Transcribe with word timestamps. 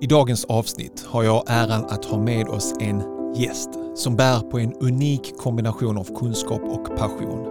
I 0.00 0.06
dagens 0.06 0.44
avsnitt 0.44 1.04
har 1.06 1.22
jag 1.22 1.44
äran 1.46 1.84
att 1.84 2.04
ha 2.04 2.18
med 2.18 2.48
oss 2.48 2.74
en 2.80 3.02
gäst 3.34 3.70
som 3.94 4.16
bär 4.16 4.40
på 4.40 4.58
en 4.58 4.74
unik 4.74 5.36
kombination 5.38 5.98
av 5.98 6.18
kunskap 6.18 6.62
och 6.62 6.96
passion. 6.96 7.46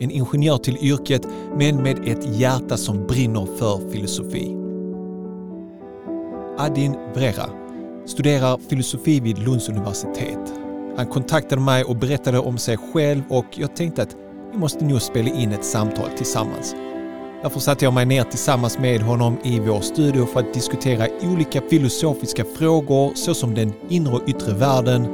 En 0.00 0.10
ingenjör 0.10 0.58
till 0.58 0.76
yrket 0.76 1.26
men 1.56 1.82
med 1.82 2.08
ett 2.08 2.38
hjärta 2.38 2.76
som 2.76 3.06
brinner 3.06 3.46
för 3.58 3.90
filosofi. 3.90 4.56
Adin 6.58 6.96
Vrera 7.14 7.46
studerar 8.06 8.58
filosofi 8.68 9.20
vid 9.20 9.38
Lunds 9.38 9.68
universitet. 9.68 10.52
Han 10.96 11.06
kontaktade 11.06 11.62
mig 11.62 11.84
och 11.84 11.96
berättade 11.96 12.38
om 12.38 12.58
sig 12.58 12.76
själv 12.76 13.22
och 13.28 13.46
jag 13.54 13.76
tänkte 13.76 14.02
att 14.02 14.16
vi 14.52 14.58
måste 14.58 14.84
nog 14.84 15.02
spela 15.02 15.30
in 15.30 15.52
ett 15.52 15.64
samtal 15.64 16.10
tillsammans. 16.16 16.74
Därför 17.42 17.60
satte 17.60 17.84
jag 17.84 17.94
mig 17.94 18.06
ner 18.06 18.24
tillsammans 18.24 18.78
med 18.78 19.02
honom 19.02 19.38
i 19.44 19.60
vår 19.60 19.80
studio 19.80 20.26
för 20.26 20.40
att 20.40 20.54
diskutera 20.54 21.06
olika 21.22 21.60
filosofiska 21.70 22.44
frågor 22.58 23.12
såsom 23.14 23.54
den 23.54 23.72
inre 23.88 24.14
och 24.14 24.28
yttre 24.28 24.54
världen, 24.54 25.06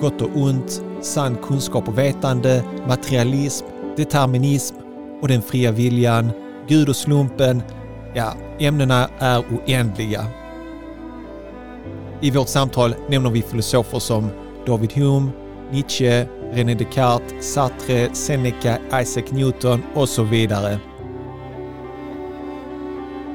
gott 0.00 0.22
och 0.22 0.30
ont, 0.34 0.82
sann 1.00 1.36
kunskap 1.36 1.88
och 1.88 1.98
vetande, 1.98 2.64
materialism, 2.88 3.66
determinism 3.96 4.76
och 5.22 5.28
den 5.28 5.42
fria 5.42 5.72
viljan, 5.72 6.30
Gud 6.68 6.88
och 6.88 6.96
slumpen. 6.96 7.62
Ja, 8.14 8.34
ämnena 8.58 9.08
är 9.18 9.38
oändliga. 9.38 10.26
I 12.20 12.30
vårt 12.30 12.48
samtal 12.48 12.94
nämner 13.08 13.30
vi 13.30 13.42
filosofer 13.42 13.98
som 13.98 14.28
David 14.66 14.92
Hume, 14.92 15.30
Nietzsche, 15.72 16.26
René 16.52 16.74
Descartes, 16.74 17.52
Sartre, 17.52 18.14
Seneca, 18.14 18.78
Isaac 19.02 19.24
Newton 19.30 19.82
och 19.94 20.08
så 20.08 20.22
vidare. 20.22 20.78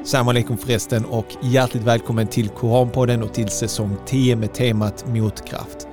Salam 0.04 0.28
alaikum 0.28 0.56
förresten 0.56 1.04
och 1.04 1.26
hjärtligt 1.42 1.82
välkommen 1.82 2.26
till 2.26 2.48
Koranpodden 2.48 3.22
och 3.22 3.34
till 3.34 3.48
säsong 3.48 3.96
10 4.06 4.36
med 4.36 4.54
temat 4.54 5.04
motkraft. 5.08 5.86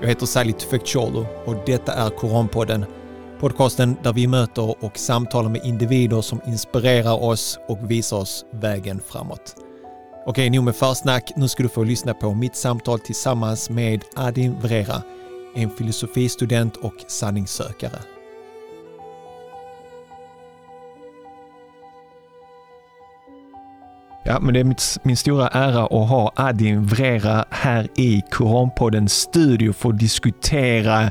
Jag 0.00 0.08
heter 0.08 0.26
Salih 0.26 0.54
Tufekcioglu 0.54 1.24
och 1.44 1.56
detta 1.66 1.92
är 1.92 2.10
Koranpodden. 2.10 2.84
Podcasten 3.40 3.96
där 4.02 4.12
vi 4.12 4.26
möter 4.26 4.84
och 4.84 4.98
samtalar 4.98 5.50
med 5.50 5.64
individer 5.64 6.20
som 6.20 6.40
inspirerar 6.46 7.22
oss 7.22 7.58
och 7.68 7.90
visar 7.90 8.16
oss 8.16 8.44
vägen 8.52 9.00
framåt. 9.06 9.56
Okej, 10.26 10.50
nog 10.50 10.64
med 10.64 10.76
försnack. 10.76 11.32
Nu 11.36 11.48
ska 11.48 11.62
du 11.62 11.68
få 11.68 11.84
lyssna 11.84 12.14
på 12.14 12.34
mitt 12.34 12.56
samtal 12.56 13.00
tillsammans 13.00 13.70
med 13.70 14.04
Adin 14.16 14.54
Vrera, 14.60 15.02
en 15.54 15.70
filosofistudent 15.70 16.76
och 16.76 16.94
sanningssökare. 17.06 17.98
Ja, 24.24 24.40
men 24.40 24.54
det 24.54 24.60
är 24.60 24.64
mitt, 24.64 24.98
min 25.02 25.16
stora 25.16 25.48
ära 25.48 25.84
att 25.84 26.08
ha 26.08 26.32
Adin 26.36 26.86
Vrera 26.86 27.44
här 27.50 27.88
i 27.96 28.22
Koranpoddens 28.30 29.12
studio 29.12 29.72
för 29.72 29.88
att 29.88 29.98
diskutera 29.98 31.10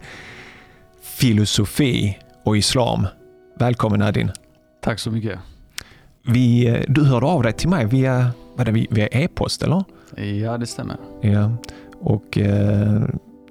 filosofi 1.02 2.17
och 2.44 2.58
islam. 2.58 3.08
Välkommen 3.59 4.02
Adin. 4.02 4.32
Tack 4.82 5.00
så 5.00 5.12
mycket. 5.12 5.39
Vi, 6.28 6.78
du 6.88 7.04
hörde 7.04 7.26
av 7.26 7.44
dig 7.44 7.54
till 7.54 7.70
mig 7.70 7.86
via, 7.86 8.32
vad 8.56 8.66
det, 8.66 8.72
via 8.72 9.08
e-post 9.08 9.64
eller? 9.64 9.84
Ja, 10.16 10.58
det 10.58 10.67
stämmer. 10.67 10.98
Ja, 11.22 11.52
och 12.00 12.38
eh, 12.38 13.02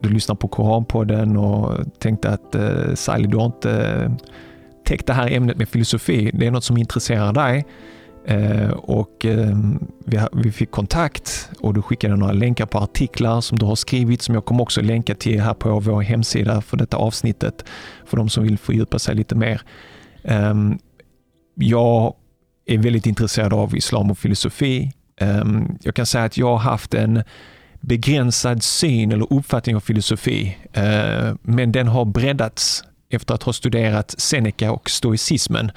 du 0.01 0.09
lyssnar 0.09 0.35
på 0.35 0.49
Koranpodden 0.49 1.37
och 1.37 1.99
tänkte 1.99 2.31
att 2.31 2.55
eh, 2.55 2.95
Sally, 2.95 3.27
du 3.27 3.37
har 3.37 3.47
inte 3.47 3.73
eh, 3.73 4.13
täckt 4.85 5.07
det 5.07 5.13
här 5.13 5.33
ämnet 5.33 5.57
med 5.57 5.69
filosofi. 5.69 6.31
Det 6.35 6.47
är 6.47 6.51
något 6.51 6.65
som 6.65 6.77
intresserar 6.77 7.33
dig. 7.33 7.67
Eh, 8.27 8.71
och 8.71 9.25
eh, 9.25 9.57
vi, 10.05 10.21
vi, 10.33 10.53
fick 10.53 10.71
kontakt 10.71 11.51
och 11.61 11.75
du 11.75 11.83
skickade 11.83 12.17
några 12.17 12.33
länkar 12.33 12.67
på 12.67 12.79
artiklar 12.79 13.41
som 13.41 13.59
du 13.59 13.67
har 13.67 13.77
skrivit 13.77 14.23
som 14.23 14.35
jag 14.35 14.45
kommer 14.45 14.63
också 14.63 14.81
länka 14.81 15.15
till 15.15 15.41
här 15.41 15.55
på 15.55 15.81
vår 15.81 16.03
hemsida 16.03 16.61
för 16.61 16.77
detta 16.77 16.97
avsnittet 16.97 17.65
för 18.07 18.17
de 18.17 18.29
som 18.29 18.45
vill 18.45 18.59
fördjupa 18.59 18.99
sig 18.99 19.15
lite 19.15 19.35
mer. 19.35 19.63
Eh, 20.23 20.55
jag 21.55 22.15
är 22.67 22.79
väldigt 22.79 23.07
intresserad 23.07 23.53
av 23.53 23.77
islam 23.77 24.11
och 24.11 24.19
filosofi. 24.19 24.93
Ehm, 25.21 25.79
jag 25.83 25.95
kan 25.95 26.07
säga 26.07 26.25
att 26.25 26.37
jag 26.37 26.47
har 26.47 26.71
haft 26.71 26.95
en 26.95 27.23
begränsad 27.81 28.63
syn 28.63 29.13
eller 29.13 29.33
uppfattning 29.33 29.77
av 29.77 29.81
filosofi, 29.81 30.59
eh, 30.73 31.35
men 31.43 31.73
den 31.73 31.89
har 31.89 32.05
breddats 32.05 32.85
efter 33.11 33.35
att 33.35 33.43
ha 33.43 33.53
studerat 33.53 34.15
Seneca 34.19 34.73
och 34.73 34.91
stoicismen. 34.91 35.71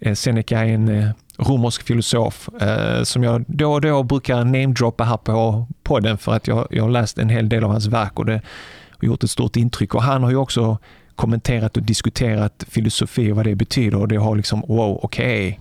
Eh, 0.00 0.14
Seneca 0.14 0.58
är 0.58 0.68
en 0.68 0.88
eh, 0.88 1.10
romersk 1.38 1.82
filosof 1.82 2.48
eh, 2.60 3.02
som 3.02 3.22
jag 3.22 3.44
då 3.46 3.72
och 3.72 3.80
då 3.80 4.02
brukar 4.02 4.44
namedroppa 4.44 5.04
här 5.04 5.16
på 5.16 5.66
podden 5.82 6.18
för 6.18 6.32
att 6.32 6.46
jag, 6.46 6.66
jag 6.70 6.82
har 6.82 6.90
läst 6.90 7.18
en 7.18 7.28
hel 7.28 7.48
del 7.48 7.64
av 7.64 7.70
hans 7.70 7.86
verk 7.86 8.18
och 8.18 8.26
det 8.26 8.42
har 8.90 9.06
gjort 9.06 9.24
ett 9.24 9.30
stort 9.30 9.56
intryck. 9.56 9.94
Och 9.94 10.02
han 10.02 10.22
har 10.22 10.30
ju 10.30 10.36
också 10.36 10.78
kommenterat 11.14 11.76
och 11.76 11.82
diskuterat 11.82 12.64
filosofi 12.68 13.32
och 13.32 13.36
vad 13.36 13.46
det 13.46 13.54
betyder 13.54 13.98
och 13.98 14.08
det 14.08 14.16
har 14.16 14.36
liksom, 14.36 14.60
wow, 14.60 15.00
okej. 15.02 15.48
Okay. 15.48 15.58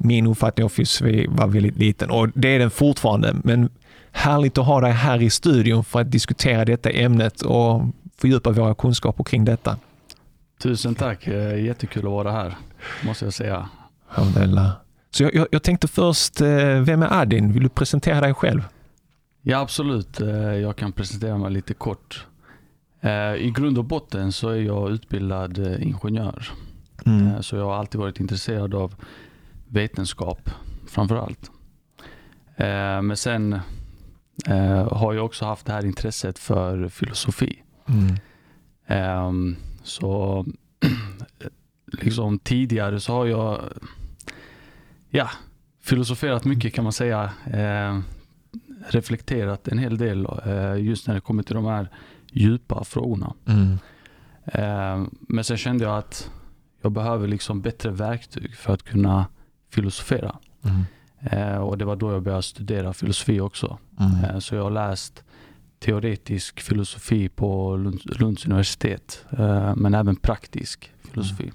Min 0.00 0.26
uppfattning 0.26 0.64
av 0.64 0.68
filosofi 0.68 1.26
var 1.28 1.46
väldigt 1.46 1.76
liten 1.76 2.10
och 2.10 2.28
det 2.34 2.48
är 2.48 2.58
den 2.58 2.70
fortfarande, 2.70 3.36
men 3.44 3.68
härligt 4.12 4.58
att 4.58 4.66
ha 4.66 4.80
dig 4.80 4.92
här 4.92 5.22
i 5.22 5.30
studion 5.30 5.84
för 5.84 6.00
att 6.00 6.10
diskutera 6.10 6.64
detta 6.64 6.90
ämnet 6.90 7.42
och 7.42 7.82
fördjupa 8.16 8.50
våra 8.50 8.74
kunskaper 8.74 9.24
kring 9.24 9.44
detta. 9.44 9.76
Tusen 10.58 10.94
tack, 10.94 11.26
jättekul 11.26 12.06
att 12.06 12.10
vara 12.10 12.32
här, 12.32 12.56
måste 13.04 13.24
jag 13.24 13.34
säga. 13.34 13.68
Alhamdulillah. 14.08 14.72
Så 15.10 15.22
jag, 15.22 15.34
jag, 15.34 15.46
jag, 15.50 15.62
tänkte 15.62 15.88
först, 15.88 16.40
eh, 16.40 16.80
vem 16.80 17.02
är 17.02 17.20
Adin? 17.20 17.52
Vill 17.52 17.62
du 17.62 17.68
presentera 17.68 18.20
dig 18.20 18.34
själv? 18.34 18.68
Ja, 19.42 19.58
absolut. 19.58 20.20
Eh, 20.20 20.28
jag 20.38 20.76
kan 20.76 20.92
presentera 20.92 21.38
mig 21.38 21.50
lite 21.50 21.74
kort. 21.74 22.26
Eh, 23.00 23.34
I 23.34 23.52
grund 23.56 23.78
och 23.78 23.84
botten 23.84 24.32
så 24.32 24.48
är 24.48 24.60
jag 24.60 24.90
utbildad 24.90 25.58
ingenjör. 25.80 26.48
Mm. 27.06 27.42
Så 27.42 27.56
jag 27.56 27.64
har 27.64 27.74
alltid 27.74 28.00
varit 28.00 28.20
intresserad 28.20 28.74
av 28.74 28.94
vetenskap 29.68 30.50
framför 30.86 31.16
allt. 31.16 31.50
Men 33.02 33.16
sen 33.16 33.60
har 34.90 35.14
jag 35.14 35.24
också 35.24 35.44
haft 35.44 35.66
det 35.66 35.72
här 35.72 35.84
intresset 35.86 36.38
för 36.38 36.88
filosofi. 36.88 37.62
Mm. 37.88 39.56
Så 39.88 40.46
liksom 41.86 42.38
tidigare 42.38 43.00
så 43.00 43.12
har 43.12 43.26
jag 43.26 43.60
ja, 45.10 45.30
filosoferat 45.82 46.44
mycket 46.44 46.74
kan 46.74 46.84
man 46.84 46.92
säga. 46.92 47.32
Eh, 47.52 48.00
reflekterat 48.88 49.68
en 49.68 49.78
hel 49.78 49.98
del 49.98 50.26
eh, 50.46 50.76
just 50.76 51.06
när 51.06 51.14
det 51.14 51.20
kommer 51.20 51.42
till 51.42 51.54
de 51.54 51.64
här 51.64 51.88
djupa 52.32 52.84
frågorna. 52.84 53.34
Mm. 53.46 53.78
Eh, 54.44 55.08
men 55.20 55.44
sen 55.44 55.56
kände 55.56 55.84
jag 55.84 55.98
att 55.98 56.30
jag 56.82 56.92
behöver 56.92 57.28
liksom 57.28 57.60
bättre 57.60 57.90
verktyg 57.90 58.56
för 58.56 58.72
att 58.72 58.82
kunna 58.82 59.26
filosofera. 59.70 60.36
Mm. 60.62 60.84
Eh, 61.20 61.58
och 61.58 61.78
det 61.78 61.84
var 61.84 61.96
då 61.96 62.12
jag 62.12 62.22
började 62.22 62.42
studera 62.42 62.92
filosofi 62.92 63.40
också. 63.40 63.78
Mm. 64.00 64.24
Eh, 64.24 64.38
så 64.38 64.54
jag 64.54 64.62
har 64.62 64.70
läst 64.70 65.24
teoretisk 65.78 66.60
filosofi 66.60 67.28
på 67.28 67.76
Lunds, 68.04 68.46
universitet, 68.46 69.24
eh, 69.30 69.76
men 69.76 69.94
även 69.94 70.16
praktisk 70.16 70.92
filosofi. 71.10 71.42
Mm. 71.42 71.54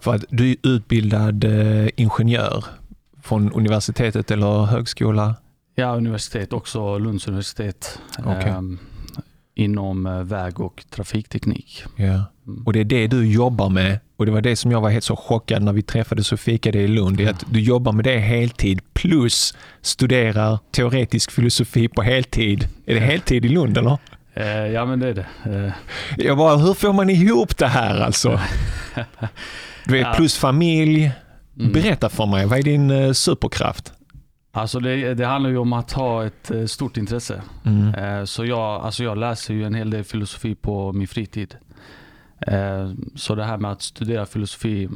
För 0.00 0.14
att 0.14 0.24
du 0.28 0.50
är 0.50 0.56
utbildad 0.62 1.44
eh, 1.44 1.88
ingenjör 1.96 2.64
från 3.22 3.52
universitetet 3.52 4.30
eller 4.30 4.64
högskola? 4.64 5.34
Ja, 5.74 5.96
universitet 5.96 6.52
också, 6.52 6.98
Lunds 6.98 7.28
universitet. 7.28 7.98
Okay. 8.18 8.52
Inom 9.54 10.06
eh, 10.06 10.22
väg 10.22 10.60
och 10.60 10.84
trafikteknik. 10.90 11.84
Ja. 11.96 12.24
Mm. 12.46 12.62
Och 12.66 12.72
det 12.72 12.80
är 12.80 12.84
det 12.84 13.06
du 13.06 13.32
jobbar 13.32 13.68
med 13.68 13.98
och 14.16 14.26
det 14.26 14.32
var 14.32 14.40
det 14.40 14.56
som 14.56 14.70
jag 14.70 14.80
var 14.80 14.90
helt 14.90 15.04
så 15.04 15.16
chockad 15.16 15.62
när 15.62 15.72
vi 15.72 15.82
träffades 15.82 16.32
och 16.32 16.40
fikade 16.40 16.78
i 16.78 16.88
Lund. 16.88 17.20
Mm. 17.20 17.34
att 17.34 17.44
du 17.50 17.60
jobbar 17.60 17.92
med 17.92 18.04
det 18.04 18.18
heltid 18.18 18.80
plus 18.92 19.54
studerar 19.82 20.58
teoretisk 20.70 21.30
filosofi 21.30 21.88
på 21.88 22.02
heltid. 22.02 22.68
Är 22.86 22.94
det 22.94 23.00
heltid 23.00 23.44
i 23.44 23.48
Lund 23.48 23.78
eller? 23.78 23.98
Eh, 24.34 24.46
ja 24.46 24.84
men 24.84 25.00
det 25.00 25.08
är 25.08 25.14
det. 25.14 25.26
Eh. 25.66 25.72
Jag 26.26 26.36
bara, 26.36 26.56
hur 26.56 26.74
får 26.74 26.92
man 26.92 27.10
ihop 27.10 27.58
det 27.58 27.66
här 27.66 28.00
alltså? 28.00 28.40
Du 29.84 29.92
vet, 29.92 30.16
plus 30.16 30.38
familj. 30.38 31.10
Mm. 31.58 31.72
Berätta 31.72 32.08
för 32.08 32.26
mig, 32.26 32.46
vad 32.46 32.58
är 32.58 32.62
din 32.62 33.14
superkraft? 33.14 33.92
Alltså 34.52 34.80
det, 34.80 35.14
det, 35.14 35.26
handlar 35.26 35.50
ju 35.50 35.58
om 35.58 35.72
att 35.72 35.92
ha 35.92 36.26
ett 36.26 36.50
uh, 36.50 36.66
stort 36.66 36.96
intresse. 36.96 37.42
Mm. 37.64 37.94
Uh, 37.94 38.24
så 38.24 38.44
jag, 38.44 38.58
alltså 38.58 39.04
jag 39.04 39.18
läser 39.18 39.54
ju 39.54 39.64
en 39.64 39.74
hel 39.74 39.90
del 39.90 40.04
filosofi 40.04 40.54
på 40.54 40.92
min 40.92 41.08
fritid. 41.08 41.56
så 43.14 43.34
det 43.34 43.44
här 43.44 43.58
med 43.58 43.72
att 43.72 43.82
studera 43.82 44.26
filosofi, 44.26 44.88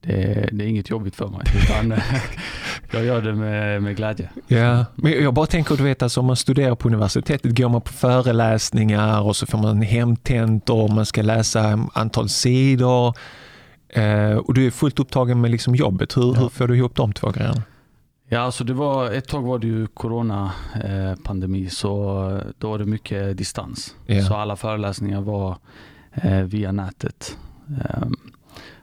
det, 0.00 0.48
det 0.52 0.64
är 0.64 0.68
inget 0.68 0.90
jobbigt 0.90 1.16
för 1.16 1.28
mig. 1.28 1.40
Utan 1.62 1.94
jag 2.92 3.04
gör 3.04 3.22
det 3.22 3.34
med, 3.34 3.82
med 3.82 3.96
glädje. 3.96 4.30
Ja, 4.46 4.84
men 4.94 5.12
jag 5.12 5.34
bara 5.34 5.46
tänker, 5.46 5.76
du 5.76 5.82
vet, 5.82 6.02
alltså, 6.02 6.20
om 6.20 6.26
man 6.26 6.36
studerar 6.36 6.74
på 6.74 6.88
universitetet 6.88 7.56
går 7.56 7.68
man 7.68 7.80
på 7.80 7.92
föreläsningar 7.92 9.20
och 9.20 9.36
så 9.36 9.46
får 9.46 9.58
man 9.58 9.82
hemtentor 9.82 10.82
och 10.82 10.90
man 10.90 11.06
ska 11.06 11.22
läsa 11.22 11.88
antal 11.92 12.28
sidor. 12.28 13.14
Eh, 13.88 14.36
och 14.36 14.54
du 14.54 14.66
är 14.66 14.70
fullt 14.70 14.98
upptagen 14.98 15.40
med 15.40 15.50
liksom 15.50 15.74
jobbet. 15.74 16.16
Hur, 16.16 16.34
ja. 16.34 16.40
hur 16.40 16.48
får 16.48 16.68
du 16.68 16.76
ihop 16.76 16.96
de 16.96 17.12
två 17.12 17.30
grejerna? 17.30 17.62
Ja, 18.32 18.40
alltså 18.40 18.64
det 18.64 18.72
var, 18.72 19.10
ett 19.10 19.28
tag 19.28 19.42
var 19.42 19.58
det 19.58 19.66
ju 19.66 19.86
coronapandemi 19.86 21.64
eh, 21.64 21.68
så 21.68 22.40
då 22.58 22.70
var 22.70 22.78
det 22.78 22.84
mycket 22.84 23.36
distans. 23.36 23.96
Yeah. 24.06 24.28
Så 24.28 24.34
alla 24.34 24.56
föreläsningar 24.56 25.20
var 25.20 25.56
eh, 26.12 26.40
via 26.40 26.72
nätet. 26.72 27.38
Um, 27.66 28.16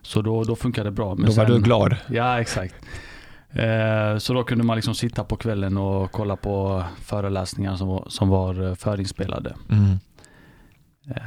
så 0.02 0.22
då, 0.22 0.44
då 0.44 0.56
funkade 0.56 0.88
det 0.90 0.92
bra. 0.92 1.16
Men 1.16 1.26
då 1.26 1.32
var 1.32 1.46
sen, 1.46 1.56
du 1.56 1.62
glad? 1.62 1.96
Ja, 2.10 2.42
exakt. 2.42 2.76
Eh, 3.52 4.18
så 4.18 4.34
då 4.34 4.44
kunde 4.44 4.64
man 4.64 4.76
liksom 4.76 4.96
sitta 4.96 5.24
på 5.24 5.36
kvällen 5.36 5.78
och 5.78 6.12
kolla 6.12 6.36
på 6.36 6.84
föreläsningar 7.02 7.76
som, 7.76 8.04
som 8.08 8.30
var 8.30 8.76
förinspelade. 8.76 9.56
Mm. 9.70 10.00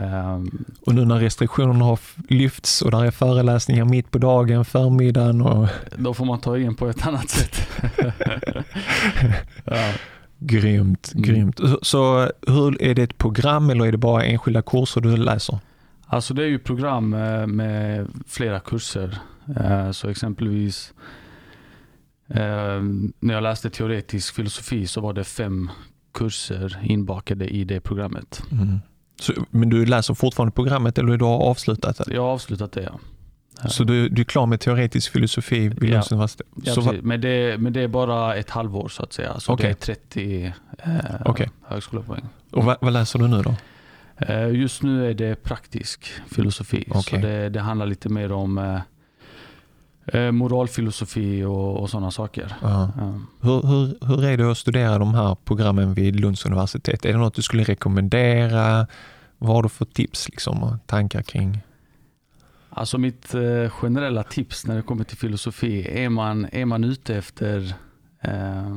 Um, 0.00 0.64
och 0.86 0.94
nu 0.94 1.04
när 1.04 1.20
restriktionerna 1.20 1.84
har 1.84 1.98
lyfts 2.28 2.82
och 2.82 2.90
där 2.90 3.04
är 3.04 3.10
föreläsningar 3.10 3.84
mitt 3.84 4.10
på 4.10 4.18
dagen, 4.18 4.64
förmiddagen 4.64 5.40
och... 5.40 5.68
Då 5.96 6.14
får 6.14 6.24
man 6.24 6.40
ta 6.40 6.58
in 6.58 6.76
på 6.76 6.88
ett 6.88 7.06
annat 7.06 7.28
sätt. 7.30 7.68
ja. 9.64 9.92
Grymt, 10.38 11.12
mm. 11.14 11.22
grymt. 11.22 11.60
Så 11.82 12.30
hur, 12.46 12.82
är 12.82 12.94
det 12.94 13.02
ett 13.02 13.18
program 13.18 13.70
eller 13.70 13.86
är 13.86 13.92
det 13.92 13.98
bara 13.98 14.24
enskilda 14.24 14.62
kurser 14.62 15.00
du 15.00 15.16
läser? 15.16 15.58
Alltså 16.06 16.34
det 16.34 16.42
är 16.42 16.46
ju 16.46 16.58
program 16.58 17.14
eh, 17.14 17.46
med 17.46 18.08
flera 18.26 18.60
kurser. 18.60 19.18
Eh, 19.56 19.90
så 19.90 20.08
exempelvis 20.08 20.94
eh, 22.28 22.82
när 23.20 23.34
jag 23.34 23.42
läste 23.42 23.70
teoretisk 23.70 24.34
filosofi 24.34 24.86
så 24.86 25.00
var 25.00 25.12
det 25.12 25.24
fem 25.24 25.70
kurser 26.14 26.78
inbakade 26.82 27.48
i 27.48 27.64
det 27.64 27.80
programmet. 27.80 28.42
Mm. 28.52 28.78
Så, 29.20 29.32
men 29.50 29.70
du 29.70 29.86
läser 29.86 30.14
fortfarande 30.14 30.52
programmet 30.52 30.98
eller 30.98 31.16
du 31.16 31.24
har 31.24 31.38
avslutat 31.38 31.96
det? 31.96 32.14
Jag 32.14 32.22
har 32.22 32.28
avslutat 32.28 32.72
det 32.72 32.82
ja. 32.82 32.98
Så 33.68 33.84
du, 33.84 34.08
du 34.08 34.22
är 34.22 34.24
klar 34.24 34.46
med 34.46 34.60
teoretisk 34.60 35.12
filosofi 35.12 35.68
vid 35.68 35.84
ja. 35.84 35.94
Lunds 35.94 36.12
universitet? 36.12 36.46
Ja, 36.62 36.74
så 36.74 36.94
men, 37.02 37.20
det, 37.20 37.60
men 37.60 37.72
det 37.72 37.80
är 37.80 37.88
bara 37.88 38.34
ett 38.36 38.50
halvår 38.50 38.88
så 38.88 39.02
att 39.02 39.12
säga. 39.12 39.40
Så 39.40 39.52
okay. 39.52 39.66
det 39.80 39.92
är 39.92 39.94
30 39.94 40.52
eh, 40.78 41.30
okay. 41.30 41.48
högskolepoäng. 41.62 42.28
Och 42.50 42.64
vad, 42.64 42.76
vad, 42.80 42.92
läser 42.92 43.18
du 43.18 43.28
nu 43.28 43.42
då? 43.42 43.54
Eh, 44.16 44.48
just 44.48 44.82
nu 44.82 45.10
är 45.10 45.14
det 45.14 45.42
praktisk 45.42 46.06
filosofi. 46.26 46.84
Okay. 46.88 47.02
Så 47.02 47.16
det, 47.16 47.48
det, 47.48 47.60
handlar 47.60 47.86
lite 47.86 48.08
mer 48.08 48.32
om 48.32 48.80
eh, 50.12 50.32
moralfilosofi 50.32 51.44
och, 51.44 51.80
och 51.80 51.90
sådana 51.90 52.10
saker. 52.10 52.52
Ja. 52.62 52.90
Hur, 53.40 53.62
hur, 53.66 54.06
hur 54.06 54.24
är 54.24 54.36
det 54.36 54.50
att 54.50 54.58
studera 54.58 54.98
de 54.98 55.14
här 55.14 55.36
programmen 55.44 55.94
vid 55.94 56.20
Lunds 56.20 56.46
universitet? 56.46 57.04
Är 57.04 57.12
det 57.12 57.18
något 57.18 57.34
du 57.34 57.42
skulle 57.42 57.64
rekommendera? 57.64 58.86
Vad 59.38 59.54
har 59.56 59.62
du 59.62 59.68
för 59.68 59.84
tips 59.84 60.28
liksom, 60.28 60.62
och 60.62 60.86
tankar 60.86 61.22
kring? 61.22 61.60
Alltså 62.70 62.98
mitt 62.98 63.34
eh, 63.34 63.70
generella 63.70 64.22
tips 64.22 64.66
när 64.66 64.76
det 64.76 64.82
kommer 64.82 65.04
till 65.04 65.16
filosofi, 65.16 65.88
är 66.04 66.08
man, 66.08 66.46
är 66.52 66.64
man 66.64 66.84
ute 66.84 67.16
efter 67.16 67.74
eh, 68.20 68.76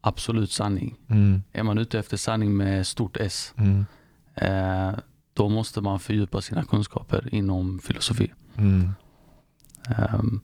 absolut 0.00 0.50
sanning, 0.50 0.94
mm. 1.08 1.42
är 1.52 1.62
man 1.62 1.78
ute 1.78 1.98
efter 1.98 2.16
sanning 2.16 2.56
med 2.56 2.86
stort 2.86 3.16
S, 3.16 3.54
mm. 3.56 3.86
eh, 4.34 4.98
då 5.34 5.48
måste 5.48 5.80
man 5.80 6.00
fördjupa 6.00 6.40
sina 6.40 6.64
kunskaper 6.64 7.34
inom 7.34 7.78
filosofi. 7.78 8.32
Mm. 8.56 8.90
Um, 10.14 10.40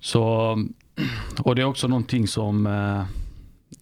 så, 0.00 0.56
och 1.42 1.54
det 1.54 1.62
är 1.62 1.66
också 1.66 1.88
någonting 1.88 2.28
som 2.28 2.66
eh, 2.66 3.00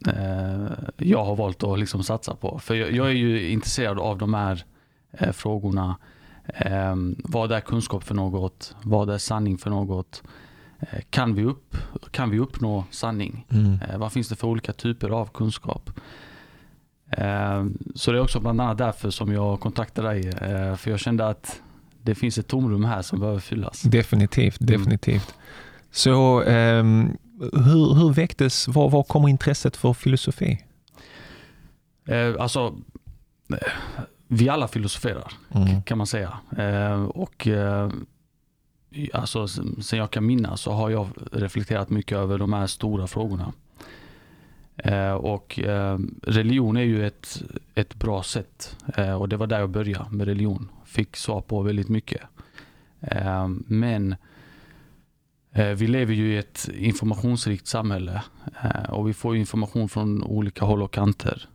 eh, 0.07 0.71
jag 0.97 1.25
har 1.25 1.35
valt 1.35 1.63
att 1.63 1.79
liksom 1.79 2.03
satsa 2.03 2.35
på. 2.35 2.59
För 2.59 2.75
jag, 2.75 3.07
är 3.07 3.13
ju 3.13 3.49
intresserad 3.49 3.99
av 3.99 4.17
de 4.17 4.33
här 4.33 4.63
eh, 5.11 5.31
frågorna 5.31 5.95
Eh, 6.55 6.95
vad 7.17 7.51
är 7.51 7.59
kunskap 7.59 8.03
för 8.03 8.15
något? 8.15 8.75
Vad 8.83 9.09
är 9.09 9.17
sanning 9.17 9.57
för 9.57 9.69
något? 9.69 10.23
Kan, 11.09 11.35
vi 11.35 11.43
upp, 11.43 11.77
kan 12.11 12.29
vi 12.29 12.39
uppnå 12.39 12.83
sanning? 12.91 13.45
Mm. 13.49 13.79
Vad 13.99 14.11
finns 14.11 14.29
det 14.29 14.35
för 14.35 14.47
olika 14.47 14.73
typer 14.73 15.09
av 15.09 15.25
kunskap? 15.25 15.89
Ehm, 17.11 17.77
så 17.95 18.11
det 18.11 18.17
är 18.17 18.21
också 18.21 18.39
bland 18.39 18.61
annat 18.61 18.77
därför 18.77 19.09
som 19.09 19.33
jag 19.33 19.59
kontaktade 19.59 20.07
dig. 20.07 20.31
För 20.77 20.91
jag 20.91 20.99
kände 20.99 21.27
att 21.27 21.61
det 22.09 22.15
finns 22.15 22.37
ett 22.37 22.47
tomrum 22.47 22.83
här 22.83 23.01
som 23.01 23.19
behöver 23.19 23.39
fyllas. 23.39 23.81
Definitivt, 23.81 24.61
mm. 24.61 24.73
definitivt. 24.73 25.35
Så 25.91 26.41
um, 26.41 27.17
hur, 27.39 27.93
hur 27.93 28.13
väcktes, 28.13 28.67
var, 28.67 28.89
var 28.89 29.03
kommer 29.03 29.29
intresset 29.29 29.77
för 29.77 29.93
filosofi? 29.93 30.65
Eh, 32.05 32.35
alltså, 32.39 32.75
vi 34.27 34.49
alla 34.49 34.67
filosoferar 34.67 35.31
mm. 35.51 35.83
kan 35.83 35.97
man 35.97 36.07
säga. 36.07 36.39
Eh, 36.57 37.03
och 37.03 37.47
eh, 37.47 37.89
alltså, 39.13 39.47
sen 39.47 39.99
jag 39.99 40.11
kan 40.11 40.25
minnas 40.25 40.61
så 40.61 40.71
har 40.71 40.89
jag 40.89 41.07
reflekterat 41.31 41.89
mycket 41.89 42.17
över 42.17 42.37
de 42.37 42.53
här 42.53 42.67
stora 42.67 43.07
frågorna. 43.07 43.53
Eh, 44.77 45.13
och 45.13 45.59
eh, 45.59 45.99
religion 46.23 46.77
är 46.77 46.83
ju 46.83 47.07
ett, 47.07 47.43
ett 47.75 47.95
bra 47.95 48.23
sätt. 48.23 48.75
Eh, 48.97 49.13
och 49.13 49.29
det 49.29 49.37
var 49.37 49.47
där 49.47 49.59
jag 49.59 49.69
började 49.69 50.09
med 50.11 50.27
religion. 50.27 50.69
Fick 50.89 51.15
svar 51.15 51.41
på 51.41 51.61
väldigt 51.61 51.89
mycket. 51.89 52.21
Eh, 53.01 53.47
men 53.67 54.15
eh, 55.51 55.67
vi 55.67 55.87
lever 55.87 56.13
ju 56.13 56.33
i 56.33 56.37
ett 56.37 56.69
informationsrikt 56.73 57.67
samhälle 57.67 58.23
eh, 58.63 58.89
och 58.89 59.07
vi 59.07 59.13
får 59.13 59.35
information 59.35 59.89
från 59.89 60.23
olika 60.23 60.65
håll 60.65 60.83
och 60.83 60.93
kanter. 60.93 61.49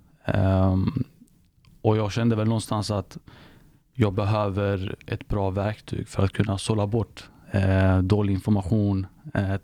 Och 1.80 1.96
jag 1.96 2.12
kände 2.12 2.36
väl 2.36 2.46
någonstans 2.46 2.90
att 2.90 3.18
jag 3.94 4.12
behöver 4.12 4.96
ett 5.06 5.28
bra 5.28 5.50
verktyg 5.50 6.08
för 6.08 6.24
att 6.24 6.32
kunna 6.32 6.58
sålla 6.58 6.86
bort 6.86 7.28
dålig 8.02 8.32
information 8.32 9.06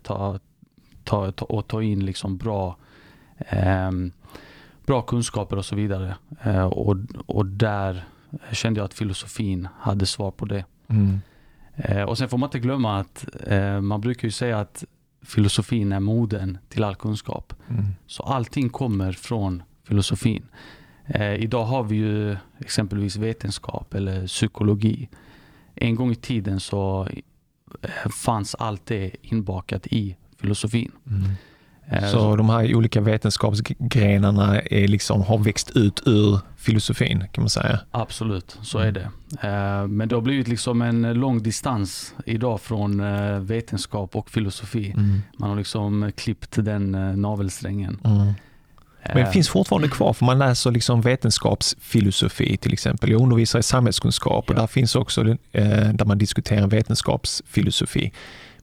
ta, 0.03 0.39
ta, 1.05 1.33
ta, 1.33 1.45
och 1.45 1.69
ta 1.69 1.83
in 1.83 2.05
liksom 2.05 2.37
bra, 2.37 2.77
bra 4.87 5.03
kunskaper 5.03 5.57
och 5.57 5.65
så 5.65 5.77
vidare. 5.77 6.17
Och, 6.71 6.97
och 7.27 7.47
där 7.47 8.05
kände 8.53 8.81
jag 8.81 8.85
att 8.85 8.95
filosofin 8.95 9.69
hade 9.79 10.07
svar 10.07 10.31
på 10.31 10.45
det. 10.45 10.65
Mm. 10.89 11.21
Eh, 11.77 12.03
och 12.03 12.19
sen 12.19 12.29
får 12.29 12.39
man 12.39 12.47
inte 12.47 12.59
glömma 12.59 13.01
att 13.01 13.27
eh, 13.47 13.81
man 13.81 14.01
brukar 14.01 14.29
ju 14.29 14.33
säga 14.33 14.59
att 14.59 14.85
filosofin 15.23 15.93
är 15.93 16.01
moden 16.01 16.59
till 16.69 16.85
all 16.85 16.95
kunskap. 16.95 17.55
Mm. 17.69 17.85
Så 18.07 18.23
allting 18.23 18.69
kommer 18.69 19.13
från 19.13 19.63
filosofin. 19.89 20.47
Eh, 21.07 21.35
idag 21.35 21.65
har 21.65 21.83
vi 21.85 21.97
ju 21.97 22.37
exempelvis 22.59 23.17
vetenskap 23.17 23.95
eller 23.95 24.27
psykologi. 24.27 25.09
En 25.75 25.95
gång 25.95 26.13
i 26.13 26.15
tiden 26.15 26.61
så 26.61 27.09
eh, 27.83 28.11
fanns 28.11 28.55
allt 28.55 28.87
det 28.87 29.17
inbakat 29.23 29.87
i 29.87 30.17
filosofin. 30.41 30.93
Mm. 31.07 31.31
Eh, 31.89 32.09
så 32.09 32.37
de 32.37 32.51
här 32.51 32.75
olika 32.75 33.01
vetenskapsgrenarna 33.01 34.61
är 34.61 34.89
liksom, 34.89 35.23
har 35.23 35.39
växt 35.39 35.71
ut 35.77 36.03
ur 36.07 36.39
filosofin 36.57 37.25
kan 37.33 37.43
man 37.43 37.51
säga? 37.51 37.81
Absolut, 37.91 38.59
så 38.63 38.79
är 38.79 38.93
det. 38.93 39.11
Eh, 39.43 39.87
men 39.87 40.09
det 40.09 40.15
har 40.15 40.23
blivit 40.23 40.49
liksom 40.49 40.83
en 40.83 41.13
lång 41.13 41.43
distans 41.43 42.15
idag 42.27 42.61
från 42.61 43.03
vetenskap 43.47 44.17
och 44.17 44.31
filosofi. 44.31 44.91
Mm. 44.91 45.23
Man 45.37 45.51
har 45.51 45.57
liksom 45.57 46.13
klippt 46.17 46.65
den 46.65 46.91
navelsträngen. 47.23 47.99
Mm. 48.05 48.33
Men 49.03 49.25
det 49.25 49.33
finns 49.33 49.49
fortfarande 49.49 49.89
kvar, 49.89 50.13
för 50.13 50.25
man 50.25 50.39
läser 50.39 50.71
liksom 50.71 51.01
vetenskapsfilosofi 51.01 52.57
till 52.57 52.73
exempel. 52.73 53.11
Jag 53.11 53.23
undervisar 53.23 53.59
i 53.59 53.63
samhällskunskap 53.63 54.51
och 54.51 54.57
ja. 54.57 54.61
där 54.61 54.67
finns 54.67 54.95
också 54.95 55.21
eh, 55.53 55.93
där 55.93 56.05
man 56.05 56.19
diskuterar 56.19 56.67
vetenskapsfilosofi. 56.67 58.13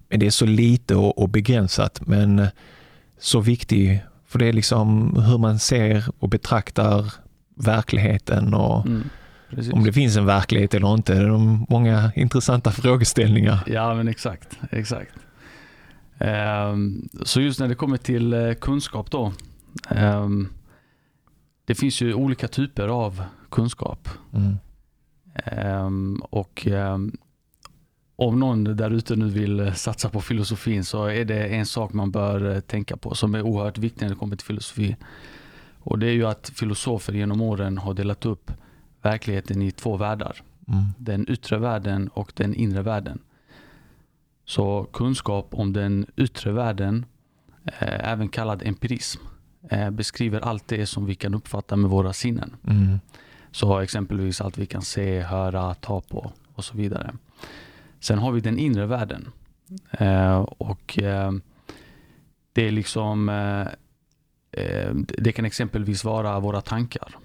Men 0.10 0.20
det 0.20 0.26
är 0.26 0.30
så 0.30 0.46
lite 0.46 0.96
och, 0.96 1.30
begränsat, 1.30 2.02
men 2.08 2.48
så 3.20 3.40
viktig, 3.40 4.04
för 4.26 4.40
det 4.40 4.46
är 4.46 4.54
liksom 4.54 5.16
hur 5.24 5.38
man 5.38 5.60
ser 5.60 6.06
och 6.20 6.30
betraktar 6.30 7.14
verkligheten 7.56 8.54
och 8.54 8.86
mm, 8.86 9.10
om 9.72 9.84
det 9.84 9.94
finns 9.94 10.18
en 10.18 10.26
verklighet 10.26 10.74
eller 10.74 10.94
inte. 10.94 11.14
Det 11.14 11.20
är 11.20 11.72
många 11.72 12.12
intressanta 12.16 12.72
frågeställningar. 12.72 13.64
Ja, 13.68 13.94
men 13.94 14.08
exakt. 14.08 14.60
exakt. 14.72 15.12
Ehm, 16.20 17.10
så 17.24 17.42
just 17.42 17.60
när 17.60 17.68
det 17.68 17.76
kommer 17.76 17.98
till 17.98 18.34
eh, 18.34 18.54
kunskap 18.54 19.12
då, 19.12 19.34
Um, 19.90 20.50
det 21.66 21.76
finns 21.76 22.02
ju 22.02 22.14
olika 22.14 22.48
typer 22.48 22.88
av 22.88 23.24
kunskap. 23.50 24.10
Mm. 24.34 24.58
Um, 25.86 26.22
och 26.30 26.68
um, 26.68 27.18
om 28.20 28.40
någon 28.40 28.64
där 28.64 28.92
ute 28.92 29.16
nu 29.16 29.30
vill 29.30 29.76
satsa 29.76 30.10
på 30.10 30.22
filosofin 30.22 30.84
så 30.84 31.06
är 31.06 31.26
det 31.26 31.48
en 31.48 31.66
sak 31.66 31.94
man 31.94 32.12
bör 32.12 32.56
eh, 32.56 32.60
tänka 32.60 32.98
på 32.98 33.16
som 33.16 33.36
är 33.36 33.42
oerhört 33.42 33.78
viktig 33.78 34.02
när 34.02 34.10
det 34.10 34.16
kommer 34.16 34.36
till 34.36 34.46
filosofi. 34.46 34.96
Och 35.80 36.00
det 36.00 36.08
är 36.08 36.12
ju 36.12 36.26
att 36.26 36.52
filosofer 36.56 37.14
genom 37.14 37.42
åren 37.42 37.78
har 37.78 37.94
delat 37.94 38.26
upp 38.26 38.52
verkligheten 39.02 39.62
i 39.62 39.72
två 39.72 39.98
världar. 39.98 40.42
Mm. 40.68 40.86
Den 40.98 41.30
yttre 41.30 41.58
världen 41.58 42.08
och 42.08 42.32
den 42.36 42.54
inre 42.54 42.82
världen. 42.82 43.20
Så 44.46 44.88
kunskap 44.94 45.48
om 45.52 45.74
den 45.74 46.06
yttre 46.16 46.52
världen, 46.52 47.06
eh, 47.66 48.12
även 48.12 48.30
kallad 48.30 48.64
empirism, 48.66 49.22
eh, 49.70 49.90
beskriver 49.90 50.40
allt 50.40 50.68
det 50.68 50.86
som 50.86 51.06
vi 51.06 51.16
kan 51.16 51.34
uppfatta 51.34 51.76
med 51.76 51.90
våra 51.90 52.14
sinnen. 52.14 52.56
Mm. 52.68 53.00
Så 53.52 53.80
exempelvis 53.80 54.42
allt 54.42 54.58
vi 54.58 54.66
kan 54.66 54.82
se, 54.82 55.22
höra, 55.22 55.74
ta 55.74 56.02
på 56.02 56.32
och 56.54 56.66
så 56.66 56.78
vidare. 56.78 57.14
Sen 58.08 58.20
har 58.20 58.32
vi 58.32 58.42
den 58.42 58.60
inre 58.60 58.86
världen. 58.86 59.32
Eh, 59.92 60.38
och 60.38 61.00
eh, 61.00 61.32
det 62.54 62.68
är 62.68 62.72
liksom 62.72 63.30
eh, 63.30 63.68
eh, 64.64 64.94
det 65.18 65.32
kan 65.32 65.46
exempelvis 65.46 66.04
vara 66.04 66.40
våra 66.40 66.62
tankar. 66.62 67.16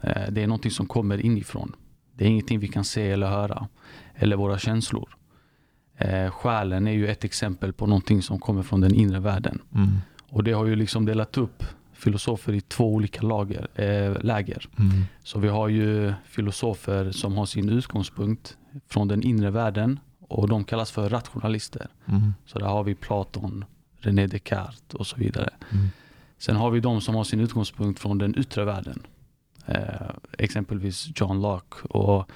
Eh, 0.00 0.30
det 0.30 0.42
är 0.42 0.46
någonting 0.46 0.70
som 0.70 0.86
kommer 0.86 1.18
inifrån. 1.18 1.76
Det 2.12 2.24
är 2.24 2.28
ingenting 2.28 2.60
vi 2.60 2.68
kan 2.68 2.84
se 2.84 3.10
eller 3.10 3.26
höra. 3.26 3.68
Eller 4.14 4.36
våra 4.36 4.58
känslor. 4.58 5.16
Eh, 5.96 6.30
själen 6.30 6.86
är 6.86 6.92
ju 6.92 7.08
ett 7.08 7.24
exempel 7.24 7.72
på 7.72 7.86
någonting 7.86 8.22
som 8.22 8.38
kommer 8.38 8.62
från 8.62 8.80
den 8.80 8.94
inre 8.94 9.20
världen. 9.20 9.62
Mm. 9.74 9.88
Och 10.28 10.44
det 10.44 10.52
har 10.52 10.66
ju 10.66 10.76
liksom 10.76 11.06
delat 11.06 11.38
upp 11.38 11.64
filosofer 11.92 12.52
i 12.52 12.60
två 12.60 12.94
olika 12.94 13.22
lager, 13.22 13.68
äh, 13.74 14.22
läger. 14.22 14.68
Mm. 14.78 15.04
Så 15.22 15.38
vi 15.38 15.48
har 15.48 15.68
ju 15.68 16.12
filosofer 16.24 17.10
som 17.10 17.36
har 17.36 17.46
sin 17.46 17.68
utgångspunkt 17.68 18.56
från 18.88 19.08
den 19.08 19.22
inre 19.22 19.50
världen 19.50 20.00
och 20.28 20.48
de 20.48 20.64
kallas 20.64 20.90
för 20.90 21.08
rationalister. 21.08 21.86
Mm. 22.06 22.34
Så 22.46 22.58
där 22.58 22.66
har 22.66 22.84
vi 22.84 22.94
Platon, 22.94 23.64
René 23.98 24.26
Descartes 24.26 24.94
och 24.94 25.06
så 25.06 25.16
vidare. 25.16 25.50
Mm. 25.72 25.88
Sen 26.38 26.56
har 26.56 26.70
vi 26.70 26.80
de 26.80 27.00
som 27.00 27.14
har 27.14 27.24
sin 27.24 27.40
utgångspunkt 27.40 28.00
från 28.00 28.18
den 28.18 28.38
yttre 28.38 28.64
världen. 28.64 29.02
Eh, 29.66 30.10
exempelvis 30.38 31.08
John 31.16 31.42
Locke. 31.42 31.76
Och 31.88 32.30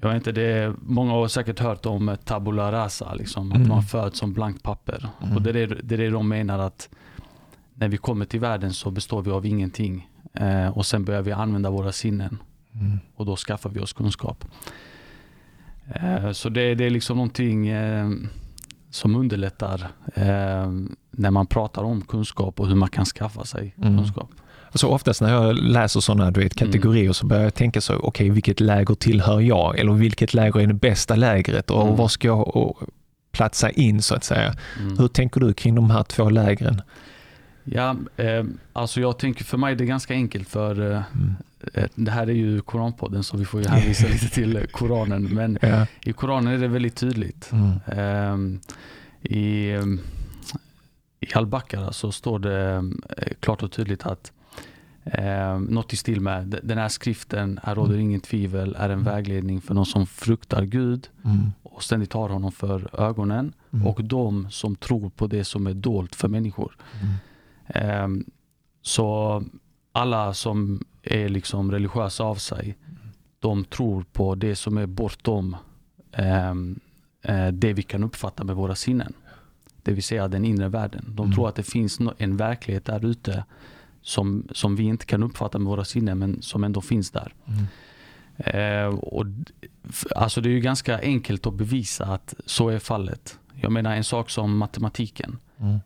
jag 0.00 0.08
vet 0.08 0.16
inte, 0.16 0.32
det 0.32 0.74
många 0.82 1.12
har 1.12 1.28
säkert 1.28 1.58
hört 1.60 1.86
om 1.86 2.16
tabula 2.24 2.72
rasa, 2.72 3.14
liksom, 3.14 3.50
Mm. 3.52 3.62
att 3.62 3.68
man 3.68 3.82
föds 3.82 4.18
som 4.18 4.32
blankt 4.32 4.62
papper. 4.62 5.08
Mm. 5.22 5.36
Och 5.36 5.42
det 5.42 5.50
är, 5.50 5.80
det 5.82 5.94
är 5.94 5.98
det 5.98 6.10
de 6.10 6.28
menar 6.28 6.58
att 6.58 6.88
när 7.74 7.88
vi 7.88 7.96
kommer 7.96 8.24
till 8.24 8.40
världen 8.40 8.72
så 8.72 8.90
består 8.90 9.22
vi 9.22 9.30
av 9.30 9.46
ingenting. 9.46 10.08
Eh, 10.34 10.68
och 10.68 10.86
sen 10.86 11.04
börjar 11.04 11.22
vi 11.22 11.32
använda 11.32 11.70
våra 11.70 11.92
sinnen 11.92 12.38
Mm. 12.74 12.98
och 13.14 13.26
då 13.26 13.36
skaffar 13.36 13.70
vi 13.70 13.80
oss 13.80 13.92
kunskap. 13.92 14.44
Eh, 15.94 16.32
så 16.32 16.48
det, 16.48 16.74
det 16.74 16.84
är 16.84 16.90
liksom 16.90 17.16
någonting 17.16 17.68
eh, 17.68 18.08
som 18.90 19.16
underlättar 19.16 19.88
eh, 20.14 20.72
när 21.10 21.30
man 21.30 21.46
pratar 21.46 21.82
om 21.82 22.00
kunskap 22.02 22.60
och 22.60 22.68
hur 22.68 22.74
man 22.74 22.88
kan 22.88 23.04
skaffa 23.04 23.44
sig 23.44 23.74
Mm. 23.82 23.96
kunskap. 23.98 24.30
Alltså 24.70 24.86
oftast 24.86 25.20
när 25.20 25.32
jag 25.32 25.56
läser 25.58 26.00
sådana 26.00 26.30
du 26.30 26.40
vet, 26.40 26.54
kategorier 26.54 27.12
så 27.12 27.26
börjar 27.26 27.42
jag 27.42 27.54
tänka 27.54 27.80
så, 27.80 27.94
okej 27.96 28.30
vilket 28.30 28.60
läger 28.60 28.94
tillhör 28.94 29.40
jag? 29.40 29.78
Eller 29.78 29.92
vilket 29.92 30.34
läger 30.34 30.60
är 30.60 30.66
det 30.66 30.74
bästa 30.74 31.16
lägret? 31.16 31.70
Och 31.70 31.82
Mm. 31.82 31.96
var 31.96 32.08
ska 32.08 32.28
jag 32.28 32.76
platsa 33.32 33.70
in 33.70 34.02
så 34.02 34.14
att 34.14 34.24
säga? 34.24 34.54
Mm. 34.80 34.98
Hur 34.98 35.08
tänker 35.08 35.40
du 35.40 35.52
kring 35.54 35.74
de 35.74 35.90
här 35.90 36.02
två 36.02 36.30
lägren? 36.30 36.82
Ja, 37.70 37.96
eh, 38.16 38.44
alltså 38.72 39.00
jag 39.00 39.18
tänker 39.18 39.44
för 39.44 39.58
mig 39.58 39.74
det 39.76 39.84
är 39.84 39.86
ganska 39.88 40.14
enkelt 40.14 40.48
för 40.48 40.90
eh, 40.92 41.02
Mm. 41.14 41.34
eh, 41.74 41.88
det 41.94 42.10
här 42.10 42.26
är 42.26 42.32
ju 42.34 42.60
Koranpodden 42.60 43.22
så 43.22 43.36
vi 43.36 43.44
får 43.44 43.62
ju 43.62 43.68
hänvisa 43.68 44.06
lite 44.08 44.28
till 44.28 44.56
eh, 44.56 44.62
Koranen. 44.64 45.22
Men 45.24 45.58
Ja. 45.62 45.86
i 46.04 46.12
Koranen 46.12 46.52
är 46.54 46.58
det 46.58 46.68
väldigt 46.68 46.96
tydligt. 46.96 47.52
Mm. 47.52 47.70
Ehm, 47.86 48.60
I, 49.22 49.70
ehm, 49.70 50.00
i 51.20 51.34
Al-Baqarah 51.34 51.90
så 51.90 52.12
står 52.12 52.38
det 52.38 52.74
eh, 53.16 53.32
klart 53.40 53.62
och 53.62 53.72
tydligt 53.72 54.06
att 54.06 54.32
eh, 55.04 55.58
något 55.58 55.92
i 55.92 55.96
stil 55.96 56.20
med 56.20 56.46
"D- 56.46 56.58
den 56.62 56.78
här 56.78 56.88
skriften, 56.88 57.60
här 57.62 57.74
råder 57.74 57.94
Mm. 57.94 58.04
ingen 58.06 58.20
tvivel, 58.20 58.74
är 58.78 58.84
en 58.84 58.90
Mm. 59.00 59.04
vägledning 59.04 59.60
för 59.60 59.74
de 59.74 59.86
som 59.86 60.06
fruktar 60.06 60.62
Gud 60.64 61.08
Mm. 61.24 61.52
och 61.62 61.82
ständigt 61.82 62.12
har 62.12 62.28
honom 62.28 62.52
för 62.52 63.00
ögonen 63.00 63.52
Mm. 63.72 63.86
och 63.86 64.04
de 64.04 64.50
som 64.50 64.76
tror 64.76 65.10
på 65.10 65.26
det 65.26 65.44
som 65.44 65.66
är 65.66 65.74
dolt 65.74 66.14
för 66.14 66.28
människor. 66.28 66.76
Mm. 67.02 67.14
Ehm, 67.68 68.24
så 68.82 69.42
alla 69.92 70.34
som 70.34 70.84
är 71.02 71.28
liksom 71.28 71.72
religiösa 71.72 72.24
av 72.24 72.34
sig, 72.34 72.76
de 73.38 73.64
tror 73.64 74.04
på 74.12 74.34
det 74.34 74.56
som 74.56 74.78
är 74.78 74.86
bortom 74.86 75.56
ehm, 76.12 76.80
eh, 77.22 77.48
det 77.48 77.72
vi 77.72 77.82
kan 77.82 78.04
uppfatta 78.04 78.44
med 78.44 78.56
våra 78.56 78.74
sinnen. 78.74 79.12
Det 79.82 79.92
vill 79.92 80.02
säga 80.02 80.28
den 80.28 80.44
inre 80.44 80.68
världen. 80.68 81.04
De 81.08 81.22
Mm. 81.26 81.34
tror 81.34 81.48
att 81.48 81.54
det 81.54 81.62
finns 81.62 81.98
en 82.18 82.36
verklighet 82.36 82.84
där 82.84 83.04
ute 83.04 83.44
som, 84.02 84.48
som 84.52 84.76
vi 84.76 84.82
inte 84.84 85.06
kan 85.06 85.22
uppfatta 85.22 85.58
med 85.58 85.66
våra 85.66 85.84
sinnen 85.84 86.18
men 86.18 86.42
som 86.42 86.64
ändå 86.64 86.80
finns 86.80 87.10
där. 87.10 87.34
Mm. 87.46 87.64
Eh, 88.36 88.94
och, 88.98 89.24
alltså 90.16 90.40
det 90.40 90.48
är 90.48 90.52
ju 90.52 90.60
ganska 90.60 91.00
enkelt 91.00 91.46
att 91.46 91.54
bevisa 91.54 92.04
att 92.04 92.34
så 92.46 92.68
är 92.68 92.78
fallet. 92.78 93.38
Jag 93.54 93.72
menar 93.72 93.96
en 93.96 94.04
sak 94.04 94.30
som 94.30 94.56
matematiken. 94.58 95.38
Mm. 95.60 95.78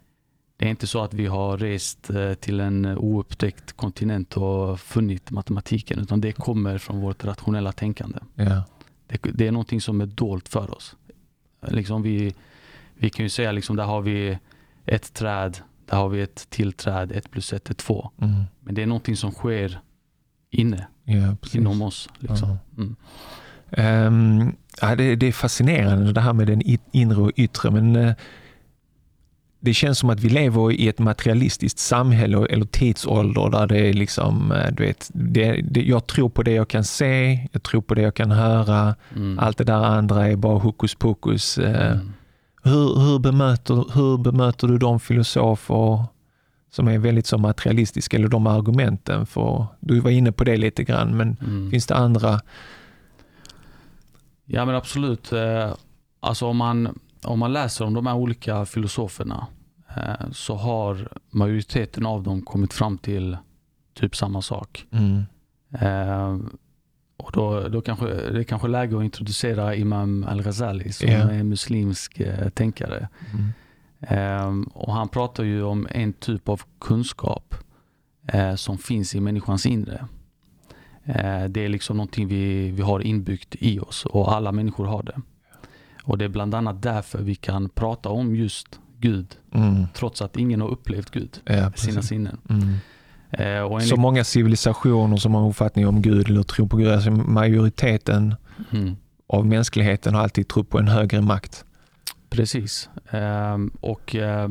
Det 0.63 0.69
är 0.69 0.71
inte 0.71 0.87
så 0.87 1.03
att 1.03 1.15
vi 1.15 1.27
har 1.27 1.57
rest 1.59 2.11
eh, 2.11 2.35
till 2.35 2.61
en 2.61 2.87
oupptäckt 2.87 3.73
kontinent 3.73 4.37
och 4.37 4.81
funnit 4.81 5.31
matematiken 5.31 5.99
utan 5.99 6.21
det 6.21 6.33
kommer 6.33 6.79
från 6.79 7.01
vårt 7.01 7.25
rationella 7.25 7.73
tänkande. 7.73 8.19
Ja. 8.35 8.65
Det, 9.07 9.19
det 9.35 9.47
är 9.47 9.53
någonting 9.53 9.81
som 9.81 10.01
är 10.01 10.07
dolt 10.07 10.49
för 10.49 10.75
oss. 10.77 10.97
Liksom 11.69 12.03
vi, 12.03 12.35
vi 12.95 13.11
kan 13.11 13.25
ju 13.25 13.29
säga 13.29 13.53
liksom 13.53 13.77
där 13.77 13.85
har 13.85 14.01
vi 14.01 14.39
ett 14.87 15.15
träd, 15.15 15.59
där 15.87 15.97
har 15.97 16.09
vi 16.09 16.21
ett 16.21 16.47
till 16.51 16.73
träd, 16.73 17.13
ett 17.13 17.31
plus 17.31 17.53
ett 17.53 17.71
är 17.71 17.75
två. 17.75 18.11
Mm. 18.21 18.45
Men 18.61 18.75
det 18.75 18.83
är 18.83 18.87
någonting 18.87 19.17
som 19.17 19.33
sker 19.33 19.81
inne, 20.51 20.87
precis. 21.41 21.55
inom 21.55 21.83
oss. 21.83 22.09
Liksom. 22.19 22.59
Mm. 22.77 22.97
Ehm, 23.71 24.53
ja, 24.81 24.97
det, 24.97 25.17
det 25.17 25.27
är 25.27 25.33
fascinerande 25.33 26.13
det 26.13 26.21
här 26.21 26.33
med 26.33 26.47
den 26.47 26.63
inre 26.93 27.21
och 27.21 27.33
yttre, 27.37 27.71
men 27.71 27.97
eh, 27.97 28.15
det 29.65 29.75
känns 29.75 29.99
som 29.99 30.11
att 30.11 30.21
vi 30.21 30.29
lever 30.29 30.73
i 30.73 30.89
ett 30.89 30.99
materialistiskt 30.99 31.79
samhälle 31.79 32.47
eller 32.47 32.65
tidsålder 32.65 33.51
där 33.51 33.67
det 33.67 33.79
är 33.89 33.93
liksom, 33.93 34.53
eh, 34.53 34.73
du 34.73 34.83
vet, 34.87 35.11
det, 35.15 35.61
det, 35.71 35.83
jag 35.83 36.07
tror 36.07 36.29
på 36.29 36.43
det 36.43 36.53
jag 36.53 36.69
kan 36.69 36.85
se, 36.85 37.49
jag 37.53 37.63
tror 37.63 37.81
på 37.83 37.95
det 37.95 38.03
jag 38.03 38.15
kan 38.15 38.31
höra, 38.31 38.95
Mm. 39.17 39.39
allt 39.39 39.59
det 39.59 39.65
där 39.65 39.85
andra 39.85 40.29
är 40.29 40.37
bara 40.37 40.59
hokus 40.59 40.95
pokus. 40.95 41.59
Eh, 41.59 41.93
Mm. 41.93 42.13
Hur, 42.65 42.99
hur, 43.01 43.19
bemöter, 43.19 43.75
hur 43.95 44.19
bemöter 44.19 44.69
du 44.69 44.79
de 44.79 45.01
filosofer 45.01 46.05
som 46.71 46.89
är 46.89 46.99
väldigt 46.99 47.27
så 47.27 47.39
materialistiska, 47.39 48.17
eller 48.17 48.29
de 48.29 48.47
argumenten? 48.47 49.27
För, 49.27 49.67
du 49.81 50.01
var 50.01 50.11
inne 50.11 50.33
på 50.33 50.45
det 50.45 50.57
lite 50.57 50.85
grann, 50.85 51.17
men 51.17 51.37
Mm. 51.41 51.71
finns 51.71 51.87
det 51.87 51.95
andra? 51.97 52.41
Ja 54.47 54.65
men 54.65 54.75
absolut. 54.75 55.33
Eh, 55.33 55.75
Alltså 56.25 56.47
om 56.47 56.57
man, 56.57 56.99
om 57.25 57.39
man 57.39 57.53
läser 57.53 57.85
om 57.85 57.95
de 57.95 58.07
här 58.07 58.15
olika 58.15 58.65
filosoferna 58.65 59.47
eh, 59.97 60.31
så 60.33 60.55
har 60.55 61.09
majoriteten 61.31 62.07
av 62.07 62.23
dem 62.23 62.43
kommit 62.43 62.73
fram 62.73 62.99
till 62.99 63.37
typ 63.95 64.17
samma 64.17 64.43
sak. 64.43 64.87
Mm. 64.93 65.23
Eh, 65.81 66.39
och 67.17 67.31
då, 67.33 67.69
då 67.69 67.81
kanske, 67.81 68.07
det 68.07 68.39
är 68.39 68.45
kanske 68.45 68.69
läge 68.69 68.97
att 68.99 69.05
introducera 69.05 69.75
Imam 69.75 70.25
Al-Ghazali 70.29 70.93
som 70.93 71.09
Ja. 71.09 71.31
är 71.31 71.43
muslimsk 71.43 72.21
eh, 72.21 72.49
tänkare. 72.49 73.09
Mm. 73.33 73.53
Eh, 74.01 74.69
och 74.75 74.93
han 74.95 75.09
pratar 75.09 75.45
ju 75.45 75.63
om 75.63 75.87
en 75.91 76.13
typ 76.13 76.49
av 76.49 76.63
kunskap 76.81 77.55
som 78.57 78.79
finns 78.79 79.15
i 79.15 79.21
människans 79.21 79.67
inre. 79.67 80.07
Det 81.49 81.65
är 81.65 81.69
liksom 81.69 81.97
någonting 81.97 82.29
vi, 82.29 82.71
vi 82.71 82.83
har 82.83 83.01
inbyggt 83.01 83.55
i 83.59 83.81
oss 83.81 84.07
och 84.07 84.33
alla 84.35 84.53
människor 84.53 84.85
har 84.85 85.03
det. 85.03 85.21
Och 86.05 86.19
det 86.19 86.25
är 86.25 86.29
bland 86.29 86.55
annat 86.55 86.83
därför 86.83 87.23
vi 87.23 87.35
kan 87.35 87.69
prata 87.69 88.09
om 88.09 88.37
just 88.37 88.81
Gud 88.99 89.27
Mm. 89.55 89.87
trots 89.95 90.23
att 90.23 90.37
ingen 90.37 90.61
har 90.61 90.69
upplevt 90.69 91.11
Gud 91.11 91.41
Ja, 91.45 91.53
med 91.55 91.79
sina 91.79 92.03
sinnen. 92.03 92.39
Mm. 92.51 92.69
Eh, 93.31 93.47
enligt, 93.47 93.89
Så 93.89 93.97
många 93.97 94.25
civilisationer 94.25 95.17
som 95.17 95.35
har 95.35 95.49
uppfattning 95.49 95.87
om 95.87 96.03
Gud 96.03 96.29
eller 96.29 96.43
tror 96.43 96.67
på 96.67 96.77
Gud, 96.77 96.89
alltså 96.89 97.11
majoriteten 97.11 98.35
mm, 98.71 98.97
av 99.27 99.47
mänskligheten 99.47 100.15
har 100.15 100.23
alltid 100.23 100.49
trott 100.49 100.71
på 100.71 100.79
en 100.79 100.89
högre 100.89 101.21
makt. 101.21 101.65
precis. 102.31 102.91
Eh, 103.11 103.59
och 103.81 104.17
eh, 104.17 104.49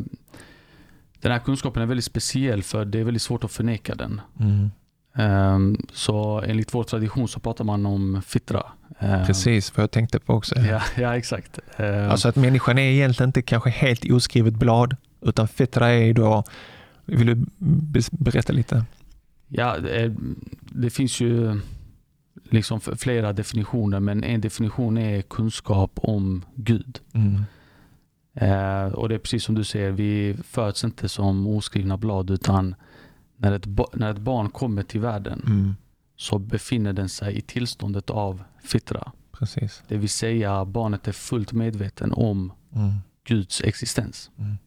den 1.22 1.32
här 1.32 1.40
kunskapen 1.40 1.82
är 1.84 1.88
väldigt 1.88 2.06
speciell 2.06 2.64
för 2.64 2.86
det 2.86 3.00
är 3.00 3.04
väldigt 3.04 3.22
svårt 3.22 3.44
att 3.44 3.52
förneka 3.52 3.96
den. 3.96 4.22
Mm. 4.40 4.72
Ehm, 5.16 5.78
Så 5.94 6.42
enligt 6.42 6.74
vår 6.74 6.84
tradition 6.84 7.28
så 7.28 7.40
pratar 7.40 7.64
man 7.66 7.86
om 7.86 8.22
fitra. 8.26 8.64
Ehm, 9.02 9.26
Precis, 9.26 9.78
vad 9.78 9.84
jag 9.84 9.92
tänkte 9.92 10.20
på 10.20 10.34
också. 10.34 10.56
Ja, 10.60 10.82
ja 10.98 11.18
exakt. 11.18 11.60
Ehm, 11.78 12.10
Alltså 12.10 12.28
att 12.30 12.36
människan 12.36 12.78
är 12.78 12.82
egentligen 12.92 13.30
inte 13.30 13.42
kanske 13.42 13.70
helt 13.70 14.12
oskrivet 14.12 14.54
blad, 14.54 14.96
utan 15.22 15.48
fitra 15.48 15.90
är 15.90 16.14
då, 16.14 16.44
vill 17.06 17.28
du 17.28 17.36
be- 17.58 18.00
berätta 18.12 18.54
lite? 18.54 18.86
ja, 19.48 19.78
eh, 19.78 20.12
det 20.70 20.90
finns 20.90 21.22
ju 21.22 21.60
liksom 22.50 22.82
flera 22.82 23.34
definitioner 23.34 24.00
men 24.00 24.24
en 24.24 24.42
definition 24.42 24.98
är 24.98 25.22
kunskap 25.22 25.92
om 25.96 26.46
Gud. 26.56 27.00
Mm. 27.14 27.44
Eh, 28.34 28.94
och 28.94 29.10
det 29.10 29.16
är 29.16 29.20
precis 29.20 29.44
som 29.44 29.56
du 29.56 29.64
säger, 29.64 29.92
vi 29.92 30.38
föds 30.44 30.84
inte 30.84 31.10
som 31.10 31.48
oskrivna 31.48 31.98
blad 31.98 32.30
utan 32.30 32.76
när 33.38 33.52
ett, 33.52 33.66
när 33.94 34.12
ett 34.12 34.18
barn 34.18 34.50
kommer 34.50 34.84
till 34.84 35.00
världen 35.00 35.44
Mm. 35.48 35.76
Så 36.22 36.40
befinner 36.40 36.94
den 36.94 37.10
sig 37.10 37.38
i 37.38 37.42
tillståndet 37.42 38.10
av 38.10 38.44
fitra. 38.64 39.12
Precis. 39.32 39.84
Det 39.88 39.98
vill 39.98 40.10
säga 40.10 40.66
barnet 40.66 41.08
är 41.08 41.12
fullt 41.12 41.52
medveten 41.54 42.14
om 42.14 42.54
Mm. 42.76 42.92
Guds 43.24 43.62
existens. 43.62 44.32
Mm. 44.38 44.58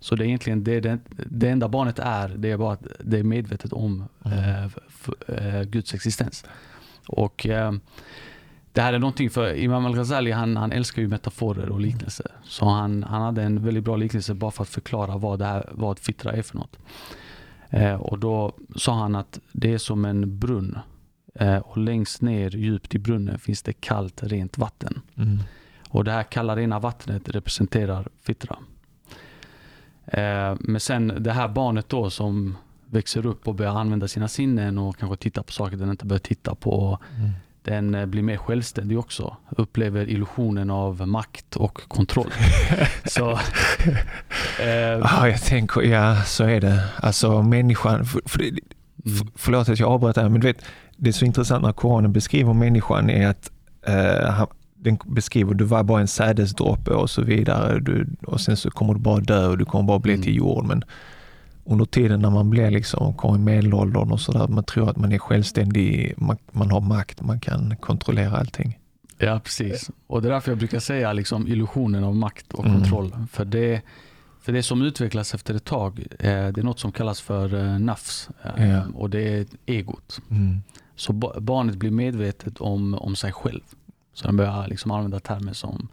Så 0.00 0.16
det 0.16 0.24
är 0.24 0.26
egentligen 0.26 0.64
det, 0.64 0.80
det, 0.80 0.98
det 1.26 1.48
enda 1.48 1.68
barnet 1.68 1.98
är, 1.98 2.28
det 2.28 2.50
är 2.50 2.56
bara 2.56 2.72
att 2.72 2.86
det 3.04 3.18
är 3.18 3.22
medvetet 3.22 3.72
om 3.72 4.08
Mm. 4.24 4.38
eh, 4.38 5.56
eh, 5.56 5.62
Guds 5.62 5.94
existens. 5.94 6.44
Och 7.08 7.46
eh, 7.46 7.72
det 8.72 8.80
här 8.80 8.92
är 8.92 8.98
någonting 8.98 9.30
för 9.30 9.54
Imam 9.54 9.86
Al-Ghazali 9.86 10.30
han, 10.30 10.56
han 10.56 10.72
älskar 10.72 11.02
ju 11.02 11.08
metaforer 11.08 11.68
och 11.68 11.80
liknelser. 11.80 12.26
Så 12.44 12.64
han, 12.68 13.02
han 13.02 13.22
hade 13.22 13.42
en 13.42 13.64
väldigt 13.64 13.84
bra 13.84 13.96
liknelse 13.96 14.34
bara 14.34 14.50
för 14.50 14.62
att 14.62 14.68
förklara 14.68 15.16
vad, 15.16 15.38
det 15.38 15.44
här, 15.44 15.68
vad 15.72 15.98
fittra 15.98 16.32
är 16.32 16.42
för 16.42 16.56
något. 16.58 16.78
Eh, 17.72 17.94
och 17.94 18.18
då 18.18 18.52
sa 18.76 18.94
han 18.94 19.14
att 19.14 19.40
det 19.52 19.72
är 19.72 19.78
som 19.78 20.04
en 20.04 20.38
brunn. 20.38 20.78
Eh, 21.34 21.56
och 21.56 21.78
längst 21.78 22.22
ner 22.22 22.50
djupt 22.50 22.94
i 22.94 22.98
brunnen 22.98 23.38
finns 23.38 23.62
det 23.62 23.72
kallt 23.72 24.22
rent 24.22 24.58
vatten. 24.58 25.00
Mm. 25.16 25.38
Och 25.88 26.04
det 26.04 26.12
här 26.12 26.22
kalla 26.22 26.56
rena 26.56 26.78
vattnet 26.78 27.28
representerar 27.28 28.08
fitra. 28.22 28.56
Eh, 30.06 30.56
men 30.60 30.80
sen 30.80 31.14
det 31.18 31.32
här 31.32 31.48
barnet 31.48 31.88
då 31.88 32.10
som 32.10 32.56
växer 32.86 33.26
upp 33.26 33.48
och 33.48 33.54
börjar 33.54 33.72
använda 33.72 34.08
sina 34.08 34.28
sinnen 34.28 34.78
och 34.78 34.96
kanske 34.96 35.16
titta 35.16 35.42
på 35.42 35.52
saker 35.52 35.76
den 35.76 35.90
inte 35.90 36.06
bör 36.06 36.18
titta 36.18 36.54
på. 36.54 36.98
Mm. 37.18 37.30
Den 37.64 37.94
eh, 37.94 38.06
blir 38.06 38.22
mer 38.22 38.36
självständig 38.36 38.98
också. 38.98 39.36
Upplever 39.56 40.08
illusionen 40.08 40.70
av 40.70 41.08
makt 41.08 41.56
och 41.56 41.74
kontroll. 41.88 42.30
så, 43.04 43.30
eh, 44.60 44.68
Ja, 45.02 45.28
jag 45.28 45.42
tänker, 45.42 45.80
ja 45.82 46.22
så 46.26 46.44
är 46.44 46.60
det. 46.60 46.84
Alltså 46.96 47.42
människan, 47.42 48.04
för, 48.04 48.20
för, 48.26 48.40
mm, 48.40 48.56
förlåt 49.36 49.68
att 49.68 49.78
jag 49.78 49.88
avbröt 49.90 50.16
här, 50.16 50.28
men 50.28 50.40
du 50.40 50.46
vet, 50.46 50.64
det 50.96 51.10
är 51.10 51.12
så 51.12 51.24
intressant 51.24 51.62
när 51.64 51.72
Koranen 51.72 52.12
beskriver 52.12 52.52
människan 52.52 53.10
är 53.10 53.26
att 53.26 53.50
eh, 53.86 54.44
den 54.76 54.98
beskriver 55.06 55.54
du 55.54 55.64
var 55.64 55.82
bara 55.82 56.00
en 56.00 56.08
sädesdroppe 56.08 56.90
och 56.90 57.10
så 57.10 57.22
vidare 57.22 57.80
du, 57.80 58.06
och 58.26 58.40
sen 58.40 58.56
så 58.56 58.70
kommer 58.70 58.94
du 58.94 59.00
bara 59.00 59.20
dö 59.20 59.46
och 59.46 59.58
du 59.58 59.64
kommer 59.64 59.84
bara 59.84 59.98
bli 59.98 60.12
Mm. 60.12 60.24
till 60.24 60.36
jord. 60.36 60.64
Men 60.64 60.82
under 61.64 61.84
tiden 61.84 62.20
när 62.20 62.30
man 62.30 62.50
blir 62.50 62.70
liksom, 62.70 63.14
kommer 63.14 63.34
i 63.34 63.38
medelåldern 63.38 64.10
och 64.12 64.20
sådär, 64.20 64.48
man 64.48 64.64
tror 64.64 64.90
att 64.90 64.96
man 64.96 65.12
är 65.12 65.18
självständig, 65.18 66.14
man, 66.16 66.36
man 66.52 66.70
har 66.70 66.80
makt, 66.80 67.20
man 67.22 67.40
kan 67.40 67.76
kontrollera 67.76 68.36
allting. 68.38 68.78
Ja, 69.18 69.40
precis. 69.44 69.90
Och 70.06 70.22
det 70.22 70.28
är 70.28 70.32
därför 70.32 70.50
jag 70.50 70.58
brukar 70.58 70.78
säga 70.80 71.12
liksom 71.12 71.48
illusionen 71.48 72.04
av 72.04 72.16
makt 72.16 72.52
och 72.52 72.64
Mm. 72.66 72.80
kontroll. 72.80 73.16
För, 73.30 73.44
det, 73.44 73.82
för 74.40 74.52
det 74.52 74.62
som 74.62 74.82
utvecklas 74.82 75.34
efter 75.34 75.54
ett 75.54 75.64
tag, 75.64 75.98
eh, 76.18 76.26
det 76.28 76.58
är 76.58 76.62
något 76.62 76.80
som 76.80 76.92
kallas 76.92 77.20
för 77.20 77.54
eh, 77.54 77.78
nafs. 77.78 78.28
Eh, 78.56 78.70
Ja. 78.70 78.82
Och 78.94 79.10
det 79.10 79.20
är 79.38 79.46
egot. 79.66 80.20
Mm. 80.30 80.62
Så 80.96 81.12
ba- 81.12 81.40
barnet 81.40 81.76
blir 81.76 81.90
medvetet 81.90 82.58
om, 82.60 82.94
om 82.94 83.16
sig 83.16 83.32
själv. 83.32 83.60
Så 84.14 84.26
den 84.26 84.36
börjar 84.36 84.68
liksom 84.68 84.90
använda 84.90 85.20
termer 85.20 85.52
som 85.52 85.88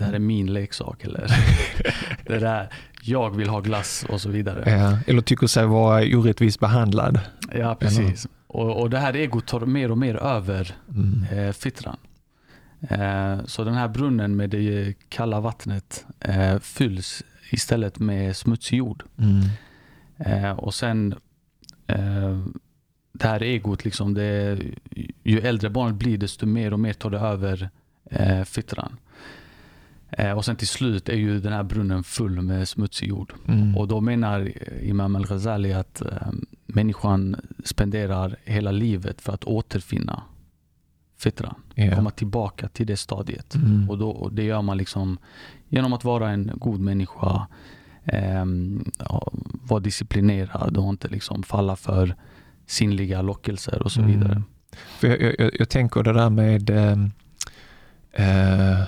det 0.00 0.06
här 0.06 0.12
är 0.12 0.18
min 0.18 0.52
leksak 0.52 1.04
eller 1.04 1.26
det 2.26 2.38
där, 2.38 2.68
jag 3.02 3.36
vill 3.36 3.48
ha 3.48 3.60
glass 3.60 4.04
och 4.08 4.20
så 4.20 4.28
vidare. 4.28 4.70
Ja, 4.70 4.98
eller 5.06 5.22
tycker 5.22 5.46
sig 5.46 5.66
vara 5.66 6.02
orättvist 6.18 6.60
behandlad. 6.60 7.20
Ja, 7.54 7.74
precis. 7.74 8.26
Och, 8.46 8.80
och 8.80 8.90
det 8.90 8.98
här 8.98 9.16
egot 9.16 9.46
tar 9.46 9.60
mer 9.60 9.90
och 9.90 9.98
mer 9.98 10.14
över 10.16 10.74
Mm. 10.90 11.24
eh, 11.32 11.52
fitran. 11.52 11.96
Eh, 12.88 13.44
så 13.44 13.64
den 13.64 13.74
här 13.74 13.88
brunnen 13.88 14.36
med 14.36 14.50
det 14.50 14.94
kalla 15.08 15.40
vattnet 15.40 16.04
eh, 16.20 16.58
fylls 16.58 17.22
istället 17.50 17.98
med 17.98 18.36
smutsig 18.36 18.76
jord. 18.78 19.02
Mm. 19.18 19.42
Eh, 20.18 20.50
och 20.52 20.74
sen 20.74 21.14
eh, 21.86 22.40
det 23.12 23.28
här 23.28 23.42
egot, 23.42 23.84
liksom, 23.84 24.14
det, 24.14 24.58
ju 25.24 25.38
äldre 25.40 25.70
barnet 25.70 25.96
blir 25.96 26.18
desto 26.18 26.46
mer 26.46 26.72
och 26.72 26.80
mer 26.80 26.92
tar 26.92 27.10
det 27.10 27.18
över 27.18 27.70
eh, 28.10 28.42
fitran. 28.44 28.96
Eh, 30.12 30.32
och 30.32 30.44
sen 30.44 30.56
till 30.56 30.68
slut 30.68 31.08
är 31.08 31.16
ju 31.16 31.40
den 31.40 31.52
här 31.52 31.62
brunnen 31.62 32.04
full 32.04 32.42
med 32.42 32.68
smutsig 32.68 33.08
jord. 33.08 33.32
Mm. 33.48 33.76
Och 33.76 33.88
då 33.88 34.00
menar 34.00 34.52
Imam 34.82 35.16
Al-Ghazali 35.16 35.72
att 35.72 36.00
eh, 36.00 36.28
människan 36.66 37.36
spenderar 37.64 38.36
hela 38.44 38.70
livet 38.70 39.20
för 39.20 39.32
att 39.32 39.44
återfinna 39.44 40.22
fitran. 41.18 41.54
Ja. 41.74 41.94
Komma 41.96 42.10
tillbaka 42.10 42.68
till 42.68 42.86
det 42.86 42.96
stadiet. 42.96 43.54
Mm. 43.54 43.90
Och, 43.90 43.98
då, 43.98 44.10
och 44.10 44.32
det 44.32 44.42
gör 44.42 44.62
man 44.62 44.76
liksom 44.78 45.18
genom 45.68 45.92
att 45.92 46.04
vara 46.04 46.30
en 46.30 46.50
god 46.54 46.80
människa, 46.80 47.46
ehm, 48.04 48.84
ja, 48.98 49.32
vara 49.62 49.80
disciplinerad 49.80 50.76
och 50.76 50.88
inte 50.88 51.08
liksom 51.08 51.42
falla 51.42 51.76
för 51.76 52.14
sinnliga 52.66 53.22
lockelser 53.22 53.82
och 53.82 53.92
så 53.92 54.00
Mm. 54.00 54.12
vidare. 54.12 54.42
För 54.98 55.08
jag, 55.08 55.34
jag, 55.38 55.50
jag 55.58 55.68
tänker 55.68 56.02
det 56.02 56.12
där 56.12 56.30
med 56.30 56.70
eh, 56.70 56.98
eh, 58.12 58.82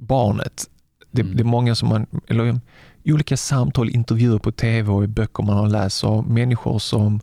barnet. 0.00 0.70
Det, 1.10 1.22
Mm. 1.22 1.36
det 1.36 1.42
är 1.42 1.44
många 1.44 1.74
som 1.74 1.88
man, 1.88 2.06
eller 2.28 2.60
i 3.02 3.12
olika 3.12 3.36
samtal, 3.36 3.90
intervjuer 3.90 4.38
på 4.38 4.52
tv 4.52 4.90
och 4.92 5.04
i 5.04 5.06
böcker 5.06 5.42
man 5.42 5.56
har 5.56 5.68
läst, 5.68 5.96
så 5.96 6.22
människor 6.22 6.78
som 6.78 7.20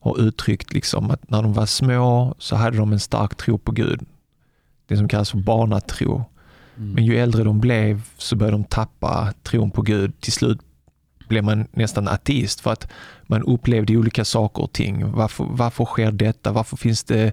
har 0.00 0.20
uttryckt 0.20 0.72
liksom 0.72 1.10
att 1.10 1.30
när 1.30 1.42
de 1.42 1.52
var 1.52 1.66
små 1.66 2.34
så 2.38 2.56
hade 2.56 2.76
de 2.76 2.92
en 2.92 3.00
stark 3.00 3.34
tro 3.36 3.58
på 3.58 3.72
Gud. 3.72 4.00
Det 4.86 4.96
som 4.96 5.08
kallas 5.08 5.30
för 5.30 5.38
barnatro. 5.38 6.24
Mm. 6.76 6.92
Men 6.92 7.04
ju 7.04 7.16
äldre 7.18 7.44
de 7.44 7.60
blev 7.60 8.02
så 8.18 8.36
började 8.36 8.56
de 8.56 8.64
tappa 8.64 9.32
tron 9.42 9.70
på 9.70 9.82
Gud. 9.82 10.20
Till 10.20 10.32
slut 10.32 10.58
blev 11.28 11.44
man 11.44 11.66
nästan 11.72 12.08
ateist 12.08 12.60
för 12.60 12.72
att 12.72 12.88
man 13.26 13.42
upplevde 13.42 13.96
olika 13.96 14.24
saker 14.24 14.62
och 14.62 14.72
ting. 14.72 15.12
Varför, 15.12 15.44
varför 15.50 15.84
sker 15.84 16.12
detta? 16.12 16.52
Varför 16.52 16.76
finns 16.76 17.04
det 17.04 17.32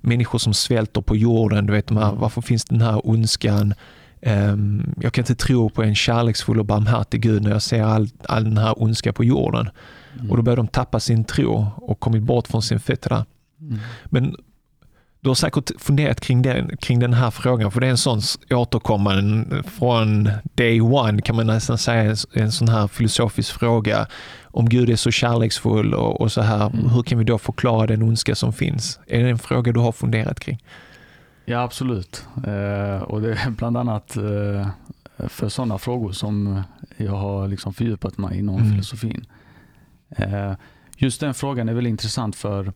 människor 0.00 0.38
som 0.38 0.54
svälter 0.54 1.00
på 1.00 1.16
jorden? 1.16 1.66
Du 1.66 1.72
vet, 1.72 1.90
här, 1.90 2.02
Mm. 2.08 2.18
varför 2.20 2.42
finns 2.42 2.64
den 2.64 2.80
här 2.80 3.08
ondskan? 3.08 3.74
Ehm, 4.20 4.94
jag 5.00 5.12
kan 5.12 5.22
inte 5.22 5.34
tro 5.34 5.70
på 5.70 5.82
en 5.82 5.94
kärleksfull 5.94 6.58
och 6.58 6.66
barmhärtig 6.66 7.20
Gud 7.20 7.42
när 7.42 7.50
jag 7.50 7.62
ser 7.62 7.82
all, 7.82 8.08
all 8.28 8.44
den 8.44 8.58
här 8.58 8.82
ondska 8.82 9.12
på 9.12 9.24
jorden. 9.24 9.70
Mm. 10.14 10.30
Och 10.30 10.36
då 10.36 10.42
börjar 10.42 10.56
de 10.56 10.68
tappa 10.68 11.00
sin 11.00 11.24
tro 11.24 11.66
och 11.76 12.00
kommit 12.00 12.22
bort 12.22 12.48
från 12.48 12.62
sin 12.62 12.80
fitra. 12.80 13.26
Mm. 13.60 13.78
Men 14.04 14.36
du 15.20 15.30
har 15.30 15.34
säkert 15.34 15.70
funderat 15.78 16.20
kring 16.20 16.42
den, 16.42 16.76
kring 16.76 16.98
den 16.98 17.12
här 17.14 17.30
frågan, 17.30 17.70
för 17.70 17.80
det 17.80 17.86
är 17.86 17.90
en 17.90 17.96
sån 17.96 18.20
återkommande 18.50 19.62
från 19.62 20.30
day 20.54 20.80
one 20.80 21.22
kan 21.22 21.36
man 21.36 21.46
nästan 21.46 21.78
säga, 21.78 22.16
en 22.32 22.52
sån 22.52 22.68
här 22.68 22.88
filosofisk 22.88 23.58
fråga. 23.58 24.06
Om 24.44 24.68
Gud 24.68 24.90
är 24.90 24.96
så 24.96 25.10
kärleksfull 25.10 25.94
och, 25.94 26.20
och 26.20 26.32
så 26.32 26.40
här, 26.40 26.66
Mm. 26.66 26.90
hur 26.90 27.02
kan 27.02 27.18
vi 27.18 27.24
då 27.24 27.38
förklara 27.38 27.86
den 27.86 28.02
ondska 28.02 28.34
som 28.34 28.52
finns? 28.52 29.00
Är 29.06 29.24
det 29.24 29.30
en 29.30 29.38
fråga 29.38 29.72
du 29.72 29.80
har 29.80 29.92
funderat 29.92 30.40
kring? 30.40 30.62
Ja, 31.48 31.60
absolut. 31.62 32.26
Eh, 32.46 33.02
och 33.02 33.20
det 33.22 33.32
är 33.32 33.50
bland 33.50 33.76
annat 33.76 34.16
eh, 34.16 34.68
för 35.28 35.48
sådana 35.48 35.78
frågor 35.78 36.12
som 36.12 36.62
jag 36.96 37.12
har 37.12 37.48
liksom 37.48 37.74
fördjupat 37.74 38.18
mig 38.18 38.38
inom 38.38 38.56
Mm. 38.56 38.70
filosofin. 38.70 39.26
Eh, 40.08 40.52
just 40.96 41.20
den 41.20 41.34
frågan 41.34 41.68
är 41.68 41.74
väldigt 41.74 41.90
intressant 41.90 42.36
för, 42.36 42.72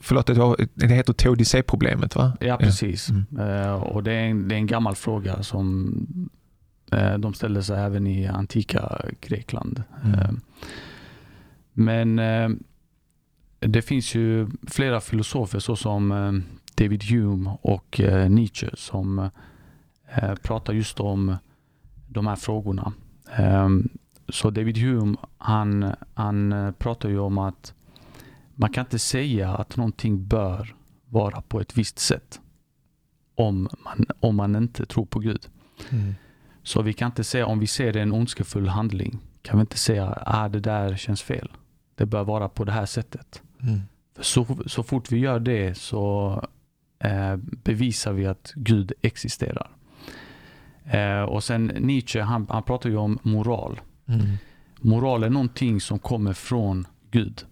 Förlåt, 0.00 0.26
det 0.74 0.86
heter 0.86 1.12
teodicéproblemet 1.12 2.16
va? 2.16 2.32
ja 2.40 2.56
precis, 2.56 3.08
Mm. 3.10 3.24
eh, 3.38 3.72
och 3.72 4.02
det 4.02 4.12
är, 4.12 4.24
en, 4.24 4.48
det 4.48 4.54
är 4.54 4.56
en 4.56 4.66
gammal 4.66 4.94
fråga 4.94 5.42
som 5.42 5.94
eh, 6.92 7.14
de 7.18 7.34
ställde 7.34 7.62
sig 7.62 7.78
även 7.80 8.06
i 8.06 8.26
antika 8.26 9.00
Grekland. 9.20 9.82
Mm. 10.04 10.18
Eh, 10.20 10.30
men 11.72 12.16
det 13.60 13.82
finns 13.82 14.14
ju 14.14 14.46
flera 14.66 15.00
filosofer 15.00 15.58
såsom 15.58 16.12
David 16.78 17.04
Hume 17.04 17.58
och 17.62 18.00
eh, 18.00 18.30
Nietzsche 18.30 18.70
som 18.74 19.30
eh, 20.14 20.34
pratar 20.34 20.72
just 20.72 21.00
om 21.00 21.36
de 22.08 22.26
här 22.26 22.36
frågorna. 22.36 22.92
Eh, 23.38 23.68
så 24.28 24.50
David 24.50 24.78
Hume 24.78 25.16
han, 25.38 25.92
han 26.14 26.52
eh, 26.52 26.70
pratar 26.70 27.08
ju 27.08 27.18
om 27.18 27.38
att 27.38 27.74
man 28.54 28.70
kan 28.70 28.84
inte 28.84 28.98
säga 28.98 29.54
att 29.54 29.76
någonting 29.76 30.26
bör 30.26 30.74
vara 31.08 31.40
på 31.40 31.60
ett 31.60 31.78
visst 31.78 31.98
sätt 31.98 32.40
om 33.34 33.68
man, 33.84 34.06
om 34.20 34.36
man 34.36 34.56
inte 34.56 34.86
tror 34.86 35.06
på 35.06 35.18
Gud. 35.18 35.48
Mm. 35.90 36.14
Så 36.62 36.82
vi 36.82 36.92
kan 36.92 37.06
inte 37.06 37.24
säga, 37.24 37.46
om 37.46 37.58
vi 37.58 37.66
ser 37.66 37.96
en 37.96 38.12
ondskefull 38.12 38.68
handling, 38.68 39.18
kan 39.42 39.58
vi 39.58 39.60
inte 39.60 39.78
säga 39.78 40.06
att 40.06 40.22
ah, 40.26 40.48
det 40.48 40.60
där 40.60 40.96
känns 40.96 41.22
fel. 41.22 41.52
Det 41.94 42.06
bör 42.06 42.24
vara 42.24 42.48
på 42.48 42.64
det 42.64 42.72
här 42.72 42.86
sättet. 42.86 43.42
Mm. 43.62 43.80
För 44.16 44.22
så, 44.22 44.46
så 44.66 44.82
fort 44.82 45.12
vi 45.12 45.18
gör 45.18 45.40
det 45.40 45.78
så 45.78 46.42
bevisar 47.64 48.12
vi 48.12 48.26
att 48.26 48.52
Gud 48.56 48.92
existerar. 49.02 49.70
Eh, 50.90 51.22
och 51.22 51.44
sen 51.44 51.66
Nietzsche, 51.66 52.20
han, 52.20 52.46
han 52.50 52.62
pratar 52.62 52.90
ju 52.90 52.96
om 52.96 53.18
moral. 53.22 53.80
Mm. 54.06 54.26
Moral 54.80 55.22
är 55.22 55.30
någonting 55.30 55.80
som 55.80 55.98
kommer 55.98 56.32
från 56.32 56.86
Gud. 57.10 57.46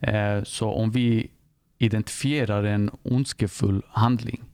Eh, 0.00 0.42
så 0.42 0.70
om 0.70 0.90
vi 0.90 1.30
identifierar 1.78 2.64
en 2.64 2.90
ondskefull 3.02 3.82
handling, 3.88 4.44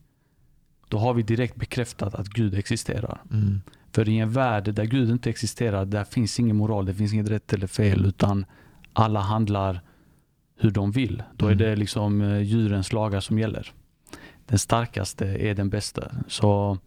då 0.87 0.97
har 0.97 1.13
vi 1.13 1.23
direkt 1.23 1.55
bekräftat 1.55 2.15
att 2.15 2.27
Gud 2.27 2.53
existerar. 2.53 3.21
Mm. 3.31 3.61
För 3.91 4.09
i 4.09 4.17
en 4.17 4.31
värld 4.31 4.73
där 4.73 4.85
Gud 4.85 5.09
inte 5.09 5.29
existerar, 5.29 5.85
där 5.85 6.03
finns 6.03 6.39
ingen 6.39 6.55
moral, 6.55 6.85
det 6.85 6.93
finns 6.93 7.13
inget 7.13 7.29
rätt 7.29 7.53
eller 7.53 7.67
fel, 7.67 8.05
utan 8.05 8.45
alla 8.93 9.19
handlar 9.19 9.81
hur 10.61 10.71
de 10.71 10.91
vill. 10.91 11.23
Då 11.37 11.45
är 11.45 11.51
Mm. 11.51 11.57
det 11.63 11.75
liksom 11.75 12.21
eh, 12.21 12.39
djurens 12.41 12.93
lagar 12.93 13.19
som 13.19 13.39
gäller. 13.39 13.71
Den 14.45 14.59
starkaste 14.59 15.25
är 15.25 15.55
den 15.55 15.69
bästa. 15.69 16.11
Så, 16.27 16.77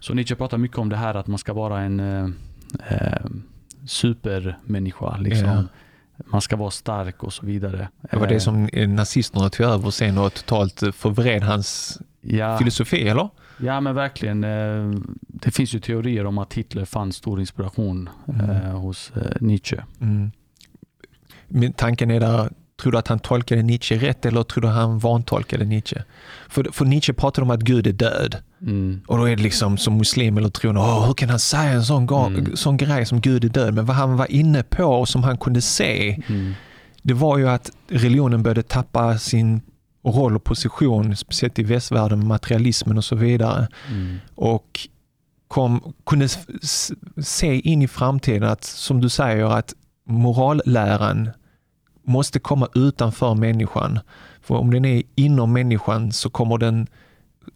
så 0.00 0.14
Nietzsche 0.14 0.34
pratar 0.36 0.58
mycket 0.58 0.78
om 0.78 0.88
det 0.88 0.96
här 0.96 1.14
att 1.14 1.26
man 1.26 1.38
ska 1.38 1.52
vara 1.52 1.80
en 1.80 2.00
eh, 2.00 2.28
eh, 2.88 3.26
supermänniska. 3.86 5.16
Liksom. 5.16 5.48
Ja. 5.48 5.64
Man 6.24 6.40
ska 6.40 6.56
vara 6.56 6.70
stark 6.70 7.22
och 7.22 7.32
så 7.32 7.46
vidare. 7.46 7.88
Det 8.10 8.16
var 8.16 8.26
det 8.26 8.34
Eh, 8.34 8.40
som 8.40 8.68
nazisterna 8.74 9.50
tog 9.50 9.66
över 9.66 9.90
sen 9.90 10.18
och 10.18 10.34
totalt 10.34 10.82
förvred 10.96 11.42
hans 11.42 12.00
Ja, 12.20 12.58
filosofi, 12.58 13.08
eller? 13.08 13.28
ja 13.58 13.80
men 13.80 13.94
verkligen. 13.94 14.40
Det 15.20 15.50
finns 15.50 15.74
ju 15.74 15.78
teorier 15.80 16.26
om 16.26 16.38
att 16.38 16.54
Hitler 16.54 16.84
fann 16.84 17.12
stor 17.12 17.40
inspiration 17.40 18.08
Mm. 18.28 18.72
hos 18.74 19.12
Nietzsche. 19.40 19.84
Mm. 20.00 20.30
Men 21.48 21.72
tanken 21.72 22.10
är 22.10 22.20
där, 22.20 22.50
tror 22.84 22.92
du 22.92 22.98
att 22.98 23.08
han 23.08 23.18
tolkade 23.18 23.62
Nietzsche 23.62 23.96
rätt 23.98 24.26
eller 24.26 24.42
tror 24.42 24.62
du 24.62 24.68
han 24.68 24.98
vantolkade 24.98 25.64
Nietzsche? 25.64 26.02
För, 26.48 26.68
för 26.72 26.84
Nietzsche 26.84 27.12
pratade 27.12 27.42
om 27.44 27.50
att 27.50 27.60
Gud 27.60 27.86
är 27.86 27.92
död. 27.92 28.36
Mm. 28.60 29.00
Och 29.06 29.18
då 29.18 29.24
är 29.28 29.36
det 29.36 29.42
liksom 29.42 29.76
som 29.78 29.96
muslim 29.98 30.36
eller 30.38 30.48
troende, 30.48 30.80
Åh, 30.80 31.06
hur 31.06 31.14
kan 31.14 31.30
han 31.30 31.38
säga 31.38 31.70
en 31.70 31.84
sån, 31.84 32.08
Mm. 32.08 32.56
sån 32.56 32.76
grej 32.76 33.06
som 33.06 33.20
Gud 33.20 33.44
är 33.44 33.48
död? 33.48 33.74
Men 33.74 33.86
vad 33.86 33.96
han 33.96 34.16
var 34.16 34.30
inne 34.32 34.62
på 34.62 34.84
och 34.84 35.08
som 35.08 35.24
han 35.24 35.38
kunde 35.38 35.60
se, 35.62 36.22
Mm. 36.28 36.54
det 37.02 37.14
var 37.14 37.38
ju 37.38 37.48
att 37.48 37.70
religionen 37.88 38.42
började 38.42 38.62
tappa 38.62 39.18
sin 39.18 39.60
roll 40.06 40.36
och 40.36 40.44
position, 40.44 41.16
speciellt 41.16 41.58
i 41.58 41.62
västvärlden, 41.62 42.18
med 42.18 42.28
materialismen 42.28 42.98
och 42.98 43.04
så 43.04 43.16
vidare. 43.16 43.68
Mm. 43.90 44.18
Och 44.34 44.88
kom, 45.48 45.94
kunde 46.06 46.28
se 47.22 47.60
in 47.60 47.82
i 47.82 47.88
framtiden 47.88 48.42
att, 48.48 48.64
som 48.64 49.00
du 49.00 49.08
säger, 49.08 49.44
att 49.44 49.74
moralläran 50.06 51.30
måste 52.04 52.38
komma 52.38 52.68
utanför 52.74 53.34
människan. 53.34 54.00
För 54.40 54.54
om 54.54 54.70
den 54.70 54.84
är 54.84 55.02
inom 55.14 55.52
människan 55.52 56.12
så 56.12 56.30
kommer 56.30 56.58
den, 56.58 56.86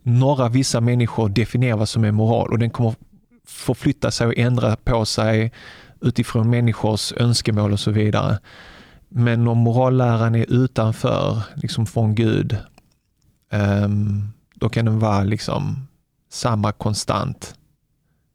några 0.02 0.48
vissa 0.48 0.80
människor 0.80 1.28
definiera 1.28 1.76
vad 1.76 1.88
som 1.88 2.04
är 2.04 2.12
moral 2.12 2.52
och 2.52 2.58
den 2.58 2.70
kommer 2.70 2.94
förflytta 3.46 4.10
sig 4.10 4.26
och 4.26 4.38
ändra 4.38 4.76
på 4.76 5.04
sig 5.04 5.52
utifrån 6.00 6.50
människors 6.50 7.12
önskemål 7.12 7.72
och 7.72 7.80
så 7.80 7.90
vidare. 7.90 8.38
Men 9.08 9.48
om 9.48 9.58
moralläran 9.58 10.34
är 10.34 10.52
utanför, 10.52 11.42
liksom 11.54 11.86
från 11.86 12.14
Gud, 12.14 12.56
ehm, 13.50 14.28
då 14.54 14.68
kan 14.68 14.84
den 14.84 14.98
vara 14.98 15.22
liksom 15.24 15.88
samma 16.30 16.72
konstant. 16.72 17.54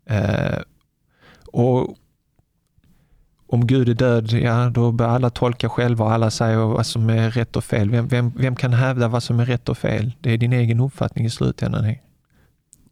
Eh, 0.09 0.59
och 1.51 1.97
om 3.53 3.67
Gud 3.67 3.89
är 3.89 3.93
död, 3.93 4.31
ja 4.31 4.69
då 4.69 4.91
bör 4.91 5.07
alla 5.07 5.29
tolka 5.29 5.69
själva 5.69 6.05
och 6.05 6.11
alla 6.11 6.29
säger 6.31 6.57
vad 6.57 6.85
som 6.85 7.09
är 7.09 7.31
rätt 7.31 7.55
och 7.55 7.63
fel. 7.63 7.89
Vem, 7.89 8.07
vem, 8.07 8.31
vem 8.35 8.55
kan 8.55 8.73
hävda 8.73 9.07
vad 9.07 9.23
som 9.23 9.39
är 9.39 9.45
rätt 9.45 9.69
och 9.69 9.77
fel? 9.77 10.11
Det 10.21 10.31
är 10.31 10.37
din 10.37 10.53
egen 10.53 10.79
uppfattning 10.79 11.25
i 11.25 11.29
slutändan. 11.29 11.83
hej. 11.83 12.03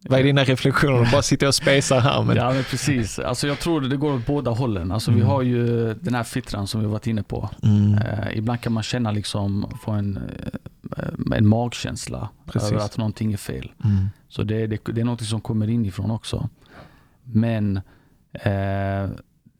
Vad 0.09 0.19
är 0.19 0.23
dina 0.23 0.43
reflektioner? 0.43 1.11
Bara 1.11 1.21
sitter 1.21 1.47
och 1.47 1.55
spejsar 1.55 1.99
här. 1.99 2.23
Men... 2.23 2.35
Ja 2.35 2.51
men 2.53 2.63
precis. 2.63 3.19
Alltså 3.19 3.47
jag 3.47 3.59
tror 3.59 3.81
det 3.81 3.97
går 3.97 4.13
åt 4.13 4.25
båda 4.25 4.51
hållen. 4.51 4.91
Alltså 4.91 5.11
vi 5.11 5.17
Mm. 5.17 5.27
har 5.29 5.41
ju 5.41 5.93
den 5.93 6.15
här 6.15 6.23
fittran 6.23 6.67
som 6.67 6.81
vi 6.81 6.87
varit 6.87 7.07
inne 7.07 7.23
på. 7.23 7.49
Mm, 7.63 7.93
Eh, 7.93 8.37
ibland 8.37 8.61
kan 8.61 8.73
man 8.73 8.83
känna 8.83 9.11
liksom, 9.11 9.71
få 9.83 9.91
en, 9.91 10.19
eh, 10.97 11.37
en 11.37 11.47
magkänsla 11.47 12.29
Precis. 12.51 12.71
över 12.71 12.85
att 12.85 12.97
någonting 12.97 13.33
är 13.33 13.37
fel. 13.37 13.71
mm, 13.83 14.09
Så 14.29 14.43
det, 14.43 14.67
det, 14.67 14.79
det 14.85 15.01
är 15.01 15.05
något 15.05 15.21
som 15.23 15.41
kommer 15.41 15.69
inifrån 15.69 16.11
också. 16.11 16.49
Men 17.23 17.77
eh, 18.33 19.09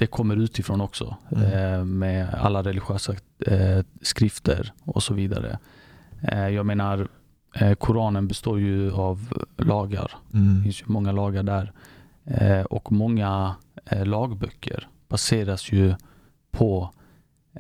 det 0.02 0.08
kommer 0.08 0.36
utifrån 0.36 0.82
också. 0.82 1.16
Mm. 1.32 1.74
Eh, 1.74 1.86
med 1.86 2.34
alla 2.34 2.62
religiösa 2.64 3.14
eh, 3.48 3.80
skrifter 4.02 4.74
och 4.86 5.04
så 5.04 5.14
vidare. 5.14 5.60
Eh, 6.22 6.48
jag 6.48 6.66
menar, 6.66 7.08
eh, 7.56 7.74
Koranen 7.74 8.28
består 8.28 8.60
ju 8.60 8.92
av 8.92 9.34
lagar. 9.58 10.12
Det 10.32 10.38
mm, 10.38 10.64
finns 10.64 10.82
ju 10.82 10.86
många 10.88 11.12
lagar 11.12 11.44
där. 11.44 11.72
Eh, 12.26 12.62
och 12.62 12.92
många 12.92 13.56
eh, 13.86 14.06
lagböcker 14.06 14.88
baseras 15.10 15.72
ju 15.72 15.96
på 16.52 16.94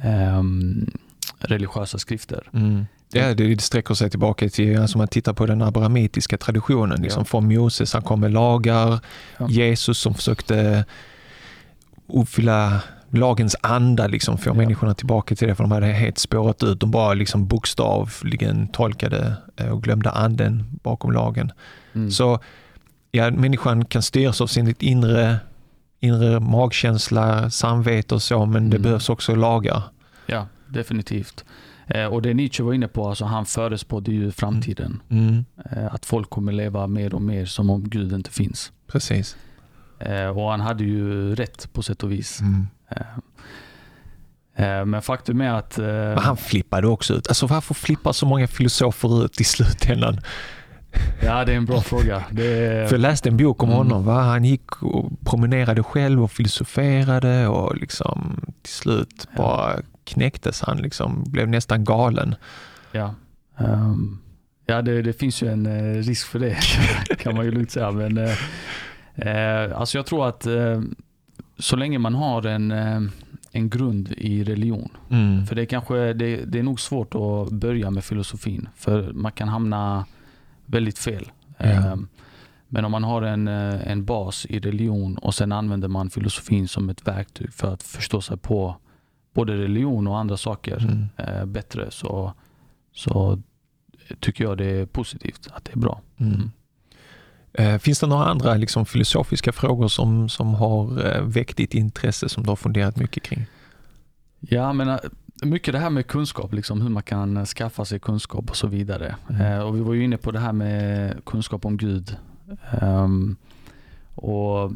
ehm, 0.01 0.91
religiösa 1.39 1.97
skrifter. 1.97 2.49
mm. 2.53 2.85
Ja, 3.13 3.33
det, 3.33 3.55
det 3.55 3.61
sträcker 3.61 3.93
sig 3.93 4.09
tillbaka 4.09 4.49
till, 4.49 4.79
alltså 4.79 4.97
man 4.97 5.07
tittar 5.07 5.33
på 5.33 5.45
den 5.45 5.61
abrahamitiska 5.61 6.37
traditionen, 6.37 7.01
liksom 7.01 7.21
Ja. 7.21 7.25
från 7.25 7.53
Moses, 7.55 7.93
han 7.93 8.01
kom 8.01 8.19
med 8.19 8.31
lagar, 8.31 8.99
Ja. 9.39 9.47
Jesus 9.49 9.97
som 9.97 10.13
försökte 10.13 10.85
uppfylla 12.13 12.81
lagens 13.09 13.55
anda, 13.61 14.07
liksom, 14.07 14.37
få 14.37 14.49
Ja. 14.49 14.53
människorna 14.53 14.93
tillbaka 14.93 15.35
till 15.35 15.47
det, 15.47 15.55
för 15.55 15.63
de 15.63 15.71
hade 15.71 15.85
helt 15.85 16.17
spårat 16.17 16.63
ut. 16.63 16.79
De 16.79 16.91
bara 16.91 17.13
liksom 17.13 17.47
bokstavligen 17.47 18.67
tolkade 18.67 19.33
eh, 19.57 19.67
och 19.69 19.83
glömde 19.83 20.09
anden 20.11 20.63
bakom 20.83 21.11
lagen. 21.11 21.51
Mm. 21.93 22.11
Så 22.11 22.39
ja, 23.11 23.31
människan 23.31 23.85
kan 23.85 24.01
styras 24.01 24.41
av 24.41 24.47
sin 24.47 24.75
inre, 24.79 25.37
inre 25.99 26.39
magkänsla, 26.39 27.49
samvete 27.49 28.15
och 28.15 28.21
så, 28.21 28.45
men 28.45 28.69
det 28.69 28.75
Mm. 28.77 28.81
behövs 28.83 29.09
också 29.09 29.35
lagar. 29.35 29.83
Ja, 30.25 30.47
definitivt. 30.67 31.45
Eh, 31.87 32.05
och 32.05 32.21
det 32.21 32.33
Nietzsche 32.33 32.63
var 32.63 32.73
inne 32.73 32.87
på, 32.87 33.07
alltså 33.09 33.25
han 33.25 33.45
förespådde 33.45 34.11
ju 34.11 34.31
framtiden. 34.31 34.99
Mm, 35.09 35.45
Eh, 35.71 35.93
att 35.95 36.05
folk 36.05 36.29
kommer 36.29 36.51
leva 36.51 36.87
mer 36.87 37.13
och 37.15 37.21
mer 37.21 37.45
som 37.45 37.69
om 37.69 37.89
Gud 37.89 38.13
inte 38.13 38.31
finns. 38.31 38.71
precis. 38.87 39.35
Eh, 40.05 40.27
och 40.37 40.51
han 40.51 40.61
hade 40.61 40.83
ju 40.83 41.35
rätt 41.35 41.73
på 41.73 41.81
sätt 41.83 42.03
och 42.03 42.11
vis. 42.11 42.41
Mm. 42.41 42.67
Eh, 44.55 44.77
eh, 44.79 44.85
men 44.85 45.01
faktum 45.01 45.41
är 45.41 45.53
att... 45.53 45.77
Men 45.77 46.17
han 46.17 46.37
flippade 46.37 46.87
också 46.87 47.13
ut. 47.13 47.27
Alltså 47.27 47.47
varför 47.47 47.73
flippar 47.73 48.11
så 48.11 48.25
många 48.25 48.47
filosofer 48.47 49.25
ut 49.25 49.41
i 49.41 49.43
slutändan? 49.43 50.19
ja, 51.23 51.45
det 51.45 51.53
är 51.53 51.57
en 51.57 51.65
bra 51.65 51.81
fråga. 51.91 52.15
Är, 52.15 52.85
För 52.87 52.93
jag 52.93 52.99
läste 53.01 53.29
en 53.29 53.37
bok 53.37 53.63
om 53.63 53.69
Mm. 53.69 53.77
honom. 53.77 54.05
Va? 54.05 54.21
Han 54.21 54.45
gick 54.45 54.83
och 54.83 55.11
promenerade 55.25 55.83
själv 55.83 56.23
och 56.23 56.31
filosoferade 56.31 57.47
och 57.47 57.75
liksom 57.77 58.41
till 58.61 58.73
slut 58.73 59.27
Ja. 59.31 59.37
bara 59.37 59.79
knäcktes 60.03 60.61
han. 60.61 60.77
Liksom, 60.77 61.23
blev 61.27 61.49
nästan 61.49 61.83
galen. 61.83 62.35
Ja, 62.91 63.15
Ehm, 63.59 64.17
ja 64.65 64.81
det, 64.81 65.01
det 65.01 65.13
finns 65.13 65.43
ju 65.43 65.47
en 65.51 65.95
risk 66.03 66.27
för 66.27 66.39
det 66.39 66.57
kan 67.19 67.35
man 67.35 67.45
ju 67.45 67.51
lugnt 67.51 67.71
säga. 67.71 67.91
Men, 67.91 68.29
eh, 69.15 69.77
alltså 69.79 69.97
jag 69.97 70.05
tror 70.05 70.27
att 70.27 70.45
eh, 70.45 70.81
så 71.59 71.75
länge 71.75 71.99
man 71.99 72.15
har 72.15 72.45
en, 72.45 72.71
eh, 72.71 73.01
en 73.51 73.69
grund 73.69 74.11
i 74.11 74.43
religion. 74.43 74.89
Mm. 75.09 75.45
För 75.45 75.55
det 75.55 75.61
är, 75.61 75.65
kanske, 75.65 76.13
det, 76.13 76.45
det 76.45 76.59
är 76.59 76.63
nog 76.63 76.79
svårt 76.79 77.15
att 77.15 77.51
börja 77.51 77.91
med 77.91 78.03
filosofin. 78.03 78.69
För 78.75 79.13
man 79.13 79.31
kan 79.31 79.47
hamna 79.47 80.05
väldigt 80.65 80.99
fel. 80.99 81.31
Ehm, 81.57 82.07
Men 82.73 82.85
om 82.85 82.91
man 82.91 83.03
har 83.03 83.21
en, 83.21 83.47
eh, 83.47 83.87
en 83.91 84.05
bas 84.05 84.45
i 84.45 84.59
religion 84.59 85.17
och 85.17 85.35
sen 85.35 85.51
använder 85.51 85.87
man 85.87 86.09
filosofin 86.09 86.67
som 86.67 86.89
ett 86.89 87.07
verktyg 87.07 87.53
för 87.53 87.73
att 87.73 87.83
förstå 87.83 88.21
sig 88.21 88.37
på 88.37 88.75
både 89.33 89.57
religion 89.57 90.07
och 90.07 90.17
andra 90.19 90.37
saker 90.37 90.77
Mm. 90.77 91.07
eh, 91.17 91.45
bättre 91.45 91.91
så, 91.91 92.33
så 92.93 93.41
tycker 94.19 94.43
jag 94.43 94.57
det 94.57 94.65
är 94.65 94.85
positivt 94.85 95.47
att 95.53 95.65
det 95.65 95.71
är 95.73 95.77
bra. 95.79 96.01
Mm. 96.17 96.51
Eh, 97.53 97.77
Finns 97.77 97.99
det 97.99 98.07
några 98.07 98.25
andra 98.25 98.53
liksom, 98.53 98.85
filosofiska 98.85 99.51
frågor 99.51 99.87
som, 99.87 100.29
som 100.29 100.53
har 100.53 101.05
eh, 101.05 101.21
väckt 101.23 101.57
ditt 101.57 101.73
intresse 101.73 102.29
som 102.29 102.43
du 102.43 102.49
har 102.49 102.55
funderat 102.55 102.97
mycket 102.97 103.23
kring? 103.23 103.45
Ja, 104.39 104.73
men 104.73 104.89
eh, 104.89 104.97
mycket 105.43 105.73
det 105.73 105.79
här 105.79 105.89
med 105.89 106.07
kunskap, 106.07 106.53
liksom, 106.53 106.81
hur 106.81 106.89
man 106.89 107.03
kan 107.03 107.45
skaffa 107.45 107.85
sig 107.85 107.99
kunskap 107.99 108.49
och 108.49 108.57
så 108.57 108.67
vidare. 108.67 109.15
Mm. 109.29 109.67
Och 109.67 109.75
Vi 109.75 109.81
var 109.81 109.93
ju 109.93 110.03
inne 110.03 110.17
på 110.17 110.31
det 110.31 110.39
här 110.39 110.53
med 110.53 111.15
kunskap 111.25 111.65
om 111.65 111.77
Gud. 111.77 112.17
Ehm, 112.81 113.35
och 114.15 114.71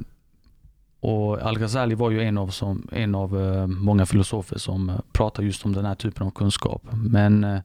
och 1.00 1.42
Al-Ghazali 1.42 1.96
var 1.96 2.12
ju 2.12 2.22
en 2.22 2.38
av, 2.38 2.48
som, 2.48 2.88
en 2.92 3.16
av 3.16 3.34
många 3.70 4.06
filosofer 4.06 4.58
som 4.58 4.92
pratar 5.12 5.44
just 5.44 5.66
om 5.66 5.74
den 5.74 5.86
här 5.86 5.96
typen 5.96 6.28
av 6.28 6.32
kunskap. 6.32 6.84
Men 6.92 7.62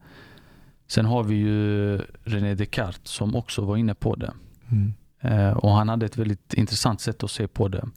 sen 0.86 1.04
har 1.04 1.22
vi 1.22 1.34
ju 1.34 1.96
René 2.24 2.54
Descartes 2.54 3.10
som 3.10 3.36
också 3.36 3.64
var 3.64 3.76
inne 3.76 3.94
på 3.94 4.14
det. 4.14 4.32
Mm. 4.70 4.92
Eh, 5.20 5.50
och 5.50 5.70
han 5.70 5.88
hade 5.88 6.06
ett 6.06 6.16
väldigt 6.16 6.54
intressant 6.54 7.00
sätt 7.00 7.22
att 7.22 7.30
se 7.30 7.48
på 7.48 7.68
det. 7.68 7.88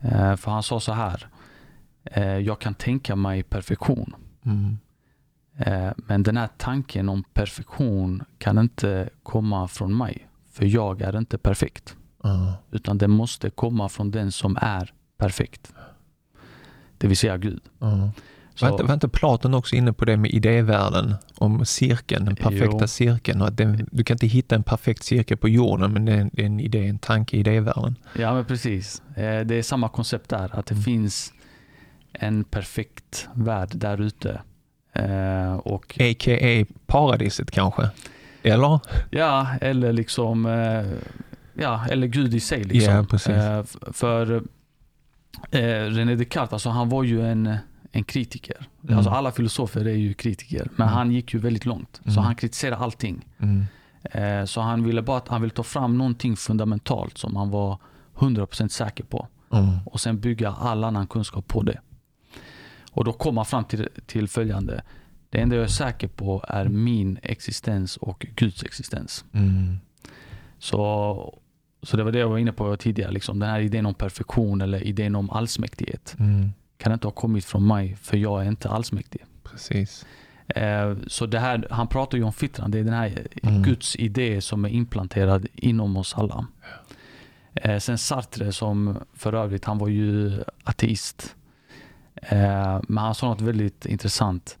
Eh, 0.00 0.36
för 0.36 0.50
han 0.50 0.62
sa 0.62 0.80
så 0.80 0.92
här. 0.92 1.28
Eh, 2.04 2.38
jag 2.38 2.58
kan 2.58 2.74
tänka 2.74 3.16
mig 3.16 3.42
perfektion. 3.42 4.14
Mm. 4.44 4.78
Men 5.96 6.22
den 6.22 6.36
här 6.36 6.48
tanken 6.56 7.08
om 7.08 7.22
perfektion 7.22 8.22
kan 8.38 8.58
inte 8.58 9.10
komma 9.22 9.68
från 9.68 9.96
mig. 9.96 10.28
För 10.52 10.64
jag 10.64 11.02
är 11.02 11.18
inte 11.18 11.38
perfekt. 11.38 11.96
Ja. 12.22 12.54
Utan 12.70 12.98
den 12.98 13.10
måste 13.10 13.50
komma 13.50 13.88
från 13.88 14.10
den 14.10 14.32
som 14.32 14.58
är 14.60 14.92
perfekt. 15.16 15.74
Det 16.98 17.08
vill 17.08 17.16
säga 17.16 17.36
Gud. 17.36 17.62
Ja. 17.78 18.10
Så, 18.54 18.64
Var 18.66 18.72
inte, 18.72 18.84
var 18.84 18.94
inte 18.94 19.08
Platon 19.08 19.54
också 19.54 19.76
inne 19.76 19.92
på 19.92 20.04
det 20.04 20.16
med 20.16 20.30
idévärlden? 20.30 21.14
Om 21.34 21.64
cirkeln, 21.66 22.24
den 22.24 22.36
perfekta 22.36 22.76
Jo. 22.80 22.86
cirkeln. 22.86 23.40
Och 23.42 23.48
att 23.48 23.56
den, 23.56 23.88
du 23.92 24.04
kan 24.04 24.14
inte 24.14 24.26
hitta 24.26 24.54
en 24.54 24.62
perfekt 24.62 25.02
cirkel 25.04 25.36
på 25.36 25.48
jorden, 25.48 25.92
men 25.92 26.04
det 26.04 26.12
är 26.12 26.16
en, 26.18 26.30
det 26.32 26.42
är 26.42 26.46
en 26.46 26.60
idé, 26.60 26.86
en 26.88 26.98
tanke 26.98 27.36
i 27.36 27.40
idévärlden. 27.40 27.96
ja 28.18 28.34
men 28.34 28.44
precis. 28.44 29.02
Eh, 29.16 29.40
det 29.40 29.54
är 29.54 29.62
samma 29.62 29.88
koncept 29.88 30.28
där. 30.30 30.50
Att 30.58 30.66
det 30.66 30.74
Mm. 30.74 30.82
finns 30.84 31.32
en 32.12 32.44
perfekt 32.44 33.28
värld 33.34 33.68
där 33.72 34.00
ute. 34.00 34.40
Eh, 34.92 35.54
och 35.54 35.96
A.k.a. 36.00 36.64
paradiset 36.86 37.50
kanske? 37.50 37.88
Eller? 38.42 38.80
Ja, 39.10 39.48
eller 39.60 39.92
liksom 39.92 40.46
eh, 40.46 40.84
Ja, 41.62 41.86
eller 41.90 42.06
Gud 42.06 42.34
i 42.34 42.40
sig 42.40 42.64
liksom. 42.64 43.06
F- 43.12 43.76
för 43.92 44.42
eh, 45.50 45.58
René 45.90 46.14
Descartes, 46.14 46.52
alltså 46.52 46.68
han 46.68 46.88
var 46.88 47.02
ju 47.02 47.26
en, 47.26 47.56
en 47.96 48.04
kritiker. 48.04 48.68
Mm. 48.84 48.96
Alltså 48.96 49.10
alla 49.10 49.32
filosofer 49.32 49.84
är 49.86 49.94
ju 49.94 50.14
kritiker. 50.14 50.68
Men 50.76 50.86
Mm. 50.88 50.94
han 50.98 51.12
gick 51.12 51.34
ju 51.34 51.40
väldigt 51.40 51.66
långt. 51.66 52.00
Så 52.04 52.10
Mm. 52.10 52.24
han 52.24 52.34
kritiserade 52.34 52.76
allting. 52.76 53.24
Mm. 53.38 53.64
Eh, 54.02 54.44
så 54.46 54.60
han 54.60 54.84
ville 54.84 55.02
bara 55.02 55.22
han 55.28 55.40
ville 55.40 55.54
ta 55.54 55.62
fram 55.62 55.98
någonting 55.98 56.36
fundamentalt 56.36 57.18
som 57.18 57.36
han 57.36 57.50
var 57.50 57.78
100% 58.14 58.68
säker 58.72 59.04
på. 59.04 59.28
Och 59.86 60.00
sen 60.00 60.20
bygga 60.20 60.50
all 60.50 60.84
annan 60.84 61.06
kunskap 61.06 61.48
på 61.48 61.62
det. 61.62 61.80
Och 62.92 63.04
då 63.04 63.12
kom 63.12 63.36
han 63.36 63.46
fram 63.46 63.64
till, 63.64 63.88
till 64.06 64.28
följande. 64.28 64.82
Det 65.30 65.40
enda 65.40 65.56
jag 65.56 65.64
är 65.64 65.68
säker 65.68 66.08
på 66.08 66.44
är 66.48 66.68
min 66.68 67.18
existens 67.22 67.96
och 67.96 68.26
Guds 68.36 68.62
existens. 68.64 69.24
Mm. 69.32 69.76
Så, 70.58 71.38
så 71.82 71.96
det 71.96 72.04
var 72.04 72.12
det 72.12 72.18
jag 72.18 72.28
var 72.28 72.38
inne 72.38 72.52
på 72.52 72.76
tidigare. 72.76 73.12
Liksom. 73.12 73.38
Den 73.38 73.50
här 73.50 73.60
idén 73.60 73.86
om 73.86 73.94
perfektion 73.94 74.60
eller 74.60 74.82
idén 74.84 75.14
om 75.14 75.30
allsmäktighet 75.30 76.16
Mm. 76.18 76.52
Kan 76.84 76.92
inte 76.92 77.06
ha 77.06 77.12
kommit 77.12 77.44
från 77.44 77.66
mig 77.66 77.96
för 78.02 78.16
jag 78.16 78.42
är 78.44 78.48
inte 78.48 78.68
allsmäktig. 78.68 79.24
Precis. 79.44 80.06
Eh, 80.48 80.96
så 81.06 81.26
det 81.26 81.38
här, 81.38 81.66
han 81.70 81.88
pratar 81.88 82.18
ju 82.18 82.24
om 82.24 82.32
fitran. 82.32 82.70
Det 82.70 82.78
är 82.78 82.84
den 82.84 82.94
här 82.94 83.26
Mm. 83.42 83.62
Guds 83.62 83.96
idé 83.96 84.40
som 84.40 84.64
är 84.64 84.68
implanterad 84.68 85.46
inom 85.54 85.96
oss 85.96 86.14
alla. 86.14 86.46
Eh, 87.54 87.78
sen 87.78 87.98
Sartre 87.98 88.52
som 88.52 88.98
för 89.14 89.32
övrigt, 89.32 89.64
han 89.64 89.78
var 89.78 89.88
ju 89.88 90.42
ateist. 90.64 91.36
Eh, 92.14 92.80
men 92.88 92.98
han 93.04 93.14
sa 93.14 93.28
något 93.28 93.40
väldigt 93.40 93.86
intressant. 93.86 94.58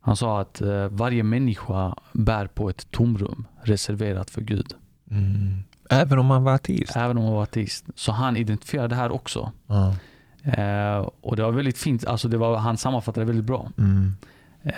Han 0.00 0.16
sa 0.16 0.40
att 0.40 0.60
eh, 0.60 0.88
varje 0.88 1.22
människa 1.22 1.94
bär 2.12 2.46
på 2.46 2.70
ett 2.70 2.90
tomrum 2.90 3.46
reserverat 3.62 4.30
för 4.30 4.40
Gud. 4.40 4.74
Mm. 5.10 5.62
Även 5.90 6.18
om 6.18 6.26
man 6.26 6.44
var 6.44 6.54
ateist? 6.54 6.96
Även 6.96 7.18
om 7.18 7.24
han 7.24 7.32
var 7.32 7.42
ateist. 7.42 7.84
Så 7.94 8.12
han 8.12 8.36
identifierade 8.36 8.88
det 8.88 8.94
här 8.94 9.10
också. 9.12 9.52
Ja. 9.66 9.96
Eh, 10.44 11.08
och 11.20 11.36
det 11.36 11.42
var 11.42 11.52
väldigt 11.52 11.78
fint, 11.78 12.06
alltså 12.06 12.28
det 12.28 12.36
var, 12.38 12.56
han 12.56 12.76
sammanfattade 12.76 13.26
väldigt 13.26 13.44
bra. 13.44 13.68
Mm. 13.78 14.14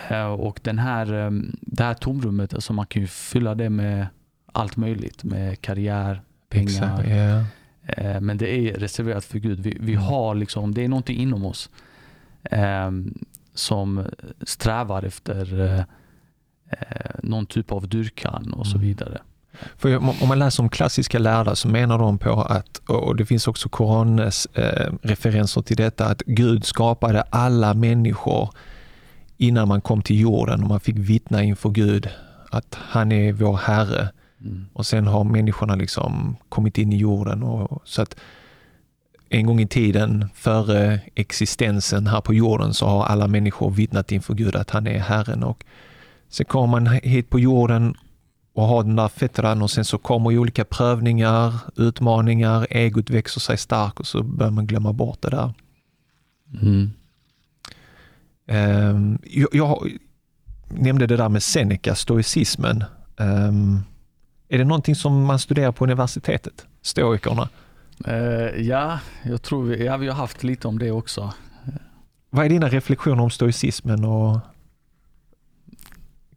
Eh, 0.08 0.24
och 0.26 0.60
den 0.62 0.78
här, 0.78 1.12
eh, 1.26 1.30
det 1.60 1.84
här 1.84 1.94
tomrummet, 1.94 2.54
alltså 2.54 2.72
man 2.72 2.86
kan 2.86 3.02
ju 3.02 3.08
fylla 3.08 3.54
det 3.54 3.70
med 3.70 4.06
allt 4.52 4.76
möjligt. 4.76 5.24
Med 5.24 5.60
karriär, 5.60 6.22
pengar. 6.48 6.64
Exakt, 6.68 7.08
ja. 7.08 7.44
Eh, 7.86 8.20
men 8.20 8.38
det 8.38 8.48
är 8.50 8.74
reserverat 8.74 9.24
för 9.24 9.38
Gud. 9.38 9.60
Vi, 9.60 9.76
vi 9.80 9.92
Mm. 9.92 10.04
har 10.04 10.34
liksom, 10.34 10.74
det 10.74 10.84
är 10.84 10.88
någonting 10.88 11.16
inom 11.18 11.44
oss 11.44 11.70
eh, 12.42 12.90
som 13.54 14.06
strävar 14.42 15.02
efter 15.02 15.60
eh, 15.60 15.78
eh, 16.70 17.10
någon 17.22 17.46
typ 17.46 17.72
av 17.72 17.88
dyrkan 17.88 18.52
och 18.52 18.66
så 18.66 18.76
Mm. 18.76 18.88
vidare. 18.88 19.18
För 19.76 19.96
om 19.96 20.28
man 20.28 20.38
läser 20.38 20.62
om 20.62 20.68
klassiska 20.68 21.18
lärda 21.18 21.54
så 21.54 21.68
menar 21.68 21.98
de 21.98 22.18
på 22.18 22.42
att, 22.42 22.78
och 22.86 23.16
det 23.16 23.26
finns 23.26 23.48
också 23.48 23.68
Koranens 23.68 24.46
eh, 24.46 24.92
referenser 25.02 25.62
till 25.62 25.76
detta, 25.76 26.06
att 26.06 26.22
Gud 26.26 26.64
skapade 26.64 27.22
alla 27.22 27.74
människor 27.74 28.50
innan 29.36 29.68
man 29.68 29.80
kom 29.80 30.02
till 30.02 30.20
jorden 30.20 30.62
och 30.62 30.68
man 30.68 30.80
fick 30.80 30.96
vittna 30.96 31.42
inför 31.42 31.70
Gud 31.70 32.08
att 32.50 32.78
han 32.80 33.12
är 33.12 33.32
vår 33.32 33.56
Herre. 33.56 34.08
Mm. 34.40 34.66
Och 34.72 34.86
sen 34.86 35.06
har 35.06 35.24
människorna 35.24 35.74
liksom 35.74 36.36
kommit 36.48 36.78
in 36.78 36.92
i 36.92 36.96
jorden. 36.96 37.42
Och, 37.42 37.82
så 37.84 38.02
att 38.02 38.16
en 39.28 39.46
gång 39.46 39.60
i 39.60 39.66
tiden, 39.66 40.28
före 40.34 41.00
existensen 41.14 42.06
här 42.06 42.20
på 42.20 42.34
jorden, 42.34 42.74
så 42.74 42.86
har 42.86 43.04
alla 43.04 43.28
människor 43.28 43.70
vittnat 43.70 44.12
inför 44.12 44.34
Gud 44.34 44.56
att 44.56 44.70
han 44.70 44.86
är 44.86 44.98
Herren. 44.98 45.42
Och 45.42 45.64
sen 46.28 46.46
kommer 46.46 46.66
man 46.66 46.86
hit 46.86 47.30
på 47.30 47.40
jorden 47.40 47.94
och 48.54 48.64
har 48.64 48.82
den 48.82 48.96
där 48.96 49.08
fetran 49.08 49.62
och 49.62 49.70
sen 49.70 49.84
så 49.84 49.98
kommer 49.98 50.30
ju 50.30 50.38
olika 50.38 50.64
prövningar, 50.64 51.54
utmaningar, 51.76 52.66
egot 52.70 53.10
växer 53.10 53.40
sig 53.40 53.58
stark 53.58 54.00
och 54.00 54.06
så 54.06 54.22
börjar 54.22 54.52
man 54.52 54.66
glömma 54.66 54.92
bort 54.92 55.22
det 55.22 55.30
där. 55.30 55.54
Mm. 56.62 56.90
Ehm, 58.46 59.18
jag, 59.24 59.48
jag 59.52 59.98
nämnde 60.68 61.06
det 61.06 61.16
där 61.16 61.28
med 61.28 61.42
Seneca, 61.42 61.94
stoicismen. 61.94 62.84
Ehm, 63.16 63.80
är 64.48 64.58
det 64.58 64.64
någonting 64.64 64.94
som 64.94 65.24
man 65.24 65.38
studerar 65.38 65.72
på 65.72 65.84
universitetet? 65.84 66.66
Stoikerna? 66.82 67.48
Eh, 68.06 68.62
ja, 68.62 68.98
jag 69.22 69.42
tror 69.42 69.64
vi, 69.64 69.84
ja, 69.84 69.96
vi 69.96 70.08
har 70.08 70.14
haft 70.14 70.42
lite 70.42 70.68
om 70.68 70.78
det 70.78 70.90
också. 70.90 71.32
Vad 72.30 72.44
är 72.44 72.48
dina 72.48 72.68
reflektioner 72.68 73.22
om 73.22 73.30
stoicismen? 73.30 74.04
Och, 74.04 74.40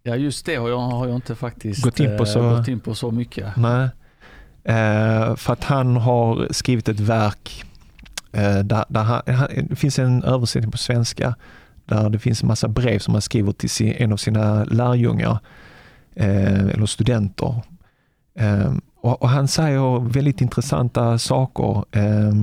Ja, 0.08 0.15
just 0.15 0.46
det 0.46 0.56
har 0.56 0.70
jag, 0.70 0.80
har 0.80 1.08
jag 1.08 1.15
inte 1.15 1.36
faktiskt 1.36 1.84
Gått 1.84 2.00
in 2.00 2.17
på 2.17 2.24
eh, 2.24 2.30
så- 2.30 2.50
gått 2.50 2.67
in 2.67 2.80
på 2.80 2.96
så 2.96 3.12
mycket. 3.12 3.56
nej. 3.58 3.89
Eh, 4.63 5.36
för 5.36 5.54
att 5.54 5.63
han 5.63 5.96
har 5.98 6.48
skrivit 6.52 6.89
ett 6.89 7.00
verk 7.00 7.63
eh, 8.32 8.60
där, 8.60 8.86
där 8.89 9.04
han, 9.04 9.22
det 9.70 9.76
finns 9.76 10.00
en 10.00 10.24
översättning 10.24 10.72
på 10.72 10.78
svenska 10.78 11.36
där 11.86 12.10
det 12.10 12.20
finns 12.20 12.41
en 12.41 12.48
massa 12.48 12.67
brev 12.67 13.00
som 13.00 13.13
han 13.13 13.22
skriver 13.22 13.52
till 13.52 13.70
sin, 13.70 13.93
en 13.98 14.13
av 14.13 14.17
sina 14.17 14.63
lärjungar 14.63 15.39
eh, 16.15 16.65
eller 16.67 16.86
studenter. 16.86 17.62
Eh, 18.39 18.74
och, 19.02 19.22
och 19.22 19.30
han 19.30 19.48
säger 19.48 20.00
väldigt 20.10 20.41
intressanta 20.41 21.17
saker. 21.17 21.84
Eh, 21.91 22.34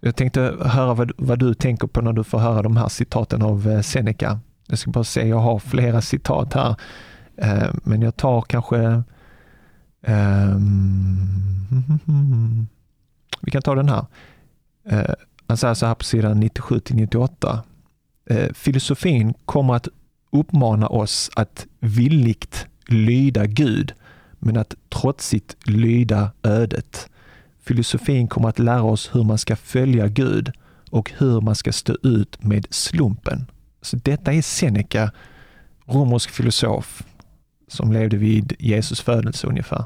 jag 0.00 0.16
tänkte 0.16 0.54
höra 0.60 0.94
vad, 0.94 1.12
vad 1.18 1.38
du 1.38 1.54
tänker 1.54 1.86
på 1.86 2.00
när 2.00 2.12
du 2.12 2.24
får 2.24 2.38
höra 2.38 2.62
de 2.62 2.76
här 2.76 2.88
citaten 2.88 3.42
av 3.42 3.70
eh, 3.70 3.80
Seneca. 3.80 4.40
Jag 4.68 4.78
ska 4.78 4.90
bara 4.90 5.04
se, 5.04 5.28
jag 5.28 5.38
har 5.38 5.58
flera 5.58 6.00
citat 6.00 6.52
här. 6.52 6.76
Eh, 7.36 7.74
men 7.84 8.02
jag 8.02 8.16
tar 8.16 8.42
kanske 8.42 9.02
ehm, 10.02 11.46
vi 13.40 13.50
kan 13.50 13.62
ta 13.62 13.74
den 13.74 13.88
här. 13.88 14.06
Eh, 14.88 15.14
han 15.46 15.56
säger 15.56 15.74
så 15.74 15.86
här 15.86 15.94
på 15.94 16.04
sidan 16.04 16.40
97 16.40 16.80
till 16.80 16.96
98. 16.96 17.62
Eh, 18.30 18.52
filosofin 18.52 19.34
kommer 19.44 19.74
att 19.74 19.88
uppmana 20.30 20.86
oss 20.86 21.30
att 21.36 21.66
villigt 21.80 22.66
lyda 22.88 23.46
Gud, 23.46 23.92
men 24.38 24.56
att 24.56 24.74
trotsigt 24.88 25.56
lyda 25.64 26.30
ödet. 26.42 27.08
Filosofin 27.60 28.28
kommer 28.28 28.48
att 28.48 28.58
lära 28.58 28.82
oss 28.82 29.10
hur 29.14 29.24
man 29.24 29.38
ska 29.38 29.56
följa 29.56 30.08
Gud 30.08 30.52
och 30.90 31.12
hur 31.18 31.40
man 31.40 31.54
ska 31.54 31.72
stå 31.72 31.96
ut 32.02 32.42
med 32.42 32.66
slumpen. 32.70 33.46
Så 33.86 33.96
detta 33.96 34.32
är 34.32 34.42
Seneca, 34.42 35.12
romersk 35.86 36.30
filosof 36.30 37.02
som 37.68 37.92
levde 37.92 38.16
vid 38.16 38.52
Jesus 38.58 39.00
födelse 39.00 39.46
ungefär. 39.46 39.84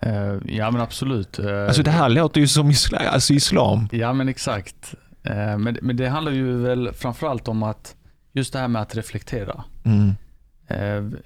Eh, 0.00 0.36
ja 0.46 0.70
men 0.70 0.80
absolut. 0.80 1.38
Eh, 1.38 1.64
Alltså 1.66 1.82
det 1.82 1.90
här 1.90 2.08
låter 2.08 2.40
ju 2.40 2.48
som 2.48 2.70
islam. 2.70 3.02
Alltså 3.12 3.32
islam. 3.32 3.88
Ja 3.92 4.12
men 4.12 4.28
exakt. 4.28 4.94
Eh, 5.22 5.58
men, 5.58 5.78
men 5.82 5.96
det 5.96 6.08
handlar 6.08 6.32
ju 6.32 6.56
väl 6.56 6.92
framförallt 6.92 7.48
om 7.48 7.62
att 7.62 7.96
just 8.32 8.52
det 8.52 8.58
här 8.58 8.68
med 8.68 8.82
att 8.82 8.94
reflektera. 8.94 9.64
Mm. 9.84 10.12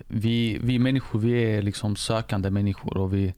Vi, 0.09 0.59
vi 0.63 0.79
människor 0.79 1.19
vi 1.19 1.33
är 1.33 1.63
liksom 1.63 1.97
sökande 1.97 2.51
människor 2.51 2.97
och 2.97 3.15
vi, 3.15 3.35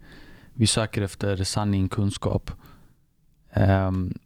vi 0.54 0.66
söker 0.66 1.02
efter 1.02 1.44
sanning, 1.44 1.88
kunskap. 1.88 2.50
Ehm, 3.52 4.18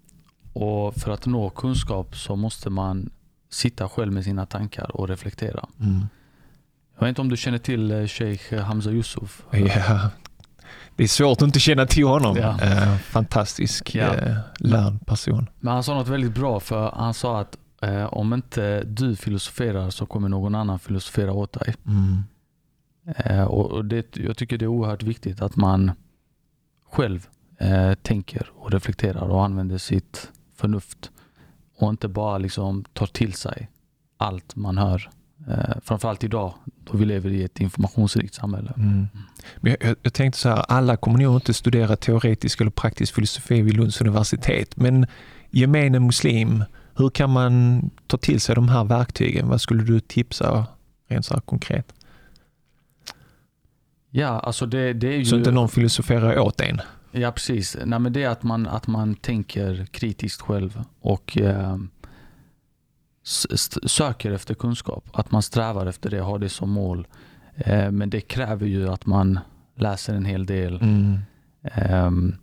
och 0.53 0.95
för 0.95 1.11
att 1.13 1.27
nå 1.27 1.51
kunskap 1.51 2.17
så 2.17 2.37
måste 2.37 2.71
man 2.71 3.11
sitta 3.51 3.89
själv 3.89 4.13
med 4.13 4.25
sina 4.25 4.47
tankar 4.47 4.97
och 4.97 5.09
reflektera. 5.09 5.69
Mm. 5.81 6.07
Jag 6.95 7.01
vet 7.01 7.09
inte 7.09 7.21
om 7.21 7.29
du 7.29 7.37
känner 7.37 7.59
till 7.59 7.91
eh, 7.91 8.07
Sheikh 8.07 8.55
Hamza 8.55 8.91
Yusuf? 8.91 9.43
Ja. 9.51 10.11
Det 10.97 11.03
är 11.03 11.09
svårt 11.09 11.43
att 11.43 11.47
inte 11.47 11.61
känna 11.61 11.87
till 11.87 12.05
honom. 12.07 12.37
Ja. 12.37 12.61
Eh, 12.61 12.97
fantastisk 12.97 13.95
Ja. 13.95 14.15
eh, 14.15 14.37
lärd 14.59 15.07
person. 15.07 15.49
Men 15.61 15.73
han 15.73 15.83
sa 15.83 15.95
något 15.95 16.09
väldigt 16.09 16.35
bra 16.35 16.61
för 16.61 16.91
han 16.91 17.15
sa 17.15 17.41
att 17.41 17.59
eh, 17.83 18.05
om 18.05 18.33
inte 18.35 18.83
du 18.85 19.17
filosoferar 19.17 19.91
så 19.91 20.07
kommer 20.07 20.29
någon 20.29 20.55
annan 20.55 20.79
filosofera 20.79 21.33
åt 21.33 21.53
dig. 21.53 21.75
Mm. 21.87 22.23
Eh, 23.17 23.45
och 23.45 23.85
det, 23.85 24.17
jag 24.17 24.37
tycker 24.37 24.59
det 24.59 24.65
är 24.65 24.67
oerhört 24.67 25.03
viktigt 25.03 25.43
att 25.43 25.57
man 25.57 25.93
själv 26.91 27.27
tänker 28.03 28.51
och 28.55 28.73
reflekterar 28.73 29.23
och 29.29 29.45
använder 29.45 29.79
sitt 29.79 30.31
förnuft 30.63 31.11
och 31.79 31.91
inte 31.91 32.09
bara 32.09 32.39
liksom 32.39 32.85
tar 32.93 33.07
till 33.07 33.33
sig 33.33 33.71
allt 34.17 34.57
man 34.57 34.79
hör. 34.79 35.11
Eh, 35.49 35.77
framförallt 35.85 36.25
idag 36.25 36.55
då 36.65 36.99
vi 36.99 37.05
lever 37.05 37.31
i 37.31 37.45
ett 37.45 37.61
informationsrikt 37.61 38.35
samhälle. 38.35 38.73
Mm. 38.77 39.07
Men 39.57 39.77
jag, 39.81 39.97
jag, 40.03 40.13
tänkte 40.13 40.41
så 40.41 40.49
här, 40.49 40.65
alla 40.69 40.97
kommer 40.97 41.19
nog 41.19 41.37
inte 41.37 41.55
studera 41.55 41.97
teoretisk 41.97 42.61
eller 42.61 42.71
praktisk 42.71 43.15
filosofi 43.15 43.63
vid 43.63 43.75
Lunds 43.75 44.01
universitet, 44.01 44.77
men 44.77 45.07
gemene 45.51 46.01
muslim, 46.01 46.65
hur 46.95 47.11
kan 47.11 47.31
man 47.31 47.81
ta 48.07 48.17
till 48.17 48.41
sig 48.41 48.55
de 48.55 48.69
här 48.69 48.85
verktygen? 48.85 49.49
Vad 49.49 49.61
skulle 49.61 49.83
du 49.83 50.01
tipsa 50.01 50.67
rent 51.09 51.27
så 51.27 51.35
här 51.35 51.41
konkret? 51.41 51.95
Ja, 54.11 54.41
alltså 54.41 54.67
det, 54.67 54.93
det 54.93 55.09
är 55.09 55.19
ju... 55.19 55.25
Så 55.25 55.37
inte 55.37 55.51
någon 55.51 55.69
filosoferar 55.69 56.39
åt 56.39 56.61
en. 56.61 56.81
Ja, 57.13 57.33
precis. 57.33 57.77
Nej, 57.85 57.99
men 57.99 58.13
det 58.13 58.23
är 58.23 58.29
att 58.29 58.43
man, 58.43 58.67
att 58.67 58.87
man 58.87 59.15
tänker 59.15 59.87
kritiskt 59.91 60.41
själv 60.41 60.83
och 61.01 61.39
eh, 61.39 61.77
söker 63.87 64.31
efter 64.33 64.55
kunskap. 64.55 65.05
Att 65.13 65.31
man 65.31 65.43
strävar 65.43 65.87
efter 65.87 66.11
det, 66.11 66.21
har 66.21 66.39
det 66.39 66.49
som 66.49 66.71
mål. 66.71 67.07
Eh, 67.57 67.91
men 67.91 68.11
det 68.11 68.21
kräver 68.21 68.67
ju 68.67 68.89
att 68.89 69.07
man 69.07 69.39
läser 69.77 70.15
en 70.15 70.25
hel 70.25 70.47
del. 70.47 70.77
Mm. 70.83 71.19
Ehm, 71.63 72.35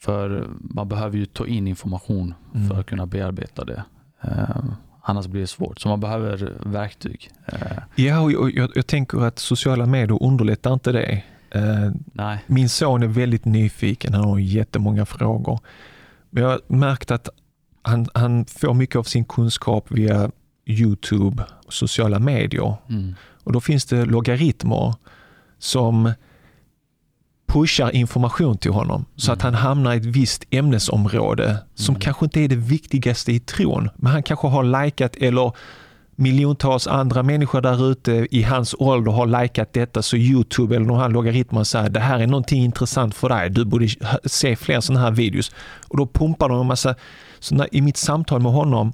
för 0.00 0.48
man 0.60 0.88
behöver 0.88 1.18
ju 1.18 1.26
ta 1.26 1.46
in 1.46 1.68
information 1.68 2.34
Mm. 2.54 2.68
för 2.68 2.80
att 2.80 2.86
kunna 2.86 3.06
bearbeta 3.06 3.64
det. 3.64 3.84
Ehm, 4.20 4.74
Annars 5.08 5.26
blir 5.26 5.40
det 5.40 5.46
svårt. 5.46 5.80
Så 5.80 5.88
man 5.88 6.00
behöver 6.00 6.52
verktyg. 6.64 7.30
Eh, 7.46 7.58
Ja, 7.94 8.20
och 8.20 8.32
jag, 8.32 8.54
jag, 8.54 8.70
jag 8.74 8.86
tänker 8.86 9.20
att 9.24 9.38
sociala 9.38 9.86
medier 9.86 10.22
underlättar 10.22 10.72
inte 10.72 10.92
det. 10.92 11.22
Eh, 11.56 11.90
nej. 12.12 12.38
Min 12.46 12.68
son 12.68 13.02
är 13.02 13.06
väldigt 13.06 13.44
nyfiken, 13.44 14.14
han 14.14 14.24
har 14.24 14.38
jättemånga 14.38 15.06
frågor. 15.06 15.60
Men 16.30 16.42
jag 16.42 16.50
har 16.50 16.60
märkt 16.66 17.10
att 17.10 17.28
han, 17.82 18.06
han 18.14 18.44
får 18.44 18.74
mycket 18.74 18.96
av 18.96 19.02
sin 19.02 19.24
kunskap 19.24 19.86
via 19.90 20.30
Youtube 20.66 21.44
och 21.66 21.72
sociala 21.72 22.18
medier. 22.18 22.74
Mm. 22.88 23.14
Och 23.44 23.52
då 23.52 23.60
finns 23.60 23.84
det 23.84 24.04
logaritmer 24.04 24.94
som 25.58 26.12
pushar 27.46 27.94
information 27.94 28.58
till 28.58 28.70
honom 28.72 29.04
så 29.16 29.32
att 29.32 29.42
Mm. 29.42 29.54
han 29.54 29.62
hamnar 29.62 29.94
i 29.94 29.96
ett 29.96 30.04
visst 30.04 30.44
ämnesområde 30.50 31.58
som 31.74 31.92
Mm. 31.94 32.00
kanske 32.00 32.24
inte 32.24 32.40
är 32.40 32.48
det 32.48 32.56
viktigaste 32.56 33.32
i 33.32 33.40
tron. 33.40 33.88
Men 33.96 34.12
han 34.12 34.22
kanske 34.22 34.48
har 34.48 34.84
likat 34.84 35.16
eller 35.16 35.52
miljontals 36.16 36.86
andra 36.86 37.22
människor 37.22 37.60
där 37.60 37.90
ute 37.90 38.26
i 38.30 38.42
hans 38.42 38.74
ålder 38.78 39.12
har 39.12 39.42
likat 39.42 39.72
detta 39.72 40.02
så 40.02 40.16
Youtube 40.16 40.76
eller 40.76 40.86
någon 40.86 41.00
här 41.00 41.64
säger 41.64 41.90
det 41.90 42.00
här 42.00 42.18
är 42.18 42.26
någonting 42.26 42.64
intressant 42.64 43.14
för 43.14 43.28
dig. 43.28 43.50
Du 43.50 43.64
borde 43.64 43.88
se 44.24 44.56
fler 44.56 44.80
sådana 44.80 45.04
här 45.04 45.10
videos. 45.10 45.52
Och 45.88 45.96
då 45.96 46.06
pumpar 46.06 46.48
de 46.48 46.60
en 46.60 46.66
massa. 46.66 46.94
Så 47.38 47.54
när, 47.54 47.74
i 47.74 47.80
mitt 47.80 47.96
samtal 47.96 48.40
med 48.40 48.52
honom 48.52 48.92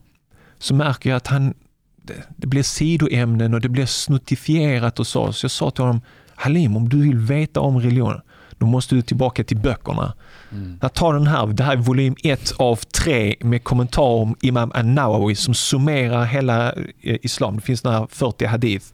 så 0.58 0.74
märker 0.74 1.10
jag 1.10 1.16
att 1.16 1.26
han 1.26 1.54
det, 2.02 2.22
det 2.36 2.46
blir 2.46 2.62
sidoämnen 2.62 3.54
och 3.54 3.60
det 3.60 3.68
blir 3.68 3.86
snuttifierat 3.86 5.00
och 5.00 5.06
så. 5.06 5.32
Så 5.32 5.44
jag 5.44 5.50
sa 5.50 5.70
till 5.70 5.84
honom, 5.84 6.00
Halim 6.34 6.76
om 6.76 6.88
du 6.88 7.02
vill 7.02 7.18
veta 7.18 7.60
om 7.60 7.80
religion, 7.80 8.20
då 8.58 8.66
måste 8.66 8.94
du 8.94 9.02
tillbaka 9.02 9.44
till 9.44 9.56
böckerna. 9.56 10.14
Mm. 10.52 10.78
Jag 10.82 10.92
tar 10.92 11.14
den 11.14 11.26
här, 11.26 11.46
det 11.46 11.64
här 11.64 11.72
är 11.72 11.76
volym 11.76 12.16
1 12.22 12.52
av 12.56 12.76
3 12.76 13.34
med 13.40 13.64
kommentar 13.64 14.02
om 14.02 14.36
Imam 14.40 14.72
An-Nawawi 14.74 15.34
som 15.34 15.54
summerar 15.54 16.24
hela 16.24 16.72
eh, 16.72 17.16
islam. 17.22 17.56
Det 17.56 17.62
finns 17.62 17.82
den 17.82 17.92
här 17.92 18.06
40 18.10 18.44
hadith, 18.44 18.86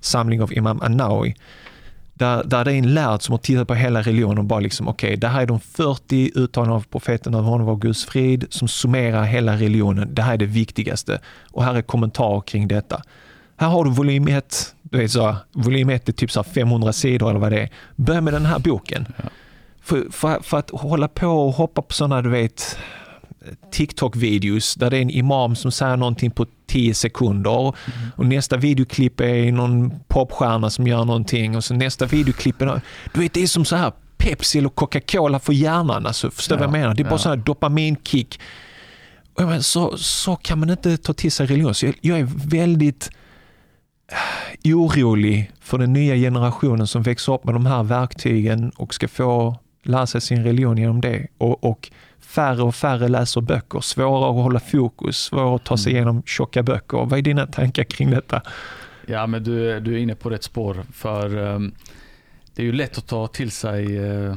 samling 0.00 0.42
av 0.42 0.52
Imam 0.52 0.82
An-Nawawi. 0.82 1.34
Där, 2.14 2.44
där 2.44 2.64
det 2.64 2.72
är 2.72 2.78
en 2.78 2.94
lärd 2.94 3.22
som 3.22 3.32
har 3.32 3.38
tittat 3.38 3.68
på 3.68 3.74
hela 3.74 4.02
religionen 4.02 4.38
och 4.38 4.44
bara 4.44 4.60
liksom, 4.60 4.88
okej, 4.88 5.08
okay, 5.08 5.16
det 5.16 5.28
här 5.28 5.42
är 5.42 5.46
de 5.46 5.60
40 5.60 6.30
uttalanden 6.34 6.76
av 6.76 6.84
profeten 6.90 7.34
av 7.34 7.44
honom 7.44 7.66
var 7.66 7.76
Guds 7.76 8.04
frid 8.04 8.46
som 8.50 8.68
summerar 8.68 9.24
hela 9.24 9.56
religionen. 9.56 10.14
Det 10.14 10.22
här 10.22 10.34
är 10.34 10.38
det 10.38 10.46
viktigaste. 10.46 11.20
Och 11.50 11.64
här 11.64 11.74
är 11.74 11.82
kommentarer 11.82 12.40
kring 12.40 12.68
detta. 12.68 13.02
Här 13.56 13.68
har 13.68 13.84
du 13.84 13.90
volym 13.90 14.28
1, 14.28 14.74
du 14.82 14.98
vet 14.98 15.10
så, 15.10 15.36
volym 15.52 15.90
1 15.90 16.08
är 16.08 16.12
typ 16.12 16.30
så 16.30 16.42
500 16.42 16.92
sidor 16.92 17.30
eller 17.30 17.40
vad 17.40 17.52
det 17.52 17.60
är. 17.60 17.68
Börja 17.96 18.20
med 18.20 18.32
den 18.32 18.46
här 18.46 18.58
boken. 18.58 19.06
Ja. 19.16 19.24
För, 19.84 20.06
för, 20.10 20.40
för 20.40 20.58
att 20.58 20.70
hålla 20.70 21.08
på 21.08 21.26
och 21.26 21.52
hoppa 21.52 21.82
på 21.82 21.92
sådana, 21.92 22.22
du 22.22 22.30
vet, 22.30 22.78
TikTok-videos 23.70 24.78
där 24.78 24.90
det 24.90 24.96
är 24.96 25.02
en 25.02 25.10
imam 25.10 25.56
som 25.56 25.72
säger 25.72 25.96
någonting 25.96 26.30
på 26.30 26.46
10 26.66 26.94
sekunder 26.94 27.50
och, 27.50 27.76
och 28.16 28.26
nästa 28.26 28.56
videoklipp 28.56 29.20
är 29.20 29.52
någon 29.52 29.92
popstjärna 30.08 30.70
som 30.70 30.86
gör 30.86 31.04
någonting 31.04 31.56
och 31.56 31.64
så 31.64 31.74
nästa 31.74 32.06
videoklipp 32.06 32.62
är, 32.62 32.80
du 33.14 33.20
vet 33.20 33.34
det 33.34 33.42
är 33.42 33.46
som 33.46 33.64
så 33.64 33.76
här 33.76 33.92
Pepsi 34.16 34.58
eller 34.58 34.68
Coca-Cola 34.68 35.38
för 35.38 35.52
hjärnan, 35.52 36.06
alltså, 36.06 36.30
förstår 36.30 36.56
du 36.56 36.62
Ja, 36.62 36.68
vad 36.68 36.76
jag 36.76 36.82
menar? 36.82 36.94
Det 36.94 37.02
är 37.02 37.04
bara 37.04 37.14
ja. 37.14 37.18
så 37.18 37.28
här 37.28 37.36
dopaminkick. 37.36 38.40
Så, 39.60 39.96
så 39.96 40.36
kan 40.36 40.58
man 40.58 40.70
inte 40.70 40.96
ta 40.96 41.12
till 41.12 41.32
sig 41.32 41.46
religion. 41.46 41.74
Så 41.74 41.86
jag, 41.86 41.94
jag 42.00 42.18
är 42.18 42.28
väldigt 42.48 43.10
eh, 44.64 44.76
orolig 44.76 45.52
för 45.60 45.78
den 45.78 45.92
nya 45.92 46.14
generationen 46.14 46.86
som 46.86 47.02
växer 47.02 47.32
upp 47.34 47.44
med 47.44 47.54
de 47.54 47.66
här 47.66 47.82
verktygen 47.82 48.70
och 48.70 48.94
ska 48.94 49.08
få 49.08 49.58
lära 49.86 50.06
sig 50.06 50.20
sin 50.20 50.44
religion 50.44 50.78
genom 50.78 51.00
det. 51.00 51.26
Och, 51.38 51.64
och 51.64 51.90
färre 52.20 52.62
och 52.62 52.74
färre 52.74 53.08
läser 53.08 53.40
böcker, 53.40 53.80
svårare 53.80 54.30
att 54.30 54.42
hålla 54.44 54.60
fokus, 54.60 55.16
svårare 55.18 55.56
att 55.56 55.64
ta 55.64 55.76
sig 55.76 55.92
Mm. 55.92 55.96
igenom 55.96 56.22
tjocka 56.26 56.62
böcker. 56.62 56.96
Vad 56.98 57.12
är 57.18 57.22
dina 57.22 57.46
tankar 57.46 57.84
kring 57.84 58.10
detta? 58.10 58.42
Ja, 59.06 59.26
men 59.26 59.44
du, 59.44 59.80
du 59.80 59.94
är 59.94 59.98
inne 59.98 60.14
på 60.14 60.30
rätt 60.30 60.42
spår. 60.42 60.84
För 60.92 61.36
ehm, 61.36 61.74
det 62.54 62.62
är 62.62 62.66
ju 62.66 62.72
lätt 62.72 62.98
att 62.98 63.06
ta 63.06 63.26
till 63.26 63.50
sig 63.50 63.96
eh, 63.98 64.36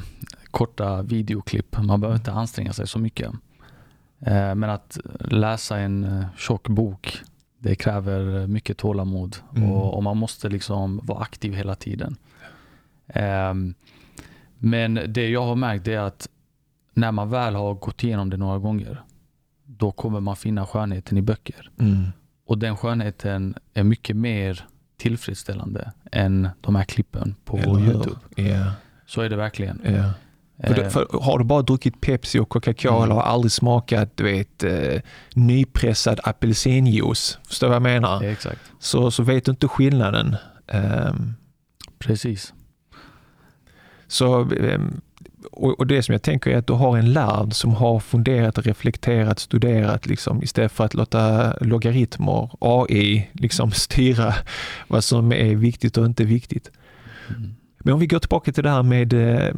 korta 0.51 1.01
videoklipp. 1.01 1.77
Man 1.81 2.01
behöver 2.01 2.17
inte 2.17 2.31
anstränga 2.31 2.73
sig 2.73 2.87
så 2.87 2.99
mycket. 2.99 3.31
Eh, 4.25 4.55
men 4.55 4.63
att 4.63 4.97
läsa 5.19 5.77
en 5.77 6.03
eh, 6.03 6.25
tjock 6.37 6.67
bok, 6.67 7.17
det 7.59 7.75
kräver 7.75 8.47
mycket 8.47 8.77
tålamod 8.77 9.35
Mm. 9.55 9.71
och, 9.71 9.93
och 9.93 10.03
man 10.03 10.17
måste 10.17 10.49
liksom 10.49 10.99
vara 11.03 11.19
aktiv 11.19 11.53
hela 11.53 11.75
tiden. 11.75 12.15
Ehm, 13.07 13.73
men 14.59 14.99
det 15.07 15.29
jag 15.29 15.45
har 15.45 15.55
märkt 15.55 15.87
är 15.87 15.97
att 15.99 16.27
när 16.93 17.11
man 17.11 17.29
väl 17.29 17.55
har 17.55 17.73
gått 17.73 18.03
igenom 18.03 18.29
det 18.29 18.37
några 18.37 18.57
gånger, 18.59 19.01
då 19.65 19.91
kommer 19.91 20.19
man 20.19 20.35
finna 20.35 20.65
skönheten 20.65 21.17
i 21.17 21.21
böcker. 21.21 21.69
Mm. 21.79 22.05
Och 22.47 22.57
den 22.57 22.77
skönheten 22.77 23.55
är 23.73 23.83
mycket 23.83 24.15
mer 24.15 24.65
tillfredsställande 24.97 25.91
än 26.11 26.49
de 26.61 26.75
här 26.75 26.83
klippen 26.83 27.35
på 27.45 27.57
Eller? 27.57 27.79
Youtube. 27.79 28.19
Ja, 28.35 28.71
Så 29.05 29.21
är 29.21 29.29
det 29.29 29.35
verkligen. 29.35 29.81
ja. 29.85 30.11
För, 30.67 30.75
det, 30.75 30.81
Eh, 30.83 30.89
för 30.89 31.07
har 31.21 31.39
du 31.39 31.45
bara 31.45 31.61
druckit 31.61 32.01
Pepsi 32.01 32.39
och 32.39 32.49
Coca-Cola 32.49 33.03
Mm. 33.05 33.17
och 33.17 33.27
aldrig 33.29 33.51
smakat 33.51 34.11
du 34.17 34.23
vet, 34.23 34.63
eh, 34.63 35.01
nypressad 35.35 36.19
apelsinjuice, 36.23 37.39
förstår 37.47 37.67
du 37.67 37.69
vad 37.69 37.75
jag 37.75 37.81
menar? 37.81 38.23
Exakt, 38.23 38.61
Så, 38.79 39.11
så 39.11 39.23
vet 39.23 39.45
du 39.45 39.51
inte 39.51 39.67
skillnaden. 39.67 40.35
Ehm, 40.67 41.33
precis. 41.99 42.53
Så, 44.07 44.41
ehm, 44.41 45.01
och, 45.51 45.87
det 45.87 46.03
som 46.03 46.13
jag 46.13 46.21
tänker 46.21 46.51
är 46.51 46.57
att 46.57 46.67
du 46.67 46.73
har 46.73 46.97
en 46.97 47.13
lärd 47.13 47.53
som 47.53 47.73
har 47.73 47.99
funderat, 47.99 48.57
reflekterat, 48.57 49.39
studerat 49.39 50.05
liksom, 50.05 50.43
istället 50.43 50.71
för 50.71 50.85
att 50.85 50.93
låta 50.93 51.53
logaritmer, 51.61 52.49
AI, 52.59 53.29
liksom 53.33 53.71
styra 53.85 54.33
vad 54.87 55.03
som 55.03 55.31
är 55.31 55.55
viktigt 55.55 55.97
och 55.97 56.05
inte 56.05 56.23
viktigt. 56.23 56.71
Mm. 57.29 57.55
Men 57.79 57.93
om 57.93 57.99
vi 57.99 58.07
går 58.07 58.19
tillbaka 58.19 58.51
till 58.51 58.63
det 58.63 58.69
här 58.69 58.83
med 58.83 59.13
eh, 59.13 59.55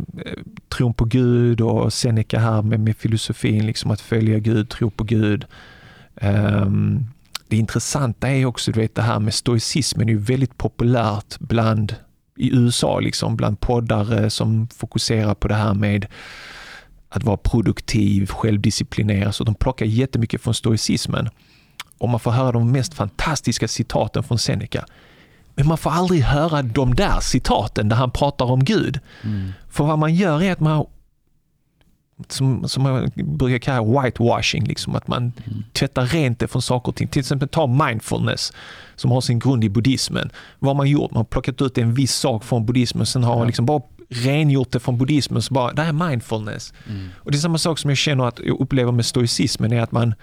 tron 0.70 0.94
på 0.94 1.06
Gud 1.06 1.62
och 1.62 1.94
Seneca 1.94 2.40
här 2.40 2.62
med, 2.62 2.80
med 2.80 2.98
filosofin, 2.98 3.66
liksom 3.66 3.92
att 3.92 4.02
följa 4.02 4.40
Gud, 4.40 4.70
tro 4.70 4.90
på 4.90 5.04
Gud. 5.04 5.46
Ehm, 6.16 7.06
det 7.48 7.58
intressanta 7.58 8.30
är 8.30 8.46
också 8.46 8.72
du 8.72 8.80
vet, 8.80 8.96
det 8.96 9.02
här 9.02 9.20
med 9.20 9.34
stoicismen, 9.34 10.10
är 10.10 10.14
ju 10.14 10.20
väldigt 10.20 10.58
populärt 10.58 11.40
bland 11.40 11.96
i 12.40 12.56
USA, 12.56 13.00
liksom, 13.00 13.36
bland 13.36 13.60
poddare 13.60 14.30
som 14.30 14.68
fokuserar 14.68 15.36
på 15.36 15.48
det 15.48 15.56
här 15.56 15.74
med 15.74 16.06
att 17.10 17.24
vara 17.24 17.38
produktiv, 17.38 18.28
självdisciplinerad. 18.28 19.36
Så 19.36 19.44
de 19.44 19.56
plockar 19.56 19.86
jättemycket 19.86 20.42
från 20.42 20.54
stoicismen. 20.54 21.30
Och 21.98 22.10
man 22.10 22.20
får 22.20 22.32
höra 22.32 22.52
de 22.52 22.72
mest 22.72 22.94
fantastiska 22.94 23.68
citaten 23.68 24.24
från 24.24 24.40
Seneca. 24.40 24.86
Men 25.56 25.68
man 25.68 25.78
får 25.78 25.92
aldrig 25.92 26.22
höra 26.22 26.62
de 26.62 26.96
där 26.96 27.20
citaten 27.20 27.90
där 27.90 27.96
han 27.96 28.12
pratar 28.12 28.46
om 28.46 28.64
Gud. 28.64 29.00
Mm. 29.24 29.52
För 29.70 29.84
vad 29.84 30.00
man 30.00 30.16
gör 30.16 30.44
är 30.44 30.52
att 30.52 30.60
man 30.60 30.86
som, 32.28 32.68
som 32.68 32.84
man 32.84 33.12
brukar 33.16 33.58
kalla 33.58 34.02
whitewashing, 34.04 34.64
liksom, 34.66 34.96
att 34.96 35.08
man 35.08 35.20
Mm. 35.20 35.64
tvättar 35.74 36.06
rent 36.06 36.40
det 36.40 36.48
från 36.48 36.62
saker 36.62 36.90
och 36.90 36.96
ting. 36.96 37.08
Till 37.08 37.20
exempel 37.20 37.50
ta 37.50 37.68
mindfulness 37.68 38.54
som 38.96 39.12
har 39.12 39.22
sin 39.22 39.40
grund 39.40 39.64
i 39.64 39.70
buddhismen. 39.70 40.30
Vad 40.60 40.70
har 40.70 40.76
man 40.76 40.88
gjort? 40.90 41.12
Man 41.12 41.18
har 41.18 41.24
plockat 41.24 41.62
ut 41.62 41.78
en 41.78 41.94
viss 41.94 42.16
sak 42.16 42.44
från 42.44 42.66
buddhismen, 42.66 43.06
sen 43.06 43.24
har 43.24 43.38
man 43.38 43.48
liksom 43.48 43.66
bara 43.66 43.82
rengjort 44.10 44.72
det 44.72 44.80
från 44.80 44.98
buddhismen. 44.98 45.42
Så 45.42 45.54
bara, 45.54 45.74
det 45.74 45.82
här 45.82 45.90
är 45.90 46.10
mindfulness. 46.10 46.74
Mm. 46.90 47.10
Och 47.18 47.32
det 47.32 47.38
är 47.38 47.40
samma 47.40 47.58
sak 47.58 47.80
som 47.80 47.90
jag 47.90 47.98
känner 47.98 48.26
att 48.28 48.40
jag 48.40 48.60
upplever 48.62 48.92
med 48.92 49.06
stoicismen, 49.06 49.74
är 49.74 49.82
att 49.82 49.92
man, 49.92 50.14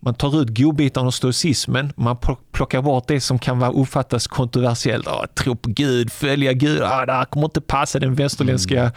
man 0.00 0.14
tar 0.14 0.42
ut 0.42 0.58
godbitarna 0.58 1.06
av 1.06 1.10
stoicismen, 1.10 1.92
man 1.96 2.16
plock- 2.16 2.52
plockar 2.52 2.82
bort 2.82 3.08
det 3.08 3.20
som 3.20 3.38
kan 3.38 3.58
vara 3.58 3.70
uppfattas 3.70 4.26
kontroversiellt. 4.26 5.06
Ah, 5.06 5.26
tro 5.34 5.56
på 5.56 5.70
Gud, 5.70 6.12
följa 6.12 6.52
Gud, 6.52 6.82
ah, 6.82 7.06
det 7.06 7.12
här 7.12 7.24
kommer 7.24 7.44
inte 7.46 7.60
passa 7.60 7.98
den 7.98 8.14
västerländska 8.14 8.92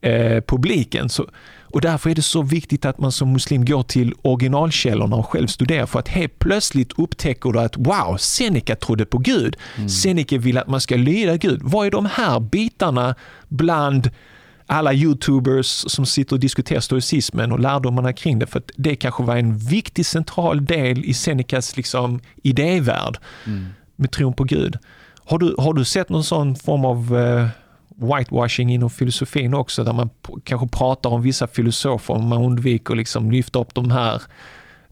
eh, 0.00 0.40
publiken. 0.46 1.08
Så, 1.08 1.26
och 1.70 1.80
därför 1.80 2.10
är 2.10 2.14
det 2.14 2.22
så 2.22 2.42
viktigt 2.42 2.84
att 2.84 2.98
man 2.98 3.12
som 3.12 3.32
muslim 3.32 3.64
går 3.64 3.82
till 3.82 4.14
originalkällorna 4.22 5.16
och 5.16 5.26
själv 5.26 5.46
studerar 5.46 5.86
för 5.86 5.98
att 5.98 6.08
helt 6.08 6.38
plötsligt 6.38 6.92
upptäcker 6.98 7.52
du 7.52 7.60
att 7.60 7.76
wow, 7.76 8.16
Seneca 8.18 8.76
trodde 8.76 9.04
på 9.04 9.18
Gud. 9.18 9.56
Mm. 9.76 9.88
Seneca 9.88 10.38
vill 10.38 10.58
att 10.58 10.68
man 10.68 10.80
ska 10.80 10.96
lyda 10.96 11.36
Gud. 11.36 11.60
Vad 11.62 11.86
är 11.86 11.90
de 11.90 12.06
här 12.06 12.40
bitarna 12.40 13.14
bland 13.48 14.10
alla 14.66 14.92
youtubers 14.92 15.66
som 15.66 16.06
sitter 16.06 16.36
och 16.36 16.40
diskuterar 16.40 16.80
stoicismen 16.80 17.52
och 17.52 17.60
lärdomarna 17.60 18.12
kring 18.12 18.38
det? 18.38 18.46
För 18.46 18.58
att 18.58 18.70
det 18.76 18.96
kanske 18.96 19.22
var 19.22 19.36
en 19.36 19.58
viktig 19.58 20.06
central 20.06 20.64
del 20.64 21.04
i 21.04 21.14
Senecas 21.14 21.76
liksom, 21.76 22.20
idévärld 22.42 23.18
Mm. 23.46 23.66
med 23.96 24.10
tron 24.10 24.34
på 24.34 24.44
Gud. 24.44 24.76
Har 25.24 25.38
du, 25.38 25.54
har 25.58 25.72
du 25.74 25.84
sett 25.84 26.08
någon 26.08 26.24
sån 26.24 26.56
form 26.56 26.84
av 26.84 27.16
eh, 27.18 27.48
whitewashing 28.00 28.70
inom 28.72 28.90
filosofin 28.90 29.54
också, 29.54 29.84
där 29.84 29.92
man 29.92 30.10
kanske 30.44 30.68
pratar 30.68 31.10
om 31.10 31.22
vissa 31.22 31.46
filosofer, 31.46 32.14
och 32.14 32.20
man 32.20 32.42
undviker 32.44 32.94
liksom 32.94 33.30
lyfta 33.30 33.58
upp 33.58 33.74
de 33.74 33.90
här 33.90 34.22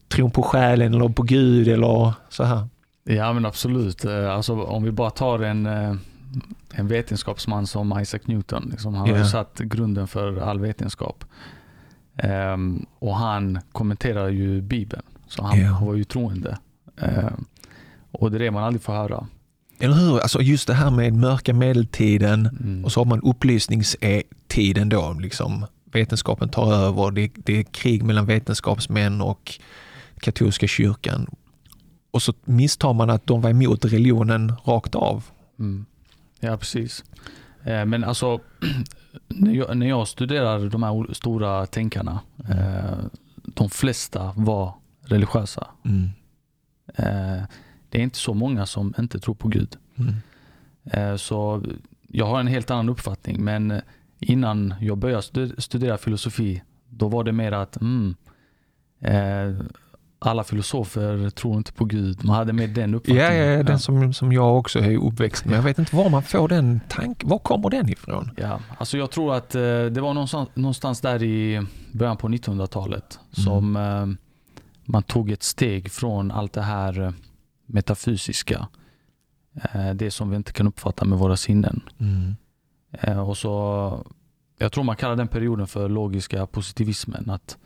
tron 0.07 0.31
på 0.31 0.41
själen 0.43 0.93
eller 0.93 1.09
på 1.09 1.23
Gud 1.23 1.67
eller 1.67 2.13
så 2.29 2.43
här. 2.43 2.67
Ja 3.03 3.33
men 3.33 3.45
absolut. 3.45 4.05
Eh, 4.05 4.33
Alltså, 4.35 4.61
om 4.63 4.83
vi 4.83 4.91
bara 4.91 5.09
tar 5.09 5.39
en, 5.39 5.65
eh, 5.65 5.95
en 6.73 6.87
vetenskapsman 6.87 7.67
som 7.67 7.99
Isaac 7.99 8.19
Newton. 8.25 8.67
Liksom, 8.71 8.93
han 8.93 9.07
har 9.09 9.15
Ja. 9.15 9.23
ju 9.23 9.25
satt 9.29 9.59
grunden 9.59 10.07
för 10.07 10.37
all 10.41 10.59
vetenskap. 10.59 11.25
Ehm, 12.17 12.85
och 12.99 13.15
han 13.15 13.59
kommenterar 13.71 14.27
ju 14.29 14.61
Bibeln. 14.61 15.03
Så 15.27 15.43
han 15.43 15.59
Ja. 15.61 15.79
var 15.85 15.93
ju 15.95 16.03
troende. 16.03 16.57
Ehm, 17.01 17.45
Och 18.11 18.31
det 18.31 18.37
är 18.37 18.39
det 18.39 18.51
man 18.51 18.63
aldrig 18.63 18.81
får 18.81 18.93
höra. 18.93 19.27
Eller 19.79 19.93
hur? 19.95 20.19
Alltså 20.19 20.41
just 20.41 20.67
det 20.67 20.73
här 20.73 20.91
med 20.91 21.13
mörka 21.13 21.53
medeltiden 21.53 22.45
Mm. 22.61 22.85
och 22.85 22.91
så 22.91 22.99
har 22.99 23.05
man 23.05 23.21
upplysningstiden 23.21 24.89
då. 24.89 25.13
Liksom. 25.19 25.65
Vetenskapen 25.91 26.49
tar 26.49 26.73
över, 26.73 27.11
det, 27.11 27.31
det 27.35 27.59
är 27.59 27.63
krig 27.63 28.03
mellan 28.03 28.25
vetenskapsmän 28.25 29.21
och 29.21 29.59
katolska 30.19 30.67
kyrkan. 30.67 31.27
Och 32.11 32.21
så 32.21 32.33
misstar 32.45 32.93
man 32.93 33.09
att 33.09 33.27
de 33.27 33.41
var 33.41 33.49
emot 33.49 33.85
religionen 33.85 34.53
rakt 34.65 34.95
av. 34.95 35.23
Mm. 35.59 35.85
Ja, 36.39 36.57
precis. 36.57 37.03
Eh, 37.63 37.85
Men 37.85 38.03
alltså, 38.03 38.39
när 39.27 39.53
jag, 39.53 39.77
när 39.77 39.87
jag 39.87 40.07
studerade 40.07 40.69
de 40.69 40.83
här 40.83 41.13
stora 41.13 41.65
tänkarna, 41.65 42.19
eh, 42.49 42.97
de 43.45 43.69
flesta 43.69 44.33
var 44.35 44.73
religiösa. 45.05 45.67
Mm. 45.85 46.09
Det 47.89 47.97
är 47.97 48.03
inte 48.03 48.17
så 48.17 48.33
många 48.33 48.65
som 48.65 48.93
inte 48.99 49.19
tror 49.19 49.35
på 49.35 49.47
Gud. 49.47 49.77
Mm. 49.95 50.13
Eh, 50.83 51.15
Så 51.17 51.63
jag 52.07 52.25
har 52.25 52.39
en 52.39 52.47
helt 52.47 52.71
annan 52.71 52.89
uppfattning. 52.89 53.43
Men 53.43 53.81
innan 54.19 54.73
jag 54.81 54.97
började 54.97 55.21
stu- 55.21 55.61
studera 55.61 55.97
filosofi, 55.97 56.63
då 56.89 57.07
var 57.07 57.23
det 57.23 57.31
mer 57.31 57.51
att 57.51 57.81
mm, 57.81 58.15
eh, 58.99 59.65
alla 60.19 60.43
filosofer 60.43 61.29
tror 61.29 61.57
inte 61.57 61.73
på 61.73 61.85
Gud. 61.85 62.25
Man 62.25 62.35
hade 62.35 62.53
mer 62.53 62.67
den 62.67 62.91
Ja, 62.91 62.97
uppfattningen. 62.97 63.33
ja, 63.35 63.43
ja, 63.57 63.63
den 63.63 63.79
som, 63.79 64.13
som 64.13 64.33
jag 64.33 64.57
också 64.57 64.79
är 64.79 64.97
uppväxt 64.97 65.45
med. 65.45 65.57
Jag 65.57 65.63
vet 65.63 65.79
inte 65.79 65.95
var 65.95 66.09
man 66.09 66.23
får 66.23 66.47
den 66.47 66.79
tanken. 66.89 67.29
Var 67.29 67.39
kommer 67.39 67.69
den 67.69 67.89
ifrån? 67.89 68.31
Ja, 68.37 68.59
alltså 68.77 68.97
jag 68.97 69.11
tror 69.11 69.33
att 69.35 69.55
eh, 69.55 69.61
det 69.61 70.01
var 70.01 70.13
någonstans, 70.13 70.49
någonstans 70.53 71.01
där 71.01 71.23
i 71.23 71.61
början 71.91 72.17
på 72.17 72.27
1900-talet 72.27 73.19
som 73.31 73.75
eh, 73.75 74.05
man 74.85 75.03
tog 75.03 75.31
ett 75.31 75.43
steg 75.43 75.91
från 75.91 76.31
allt 76.31 76.53
det 76.53 76.61
här 76.61 77.13
metafysiska. 77.67 78.67
Eh, 79.63 79.93
det 79.93 80.11
som 80.11 80.29
vi 80.29 80.35
inte 80.35 80.53
kan 80.53 80.67
uppfatta 80.67 81.05
med 81.05 81.17
våra 81.17 81.37
sinnen. 81.37 81.81
Mm. 81.99 82.35
Eh, 82.91 83.29
och 83.29 83.37
så, 83.37 84.05
jag 84.57 84.71
tror 84.71 84.83
man 84.83 84.95
kallar 84.95 85.15
den 85.15 85.27
perioden 85.27 85.67
för 85.67 85.89
logiska 85.89 86.47
positivismen. 86.47 87.29
Att 87.29 87.57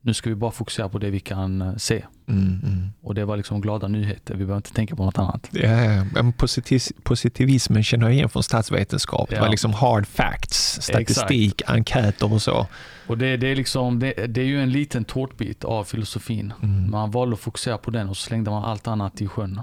nu 0.00 0.14
ska 0.14 0.30
vi 0.30 0.36
bara 0.36 0.50
fokusera 0.50 0.88
på 0.88 0.98
det 0.98 1.10
vi 1.10 1.20
kan 1.20 1.62
eh, 1.62 1.76
se. 1.76 2.04
Mm, 2.28 2.60
mm. 2.62 2.88
Och 3.02 3.14
det 3.14 3.24
var 3.24 3.36
liksom 3.36 3.60
glada 3.60 3.88
nyheter. 3.88 4.34
Vi 4.34 4.38
behöver 4.38 4.56
inte 4.56 4.72
tänka 4.72 4.96
på 4.96 5.04
något 5.04 5.18
annat. 5.18 5.48
Ja, 5.52 6.04
men 6.14 6.32
positiv, 6.32 6.80
positivismen 7.02 7.82
känner 7.82 8.06
jag 8.06 8.14
igen 8.14 8.28
från 8.28 8.42
statsvetenskap. 8.42 9.28
Det 9.30 9.36
Ja. 9.36 9.42
var 9.42 9.48
liksom 9.48 9.72
hard 9.72 10.06
facts, 10.06 10.78
statistik, 10.82 11.62
enkäter 11.66 12.32
och 12.32 12.42
så. 12.42 12.66
Och 13.06 13.18
det, 13.18 13.36
det, 13.36 13.46
är 13.48 13.56
liksom, 13.56 13.98
det, 13.98 14.12
det 14.12 14.40
är 14.40 14.44
ju 14.44 14.62
en 14.62 14.70
liten 14.72 15.04
tårtbit 15.04 15.64
av 15.64 15.84
filosofin. 15.84 16.52
Mm. 16.62 16.90
Man 16.90 17.10
valde 17.10 17.34
att 17.34 17.40
fokusera 17.40 17.78
på 17.78 17.90
den 17.90 18.08
och 18.08 18.16
så 18.16 18.22
slängde 18.22 18.50
man 18.50 18.64
allt 18.64 18.86
annat 18.86 19.20
i 19.20 19.28
sjön. 19.28 19.60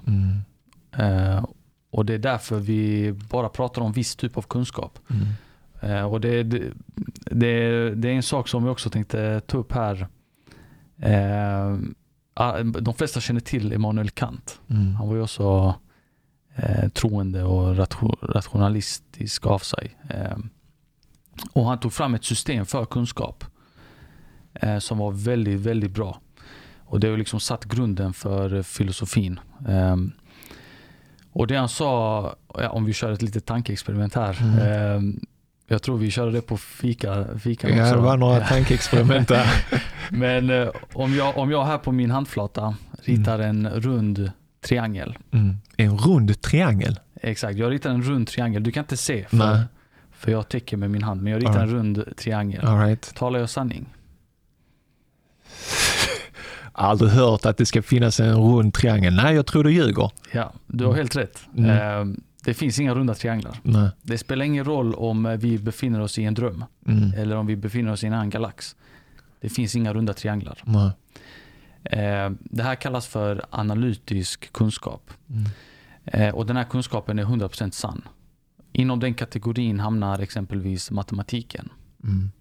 Eh, 0.97 1.45
och 1.91 2.05
det 2.05 2.13
är 2.13 2.17
därför 2.19 2.59
vi 2.59 3.11
bara 3.29 3.49
pratar 3.49 3.81
om 3.81 3.91
viss 3.91 4.15
typ 4.15 4.37
av 4.37 4.41
kunskap. 4.41 4.99
Eh, 5.81 6.01
och 6.05 6.21
det, 6.21 6.43
det, 6.43 6.61
det, 7.31 7.89
det 7.95 8.09
är 8.09 8.13
en 8.13 8.23
sak 8.23 8.47
som 8.47 8.63
vi 8.63 8.69
också 8.69 8.89
tänkte 8.89 9.41
ta 9.47 9.57
upp 9.57 9.71
här. 9.71 10.07
Ah, 11.03 11.77
de 12.81 12.93
flesta 12.93 13.19
känner 13.19 13.39
till 13.39 13.73
Immanuel 13.73 14.09
Kant. 14.09 14.59
Mm. 14.69 14.95
Han 14.95 15.07
var 15.07 15.15
ju 15.15 15.21
också 15.21 15.75
eh, 16.55 16.89
troende 16.89 17.43
och 17.43 17.77
ration, 17.77 18.15
rationalistisk 18.21 19.45
av 19.45 19.59
sig. 19.59 19.97
Eh, 20.09 20.37
och 21.53 21.65
han 21.65 21.79
tog 21.79 21.93
fram 21.93 22.15
ett 22.15 22.23
system 22.23 22.65
för 22.65 22.85
kunskap 22.85 23.45
eh, 24.53 24.77
som 24.79 24.97
var 24.97 25.11
väldigt, 25.11 25.59
väldigt 25.59 25.91
bra. 25.91 26.21
Och 26.85 26.99
det 26.99 27.07
har 27.07 27.17
liksom 27.17 27.39
satt 27.39 27.65
grunden 27.65 28.13
för 28.13 28.61
filosofin. 28.61 29.39
Eh, 29.67 29.95
och 31.31 31.47
det 31.47 31.55
han 31.55 31.69
sa, 31.69 32.35
ja, 32.53 32.69
om 32.69 32.85
vi 32.85 32.93
kör 32.93 33.11
ett 33.11 33.21
litet 33.21 33.45
tankeexperiment 33.45 34.15
här. 34.15 34.37
Mm. 34.41 35.19
Jag 35.67 35.81
tror 35.81 35.97
vi 35.97 36.11
körde 36.11 36.31
det 36.31 36.41
på 36.41 36.57
fika, 36.57 37.25
fika 37.39 37.69
Ja, 37.69 37.83
också. 37.83 37.95
det 37.95 38.01
var 38.01 38.17
några 38.17 38.39
tankeexperiment 38.39 39.27
där. 39.27 39.47
Men 40.11 40.49
eh, 40.49 40.67
om, 40.93 41.13
jag, 41.15 41.37
om 41.37 41.51
jag 41.51 41.65
här 41.65 41.77
på 41.77 41.91
min 41.91 42.11
handflata 42.11 42.75
ritar 43.03 43.39
en 43.39 43.69
rund 43.69 44.31
triangel. 44.65 45.17
Mm. 45.31 45.57
En 45.77 45.97
rund 45.97 46.41
triangel. 46.41 46.99
Exakt, 47.21 47.57
jag 47.57 47.71
ritar 47.71 47.89
en 47.89 48.01
rund 48.03 48.27
triangel. 48.27 48.63
Du 48.63 48.71
kan 48.71 48.83
inte 48.83 48.97
se 48.97 49.25
för, 49.29 49.37
Nej. 49.37 49.61
för 50.11 50.31
jag 50.31 50.49
täcker 50.49 50.77
med 50.77 50.91
min 50.91 51.03
hand. 51.03 51.21
Men 51.21 51.33
jag 51.33 51.41
ritar 51.41 51.51
Alright. 51.51 51.69
en 51.69 51.75
rund 51.75 52.17
triangel. 52.17 52.65
All 52.65 52.79
right. 52.79 53.15
Talar 53.15 53.39
jag 53.39 53.49
sanning? 53.49 53.85
Aldrig 56.71 57.11
hört 57.11 57.45
att 57.45 57.57
det 57.57 57.65
ska 57.65 57.81
finnas 57.81 58.19
en 58.19 58.35
rund 58.35 58.73
triangel. 58.73 59.15
Nej, 59.15 59.35
jag 59.35 59.45
tror 59.45 59.63
du 59.63 59.71
ljuger. 59.71 60.11
Ja, 60.31 60.53
du 60.67 60.83
har 60.83 60.91
Mm. 60.91 60.97
helt 60.97 61.15
rätt. 61.15 61.39
Mm. 61.57 61.69
Eh, 61.69 62.17
det 62.45 62.53
finns 62.53 62.79
inga 62.79 62.93
runda 62.95 63.13
trianglar. 63.13 63.59
Nej. 63.63 63.89
Det 64.01 64.17
spelar 64.17 64.45
ingen 64.45 64.65
roll 64.65 64.93
om 64.95 65.25
eh, 65.25 65.37
vi 65.37 65.57
befinner 65.57 65.99
oss 66.01 66.19
i 66.19 66.23
en 66.23 66.33
dröm 66.33 66.65
Mm. 66.87 67.13
eller 67.13 67.35
om 67.35 67.47
vi 67.47 67.55
befinner 67.55 67.91
oss 67.91 68.03
i 68.03 68.07
en 68.07 68.13
annan 68.13 68.29
galax. 68.29 68.75
Det 69.41 69.49
finns 69.49 69.75
inga 69.75 69.93
runda 69.93 70.13
trianglar. 70.13 70.61
Nej. 70.63 70.91
Eh, 71.83 72.29
det 72.39 72.63
här 72.63 72.75
kallas 72.75 73.07
för 73.07 73.45
analytisk 73.49 74.53
kunskap. 74.53 75.11
Mm. 75.29 75.43
Eh, 76.05 76.35
och 76.35 76.45
den 76.45 76.55
här 76.57 76.63
kunskapen 76.63 77.19
är 77.19 77.23
100% 77.23 77.71
sann. 77.73 78.01
Inom 78.71 78.99
den 78.99 79.13
kategorin 79.13 79.79
hamnar 79.79 80.19
exempelvis 80.19 80.91
matematiken. 80.91 81.69
Mm. 82.03 82.31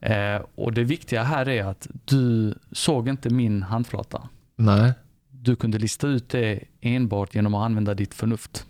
Eh, 0.00 0.42
och 0.54 0.72
det 0.72 0.84
viktiga 0.84 1.22
här 1.22 1.48
är 1.48 1.64
att 1.64 1.88
du 2.04 2.54
såg 2.72 3.08
inte 3.08 3.30
min 3.30 3.62
handflata. 3.62 4.28
Nej, 4.56 4.92
Du 5.30 5.56
kunde 5.56 5.78
lista 5.78 6.06
ut 6.06 6.28
det 6.28 6.60
enbart 6.80 7.34
genom 7.34 7.54
att 7.54 7.64
använda 7.64 7.94
ditt 7.94 8.14
förnuft. 8.14 8.66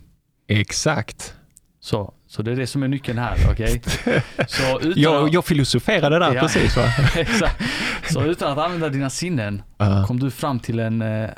Exakt. 0.61 1.35
Så, 1.81 2.15
så 2.27 2.43
det 2.43 2.53
är 2.53 2.57
det 2.57 2.67
som 2.67 2.83
är 2.83 2.89
nyckeln 2.89 3.19
här, 3.19 3.37
okej? 3.51 3.83
Så 4.49 4.81
utan 4.81 4.93
Jag, 5.03 5.27
att- 5.27 5.33
jag 5.33 5.45
filosoferade 5.45 6.19
där 6.19 6.35
Ja. 6.35 6.41
precis 6.41 6.77
va? 6.77 6.83
Exakt. 7.17 7.63
Så 8.13 8.23
utan 8.25 8.53
att 8.53 8.59
använda 8.65 8.89
dina 8.89 9.11
sinnen 9.11 9.63
Ja. 9.79 10.05
kom 10.07 10.21
du 10.21 10.31
fram 10.31 10.61
till 10.61 10.79
en 10.79 11.03
eh, 11.03 11.31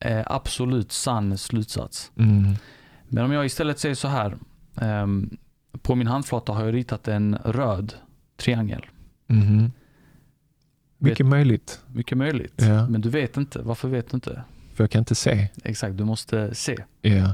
eh, 0.00 0.22
absolut 0.26 0.92
sann 0.92 1.38
slutsats. 1.38 2.12
Mm. 2.16 2.54
Men 3.08 3.24
om 3.24 3.32
jag 3.32 3.46
istället 3.46 3.78
säger 3.78 3.94
så 3.94 4.08
här. 4.08 4.36
ehm, 4.80 5.36
på 5.82 5.94
min 5.94 6.06
handflata 6.06 6.52
har 6.52 6.64
jag 6.64 6.74
ritat 6.74 7.08
en 7.08 7.38
röd 7.44 7.94
triangel. 8.36 8.86
Mhm. 9.26 9.72
Mycket 10.98 11.26
möjligt, 11.26 11.80
Mycket 11.92 12.18
möjligt. 12.18 12.54
Ja. 12.56 12.88
Men 12.88 13.00
du 13.00 13.08
vet 13.10 13.36
inte. 13.36 13.58
Varför 13.62 13.88
vet 13.88 14.10
du 14.10 14.14
inte? 14.14 14.42
för 14.74 14.84
jag 14.84 14.90
kan 14.90 14.98
inte 14.98 15.14
se. 15.14 15.48
Exakt, 15.64 15.96
du 15.96 16.04
måste 16.04 16.54
se. 16.54 16.76
Ja, 17.02 17.10
Eh, 17.10 17.30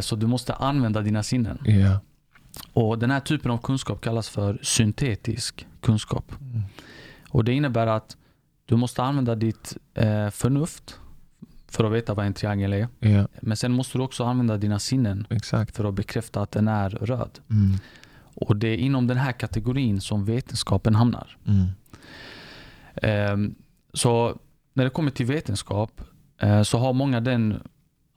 så 0.00 0.16
du 0.16 0.26
måste 0.26 0.54
använda 0.54 1.00
dina 1.00 1.22
sinnen. 1.22 1.58
ja. 1.64 2.00
Och 2.72 2.98
Den 2.98 3.10
här 3.10 3.20
typen 3.20 3.50
av 3.50 3.58
kunskap 3.58 4.00
kallas 4.00 4.28
för 4.28 4.58
syntetisk 4.62 5.66
kunskap. 5.80 6.32
Mm. 6.40 6.62
Och 7.30 7.44
Det 7.44 7.52
innebär 7.52 7.86
att 7.86 8.16
du 8.66 8.76
måste 8.76 9.02
använda 9.02 9.34
ditt 9.34 9.76
eh, 9.94 10.30
förnuft 10.30 10.98
för 11.68 11.84
att 11.84 11.92
veta 11.92 12.14
vad 12.14 12.26
en 12.26 12.34
triangel 12.34 12.72
är. 12.72 12.88
Ja, 12.98 13.28
Men 13.40 13.56
sen 13.56 13.72
måste 13.72 13.98
du 13.98 14.04
också 14.04 14.24
använda 14.24 14.56
dina 14.56 14.78
sinnen 14.78 15.26
exakt. 15.30 15.76
för 15.76 15.84
att 15.84 15.94
bekräfta 15.94 16.40
att 16.42 16.50
den 16.50 16.68
är 16.68 16.90
röd. 16.90 17.38
Mm. 17.50 17.76
Och 18.34 18.56
Det 18.56 18.68
är 18.68 18.76
inom 18.76 19.06
den 19.06 19.16
här 19.16 19.32
kategorin 19.32 20.00
som 20.00 20.24
vetenskapen 20.24 20.94
hamnar. 20.94 21.36
Mm. 21.46 21.66
Ehm, 22.94 23.54
Så 23.92 24.38
när 24.74 24.84
det 24.84 24.90
kommer 24.90 25.10
till 25.10 25.26
vetenskap 25.26 26.00
eh, 26.38 26.62
så 26.62 26.78
har 26.78 26.92
många 26.92 27.20
den 27.20 27.62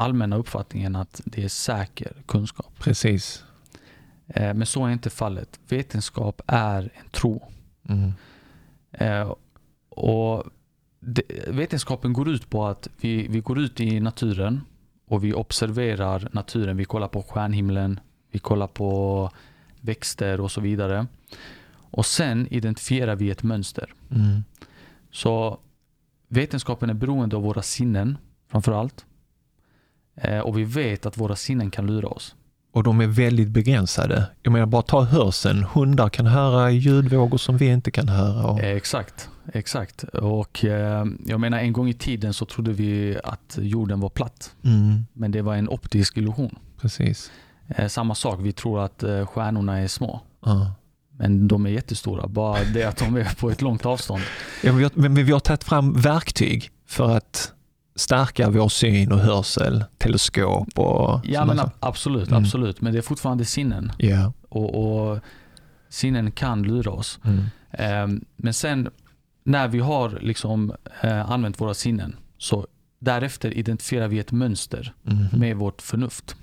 allmänna 0.04 0.36
uppfattningen 0.36 0.96
att 0.96 1.22
det 1.26 1.44
är 1.44 1.48
säker 1.48 2.14
kunskap. 2.26 2.74
Precis. 2.80 3.44
Eh, 4.28 4.54
Men 4.54 4.66
så 4.66 4.86
är 4.86 4.92
inte 4.92 5.10
fallet. 5.10 5.60
Vetenskap 5.68 6.42
är 6.48 6.82
en 7.04 7.10
tro. 7.12 7.52
Mm. 7.90 8.12
Eh, 8.92 9.34
Och 9.90 10.44
det, 11.00 11.24
vetenskapen 11.48 12.14
går 12.14 12.30
ut 12.30 12.50
på 12.50 12.66
att 12.66 12.88
vi, 13.02 13.28
vi 13.28 13.40
går 13.40 13.60
ut 13.60 13.80
i 13.80 14.00
naturen 14.00 14.62
och 15.08 15.24
vi 15.24 15.34
observerar 15.34 16.30
naturen. 16.32 16.78
Vi 16.78 16.86
kollar 16.86 17.08
på 17.08 17.22
stjärnhimlen, 17.22 18.00
vi 18.32 18.40
kollar 18.40 18.68
på 18.68 19.30
växter 19.82 20.42
och 20.42 20.52
så 20.52 20.62
vidare. 20.62 21.08
Och 21.92 22.06
sen 22.06 22.48
identifierar 22.48 23.16
vi 23.16 23.30
ett 23.32 23.44
mönster. 23.44 23.94
Mm. 24.12 24.44
Så 25.12 25.60
vetenskapen 26.28 26.90
är 26.90 26.94
beroende 26.94 27.36
av 27.36 27.44
våra 27.44 27.62
sinnen 27.62 28.18
framför 28.48 28.72
allt. 28.72 29.06
Eh, 30.16 30.40
och 30.40 30.58
vi 30.58 30.64
vet 30.64 31.06
att 31.06 31.18
våra 31.18 31.36
sinnen 31.36 31.72
kan 31.72 31.88
lura 31.88 32.08
oss. 32.08 32.36
Och 32.72 32.84
de 32.84 33.02
är 33.02 33.08
väldigt 33.08 33.50
begränsade. 33.50 34.26
Jag 34.44 34.52
menar 34.54 34.66
bara 34.66 34.82
ta 34.82 35.02
hörseln. 35.02 35.64
Hundar 35.64 36.10
kan 36.10 36.26
höra 36.26 36.72
ljudvågor 36.72 37.38
som 37.38 37.58
vi 37.58 37.66
inte 37.66 37.92
kan 37.92 38.08
höra. 38.08 38.48
Och... 38.48 38.60
Eh, 38.60 38.78
exakt, 38.78 39.30
exakt. 39.54 40.04
Och 40.04 40.66
eh, 40.66 41.06
jag 41.26 41.40
menar 41.40 41.60
en 41.60 41.74
gång 41.74 41.90
i 41.90 41.94
tiden 41.94 42.34
så 42.34 42.46
trodde 42.46 42.74
vi 42.74 43.18
att 43.24 43.58
jorden 43.62 44.00
var 44.00 44.10
platt. 44.10 44.56
Mm. 44.64 45.06
Men 45.14 45.32
det 45.32 45.42
var 45.42 45.56
en 45.56 45.70
optisk 45.70 46.18
illusion. 46.18 46.56
Precis. 46.82 47.32
Samma 47.88 48.16
sak, 48.16 48.40
vi 48.42 48.52
tror 48.52 48.84
att 48.84 49.04
stjärnorna 49.26 49.80
är 49.80 49.88
små. 49.88 50.22
Ja. 50.46 50.72
Men 51.18 51.48
de 51.48 51.66
är 51.66 51.70
jättestora, 51.70 52.28
bara 52.28 52.64
det 52.74 52.84
att 52.84 52.98
de 52.98 53.16
är 53.16 53.36
på 53.40 53.52
ett 53.52 53.62
långt 53.62 53.86
avstånd. 53.86 54.24
Ja, 54.64 54.72
men 54.72 54.78
vi 54.78 54.84
har, 54.84 54.92
men 54.96 55.26
vi 55.26 55.32
har 55.32 55.40
tagit 55.40 55.64
fram 55.64 55.94
verktyg 55.94 56.70
för 56.88 57.18
att 57.18 57.52
stärka 57.96 58.50
vår 58.50 58.70
syn 58.70 59.12
och 59.12 59.20
hörsel, 59.20 59.86
teleskop 59.98 60.80
och 60.80 61.22
Ja 61.24 61.46
men 61.46 61.60
absolut, 61.80 62.28
mm. 62.28 62.44
absolut. 62.44 62.82
Men 62.82 62.94
det 62.94 63.00
är 63.00 63.02
fortfarande 63.02 63.46
sinnen. 63.46 63.92
Yeah. 64.00 64.32
Och, 64.50 64.76
och 64.76 65.20
sinnen 65.90 66.32
kan 66.32 66.64
lura 66.64 66.92
oss. 66.92 67.20
Mm. 67.24 68.04
Um, 68.04 68.26
men 68.36 68.54
sen 68.54 68.90
när 69.44 69.68
vi 69.68 69.80
har 69.80 70.20
liksom, 70.22 70.74
uh, 71.04 71.32
använt 71.32 71.62
våra 71.62 71.74
sinnen 71.74 72.16
så 72.38 72.68
därefter 73.00 73.58
identifierar 73.58 74.08
vi 74.08 74.20
ett 74.20 74.32
mönster 74.32 74.94
mm. 75.08 75.26
med 75.32 75.58
vårt 75.58 75.82
förnuft. 75.82 76.36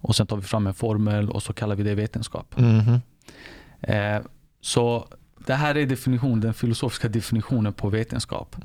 Och 0.00 0.16
sen 0.16 0.26
tar 0.26 0.36
vi 0.36 0.42
fram 0.42 0.66
en 0.66 0.74
formel 0.74 1.30
och 1.30 1.42
så 1.42 1.52
kallar 1.52 1.76
vi 1.76 1.82
det 1.82 1.94
vetenskap. 1.94 2.54
Mm. 2.58 2.88
Uh, 2.88 4.26
så 4.60 5.08
det 5.46 5.54
här 5.54 5.74
är 5.76 5.86
definition, 5.86 6.40
den 6.40 6.54
filosofiska 6.54 7.08
definitionen 7.08 7.72
på 7.72 7.88
vetenskap. 7.88 8.56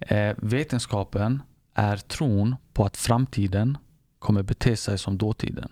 Mm. 0.00 0.30
Eh, 0.30 0.36
vetenskapen 0.38 1.42
är 1.74 1.96
tron 1.96 2.56
på 2.72 2.84
att 2.84 2.96
framtiden 2.96 3.78
kommer 4.18 4.42
bete 4.42 4.76
sig 4.76 4.98
som 4.98 5.18
dåtiden. 5.18 5.68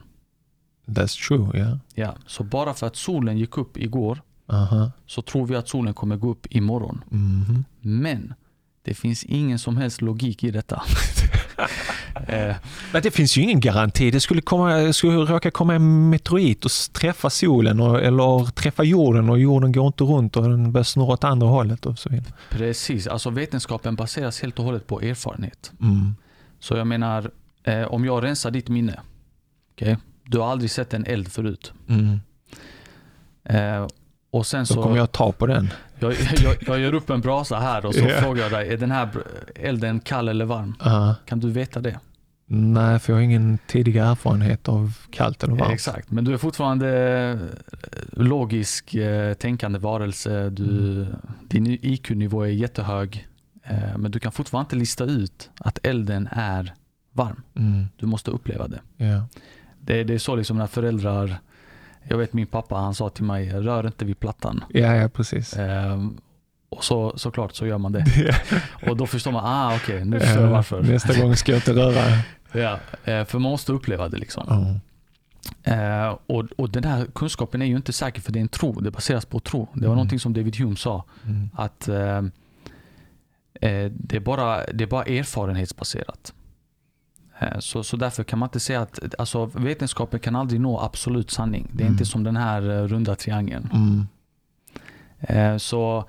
That's 0.86 1.28
true, 1.28 1.58
yeah. 1.58 1.76
Ja, 1.94 2.14
så 2.26 2.44
bara 2.44 2.74
för 2.74 2.86
att 2.86 2.96
solen 2.96 3.38
gick 3.38 3.58
upp 3.58 3.76
igår 3.76 4.22
uh-huh. 4.46 4.90
så 5.06 5.22
tror 5.22 5.46
vi 5.46 5.56
att 5.56 5.68
solen 5.68 5.94
kommer 5.94 6.16
gå 6.16 6.30
upp 6.30 6.46
imorgon. 6.50 7.04
Mm-hmm. 7.10 7.64
Men 7.80 8.34
det 8.82 8.94
finns 8.94 9.24
ingen 9.24 9.58
som 9.58 9.76
helst 9.76 10.02
logik 10.02 10.44
i 10.44 10.50
detta. 10.50 10.82
eh. 12.28 12.56
Men 12.92 13.02
det 13.02 13.10
finns 13.10 13.36
ju 13.36 13.42
ingen 13.42 13.60
garanti. 13.60 14.10
Det 14.10 14.20
skulle, 14.20 14.40
komma, 14.40 14.92
skulle 14.92 15.16
råka 15.16 15.50
komma 15.50 15.74
en 15.74 16.10
meteorit 16.10 16.64
och 16.64 16.70
träffa 16.92 17.30
solen 17.30 17.80
och, 17.80 18.02
eller 18.02 18.50
träffa 18.50 18.84
jorden 18.84 19.30
och 19.30 19.38
jorden 19.38 19.72
går 19.72 19.86
inte 19.86 20.04
runt 20.04 20.36
och 20.36 20.42
den 20.42 20.72
börjar 20.72 20.84
snurra 20.84 21.12
åt 21.12 21.24
andra 21.24 21.46
hållet 21.46 21.86
och 21.86 21.98
så 21.98 22.08
vidare. 22.08 22.32
Precis, 22.50 23.06
alltså 23.06 23.30
vetenskapen 23.30 23.94
baseras 23.94 24.42
helt 24.42 24.58
och 24.58 24.64
hållet 24.64 24.86
på 24.86 25.00
erfarenhet. 25.00 25.72
Mm. 25.80 26.14
Så 26.60 26.76
jag 26.76 26.86
menar, 26.86 27.30
eh, 27.64 27.82
om 27.82 28.04
jag 28.04 28.24
rensar 28.24 28.50
ditt 28.50 28.68
minne. 28.68 29.00
Okay? 29.72 29.96
Du 30.24 30.38
har 30.38 30.50
aldrig 30.50 30.70
sett 30.70 30.94
en 30.94 31.06
eld 31.06 31.32
förut. 31.32 31.72
Mm. 31.88 32.20
Eh, 33.44 33.86
och 34.30 34.46
sen 34.46 34.66
så, 34.66 34.74
Då 34.74 34.82
kommer 34.82 34.96
jag 34.96 35.12
ta 35.12 35.32
på 35.32 35.46
den. 35.46 35.70
Jag, 36.00 36.14
jag, 36.42 36.56
jag 36.66 36.78
gör 36.80 36.94
upp 36.94 37.10
en 37.10 37.20
brasa 37.20 37.58
här 37.58 37.86
och 37.86 37.94
så 37.94 38.00
yeah. 38.00 38.22
frågar 38.22 38.42
jag 38.42 38.52
dig, 38.52 38.72
är 38.72 38.76
den 38.76 38.90
här 38.90 39.08
elden 39.54 40.00
kall 40.00 40.28
eller 40.28 40.44
varm? 40.44 40.74
Uh. 40.86 41.12
Kan 41.26 41.40
du 41.40 41.50
veta 41.50 41.80
det? 41.80 42.00
Nej, 42.50 42.98
för 42.98 43.12
jag 43.12 43.18
har 43.18 43.22
ingen 43.22 43.58
tidigare 43.66 44.10
erfarenhet 44.10 44.68
av 44.68 44.98
kallt 45.10 45.44
eller 45.44 45.54
varmt. 45.54 45.72
Exakt, 45.72 46.10
men 46.10 46.24
du 46.24 46.32
är 46.32 46.38
fortfarande 46.38 46.88
eh, 46.90 48.22
logisk 48.22 48.94
eh, 48.94 49.34
tänkande 49.34 49.78
varelse. 49.78 50.50
Du, 50.50 51.02
mm. 51.02 51.16
Din 51.48 51.66
IQ-nivå 51.66 52.42
är 52.42 52.48
jättehög. 52.48 53.28
Eh, 53.64 53.98
men 53.98 54.10
du 54.10 54.18
kan 54.18 54.32
fortfarande 54.32 54.66
inte 54.66 54.76
lista 54.76 55.04
ut 55.04 55.50
att 55.58 55.78
elden 55.86 56.28
är 56.32 56.74
varm. 57.12 57.42
Mm. 57.54 57.86
Du 57.96 58.06
måste 58.06 58.30
uppleva 58.30 58.68
det. 58.68 58.80
Yeah. 58.98 59.24
det. 59.80 60.04
Det 60.04 60.14
är 60.14 60.18
så 60.18 60.36
liksom 60.36 60.58
när 60.58 60.66
föräldrar 60.66 61.38
jag 62.08 62.18
vet 62.18 62.32
min 62.32 62.46
pappa 62.46 62.74
han 62.74 62.94
sa 62.94 63.08
till 63.08 63.24
mig, 63.24 63.50
rör 63.50 63.86
inte 63.86 64.04
vid 64.04 64.20
plattan. 64.20 64.64
Ja, 64.68 64.94
ja 64.94 65.08
precis. 65.08 65.56
Ehm, 65.56 66.16
och 66.68 66.84
så, 66.84 67.18
såklart 67.18 67.54
så 67.54 67.66
gör 67.66 67.78
man 67.78 67.92
det. 67.92 68.04
och 68.88 68.96
då 68.96 69.06
förstår 69.06 69.32
man, 69.32 69.44
ah 69.44 69.76
okej, 69.76 69.94
okay, 69.94 70.04
nu 70.04 70.20
förstår 70.20 70.42
jag 70.42 70.50
varför. 70.50 70.82
Nästa 70.82 71.20
gång 71.20 71.36
ska 71.36 71.52
jag 71.52 71.58
inte 71.58 71.72
röra. 71.72 72.22
ja, 72.52 72.78
eh, 73.04 73.24
för 73.24 73.38
man 73.38 73.50
måste 73.50 73.72
uppleva 73.72 74.08
det 74.08 74.16
liksom. 74.16 74.48
Oh. 74.48 74.76
Uh, 75.68 76.18
och, 76.26 76.44
och 76.56 76.70
den 76.70 76.84
här 76.84 77.06
kunskapen 77.14 77.62
är 77.62 77.66
ju 77.66 77.76
inte 77.76 77.92
säker 77.92 78.20
för 78.20 78.32
det 78.32 78.38
är 78.38 78.40
en 78.40 78.48
tro, 78.48 78.80
det 78.80 78.90
baseras 78.90 79.24
på 79.24 79.40
tro. 79.40 79.68
Det 79.72 79.80
var 79.80 79.86
mm. 79.86 79.96
någonting 79.96 80.20
som 80.20 80.32
David 80.32 80.56
Hume 80.56 80.76
sa. 80.76 81.04
Mm. 81.26 81.50
Att 81.54 81.88
uh, 81.88 81.96
uh, 81.96 82.30
det, 83.90 84.16
är 84.16 84.20
bara, 84.20 84.66
det 84.66 84.84
är 84.84 84.88
bara 84.88 85.04
erfarenhetsbaserat. 85.04 86.32
Eh, 87.38 87.58
så, 87.58 87.82
så 87.82 87.96
därför 87.96 88.24
kan 88.24 88.38
man 88.38 88.46
inte 88.46 88.60
säga 88.60 88.80
att 88.80 89.14
alltså, 89.18 89.46
vetenskapen 89.46 90.20
kan 90.20 90.36
aldrig 90.36 90.60
nå 90.60 90.80
absolut 90.80 91.30
sanning. 91.30 91.70
Det 91.72 91.82
är 91.82 91.86
mm. 91.86 91.94
inte 91.94 92.06
som 92.06 92.24
den 92.24 92.36
här 92.36 92.70
eh, 92.70 92.86
runda 92.86 93.14
triangeln. 93.14 93.68
Mm. 93.72 94.06
Eh, 95.20 95.58
så 95.58 96.04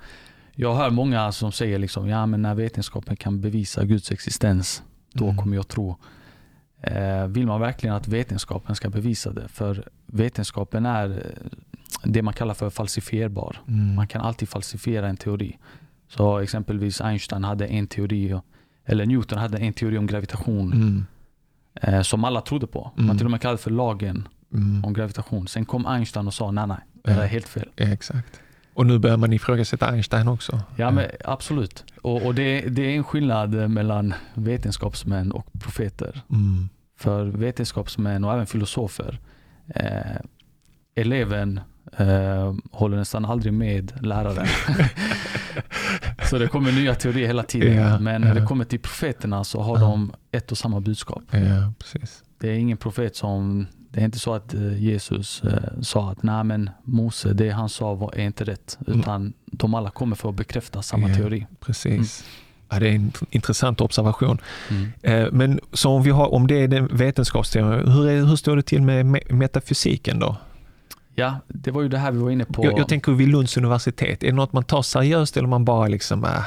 jag 0.54 0.74
hör 0.74 0.90
många 0.90 1.32
som 1.32 1.52
säger 1.52 1.78
liksom, 1.78 2.08
ja 2.08 2.26
men 2.26 2.42
när 2.42 2.54
vetenskapen 2.54 3.16
kan 3.16 3.40
bevisa 3.40 3.84
Guds 3.84 4.12
existens, 4.12 4.82
då 5.12 5.24
mm. 5.24 5.36
kommer 5.36 5.56
jag 5.56 5.68
tro. 5.68 5.96
Vill 7.28 7.46
man 7.46 7.60
verkligen 7.60 7.94
att 7.94 8.08
vetenskapen 8.08 8.76
ska 8.76 8.90
bevisa 8.90 9.32
det? 9.32 9.48
För 9.48 9.88
vetenskapen 10.06 10.86
är 10.86 11.34
det 12.04 12.22
man 12.22 12.34
kallar 12.34 12.54
för 12.54 12.70
falsifierbar. 12.70 13.56
Mm. 13.68 13.94
Man 13.94 14.06
kan 14.06 14.20
alltid 14.20 14.48
falsifiera 14.48 15.08
en 15.08 15.16
teori. 15.16 15.58
Så 16.08 16.38
exempelvis 16.38 17.00
Einstein 17.00 17.44
hade 17.44 17.66
en 17.66 17.86
teori, 17.86 18.40
eller 18.84 19.06
Newton 19.06 19.38
hade 19.38 19.58
en 19.58 19.72
teori 19.72 19.98
om 19.98 20.06
gravitation. 20.06 21.06
Mm 21.74 21.94
eh, 21.94 22.02
som 22.02 22.24
alla 22.24 22.40
trodde 22.40 22.66
på. 22.66 22.92
Mm. 22.94 23.06
Man 23.06 23.16
till 23.16 23.26
och 23.26 23.30
med 23.30 23.40
kallade 23.40 23.58
för 23.58 23.70
lagen 23.70 24.28
mm. 24.52 24.84
om 24.84 24.92
gravitation. 24.92 25.48
Sen 25.48 25.64
kom 25.64 25.86
Einstein 25.86 26.26
och 26.26 26.34
sa 26.34 26.50
nej, 26.50 26.66
nej, 26.66 26.78
det 27.02 27.10
är 27.10 27.26
helt 27.26 27.48
fel. 27.48 27.68
Ja, 27.76 27.86
exakt. 27.86 28.40
Och 28.74 28.86
nu 28.86 28.98
börjar 28.98 29.16
man 29.16 29.32
ifrågasätta 29.32 29.86
Einstein 29.86 30.28
också. 30.28 30.60
Ja, 30.76 30.90
men 30.90 31.06
absolut. 31.24 31.84
Och, 32.02 32.26
och 32.26 32.34
det, 32.34 32.60
det, 32.60 32.82
är 32.82 32.96
en 32.96 33.04
skillnad 33.04 33.70
mellan 33.70 34.14
vetenskapsmän 34.34 35.32
och 35.32 35.46
profeter. 35.52 36.20
Mm. 36.30 36.68
För 36.96 37.24
vetenskapsmän 37.24 38.24
och 38.24 38.32
även 38.32 38.46
filosofer, 38.46 39.18
eh, 39.74 40.16
eleven 40.94 41.60
eh, 41.96 42.54
håller 42.72 42.96
nästan 42.96 43.24
aldrig 43.24 43.52
med 43.52 43.92
läraren. 44.06 44.46
så 46.30 46.38
det 46.38 46.48
kommer 46.48 46.72
nya 46.72 46.94
teorier 46.94 47.26
hela 47.26 47.42
tiden. 47.42 47.76
Ja, 47.76 47.98
Men 47.98 48.20
när 48.20 48.34
det 48.34 48.46
kommer 48.46 48.64
till 48.64 48.80
profeterna 48.80 49.44
så 49.44 49.60
har 49.60 49.78
ja. 49.78 49.80
de 49.80 50.12
ett 50.32 50.52
och 50.52 50.58
samma 50.58 50.80
budskap. 50.80 51.22
Det 52.40 52.48
är 52.48 52.54
ingen 52.54 52.76
profet 52.76 53.16
som, 53.16 53.66
det 53.90 54.00
är 54.00 54.04
inte 54.04 54.18
så 54.18 54.34
att 54.34 54.54
eh, 54.54 54.82
Jesus 54.82 55.42
eh, 55.42 55.80
sa 55.82 56.10
att 56.10 56.22
nej 56.22 56.44
men 56.44 56.70
Mose, 56.84 57.32
det 57.32 57.50
han 57.50 57.68
sa 57.68 57.94
var, 57.94 58.14
är 58.14 58.24
inte 58.24 58.44
rätt. 58.44 58.78
Mm. 58.86 59.00
Utan 59.00 59.20
mm. 59.20 59.32
de 59.46 59.74
alla 59.74 59.90
kommer 59.90 60.16
för 60.16 60.28
att 60.28 60.34
bekräfta 60.34 60.82
samma 60.82 61.14
teori. 61.14 61.46
Precis. 61.60 61.84
Mm. 61.90 62.04
Ja, 62.70 62.78
det 62.78 62.88
är 62.88 62.94
en 62.94 63.12
intressant 63.30 63.80
observation. 63.80 64.38
Mm. 64.70 64.92
Eh, 65.02 65.32
men 65.32 65.60
så 65.72 65.90
om, 65.90 66.02
vi 66.02 66.10
har, 66.10 66.34
om 66.34 66.46
det 66.46 66.54
är 66.54 66.68
den 66.68 66.88
vetenskapsteorin, 66.96 67.88
hur, 67.88 68.26
hur 68.26 68.36
står 68.36 68.56
det 68.56 68.62
till 68.62 68.82
med 68.82 69.06
metafysiken 69.30 70.18
då? 70.18 70.36
Ja, 71.14 71.40
det 71.48 71.70
var 71.70 71.82
ju 71.82 71.88
det 71.88 71.98
här 71.98 72.12
vi 72.12 72.18
var 72.18 72.30
inne 72.30 72.44
på. 72.44 72.64
Jag, 72.64 72.78
jag 72.78 72.88
tänker 72.88 73.12
vid 73.12 73.28
Lunds 73.28 73.56
universitet, 73.56 74.22
är 74.22 74.26
det 74.26 74.32
något 74.32 74.52
man 74.52 74.64
tar 74.64 74.82
seriöst 74.82 75.36
eller 75.36 75.48
man 75.48 75.64
bara 75.64 75.88
liksom 75.88 76.24
äh? 76.24 76.44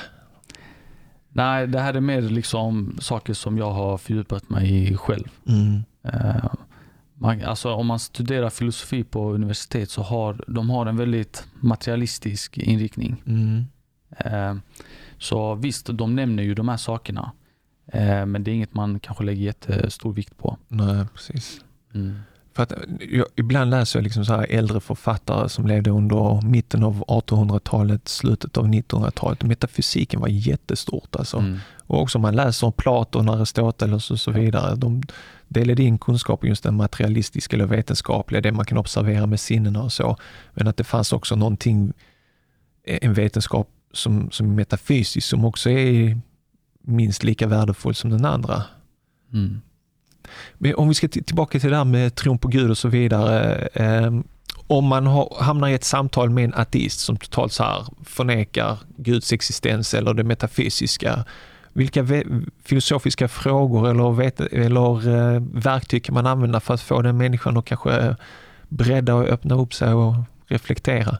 Nej, 1.36 1.68
det 1.68 1.80
här 1.80 1.93
är 1.93 2.01
mer 2.01 2.22
liksom 2.22 2.97
saker 3.01 3.34
som 3.34 3.57
jag 3.57 3.72
har 3.72 3.97
fördjupat 3.97 4.49
mig 4.49 4.91
i 4.91 4.97
själv. 4.97 5.28
Mm. 5.47 5.84
Uh, 6.05 6.53
man, 7.14 7.43
alltså 7.43 7.74
om 7.74 7.88
man 7.88 7.99
studerar 7.99 8.49
filosofi 8.49 9.03
på 9.03 9.34
universitet 9.34 9.89
så 9.89 10.01
har 10.01 10.43
de 10.47 10.70
har 10.70 10.86
en 10.86 10.97
väldigt 10.97 11.47
materialistisk 11.59 12.57
inriktning. 12.57 13.24
Mm. 13.26 13.66
Uh, 14.26 14.59
så 15.18 15.55
visst, 15.55 15.89
de 15.93 16.16
nämner 16.16 16.43
ju 16.43 16.53
de 16.55 16.70
här 16.70 16.78
sakerna. 16.78 17.32
Uh, 17.95 18.26
men 18.26 18.43
det 18.43 18.51
är 18.51 18.55
inget 18.55 18.74
man 18.74 18.99
kanske 18.99 19.24
lägger 19.24 19.41
jättestor 19.41 20.14
vikt 20.14 20.38
på. 20.38 20.57
Nej, 20.68 21.05
precis. 21.14 21.61
Mm. 21.93 22.20
För 22.54 22.64
att 22.64 22.74
jag, 23.12 23.26
ibland 23.36 23.72
läser 23.72 23.99
jag 23.99 24.04
liksom 24.04 24.26
så 24.26 24.34
här 24.34 24.47
äldre 24.49 24.80
författare 24.80 25.49
som 25.49 25.68
levde 25.68 25.89
under 25.89 26.41
mitten 26.41 26.84
av 26.84 27.04
1800-talet, 27.06 28.08
slutet 28.08 28.58
av 28.58 28.68
1900-talet. 28.68 29.43
Metafysiken 29.43 30.22
var 30.22 30.28
jättestort 30.28 31.16
alltså. 31.16 31.38
Mm. 31.38 31.60
Och 31.78 32.01
också 32.01 32.20
man 32.20 32.36
läser 32.36 32.68
om 32.68 32.74
Platon, 32.74 33.30
Aristoteles 33.30 34.12
och 34.12 34.20
så 34.20 34.32
vidare. 34.32 34.76
De 34.76 35.04
delade 35.47 35.84
in 35.84 35.97
kunskapen 35.97 36.49
just 36.49 36.64
den 36.64 36.76
materialistiska 36.76 37.56
eller 37.56 37.66
vetenskapliga, 37.66 38.41
det 38.41 38.51
man 38.51 38.66
kan 38.66 38.78
observera 38.78 39.26
med 39.26 39.39
sinnena 39.39 39.84
och 39.84 39.93
så. 39.93 40.18
Men 40.54 40.68
att 40.68 40.78
det 40.78 40.84
fanns 40.84 41.14
också 41.14 41.36
någonting, 41.36 41.93
en 42.84 43.14
vetenskap 43.14 43.70
som, 43.91 44.32
som 44.32 44.51
är 44.51 44.56
metafysisk 44.56 45.28
som 45.28 45.45
också 45.45 45.70
är 45.70 46.20
minst 46.82 47.24
lika 47.24 47.47
värdefull 47.47 47.95
som 47.95 48.10
den 48.10 48.26
andra. 48.26 48.64
Mm. 49.34 49.62
Om 50.76 50.88
vi 50.88 50.93
ska 50.93 51.07
tillbaka 51.07 51.59
till 51.59 51.69
det 51.69 51.78
här 51.78 51.86
med 51.86 52.15
tron 52.15 52.38
på 52.38 52.47
Gud 52.47 52.69
och 52.69 52.78
så 52.78 52.88
vidare. 52.88 53.55
Eh, 53.74 54.11
om 54.67 54.86
man 54.86 55.07
har, 55.07 55.38
hamnar 55.39 55.67
i 55.67 55.74
ett 55.74 55.84
samtal 55.84 56.30
med 56.30 56.43
en 56.43 56.53
ateist 56.53 56.99
som 56.99 57.17
totalt 57.17 57.53
så 57.53 57.63
här 57.63 57.86
förnekar 58.05 58.78
Guds 58.97 59.34
existens 59.34 59.93
eller 59.93 60.13
det 60.13 60.24
metafysiska. 60.24 61.26
Vilka 61.74 62.07
filosofiska 62.63 63.28
frågor 63.28 63.89
eller, 63.89 64.11
vet, 64.11 64.39
eller 64.39 65.07
eh, 65.07 65.41
verktyg 65.53 66.03
kan 66.03 66.15
man 66.15 66.28
använda 66.28 66.59
för 66.59 66.74
att 66.74 66.82
få 66.82 67.01
den 67.01 67.17
människan 67.17 67.57
att 67.57 67.65
kanske 67.65 68.15
bredda 68.69 69.15
och 69.15 69.28
öppna 69.28 69.55
upp 69.55 69.74
sig 69.74 69.93
och 69.93 70.13
reflektera? 70.47 71.17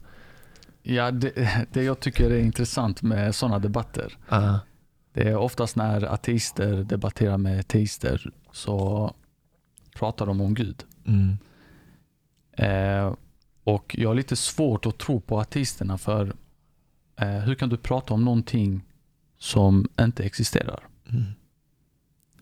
Ja, 0.84 1.12
det, 1.12 1.32
det 1.74 1.84
jag 1.84 2.00
tycker 2.00 2.30
är 2.30 2.40
intressant 2.40 3.02
med 3.02 3.36
sådana 3.36 3.60
debatter, 3.60 4.18
uh. 4.32 4.58
det 5.14 5.22
är 5.22 5.36
oftast 5.36 5.76
när 5.76 6.14
ateister 6.14 6.84
debatterar 6.84 7.38
med 7.38 7.68
teister 7.68 8.32
så 8.54 9.14
pratar 9.96 10.26
de 10.26 10.42
om 10.42 10.54
Gud. 10.54 10.84
Mm. 11.06 11.38
Eh, 12.52 13.14
och 13.64 13.96
jag 14.00 14.10
har 14.10 14.16
lite 14.16 14.36
svårt 14.36 14.86
att 14.86 14.98
tro 14.98 15.20
på 15.22 15.40
ateisterna 15.40 15.98
för 15.98 16.34
eh, 17.16 17.28
hur 17.28 17.56
kan 17.56 17.70
du 17.70 17.78
prata 17.78 18.14
om 18.14 18.26
någonting 18.26 18.82
som 19.38 19.88
inte 20.02 20.24
existerar? 20.24 20.88
Mm. 21.10 21.24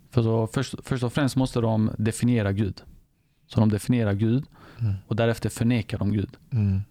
För 0.09 0.23
så, 0.23 0.47
först, 0.47 0.75
först 0.83 1.03
och 1.03 1.13
främst 1.13 1.35
måste 1.35 1.61
de 1.61 1.91
definiera 1.97 2.51
Gud. 2.51 2.81
Så 3.47 3.59
de 3.59 3.69
definierar 3.69 4.13
Gud 4.13 4.45
Mm. 4.79 4.93
och 5.07 5.15
därefter 5.15 5.49
förnekar 5.49 5.97
de 5.97 6.11
Gud. 6.11 6.37
Mm. 6.51 6.81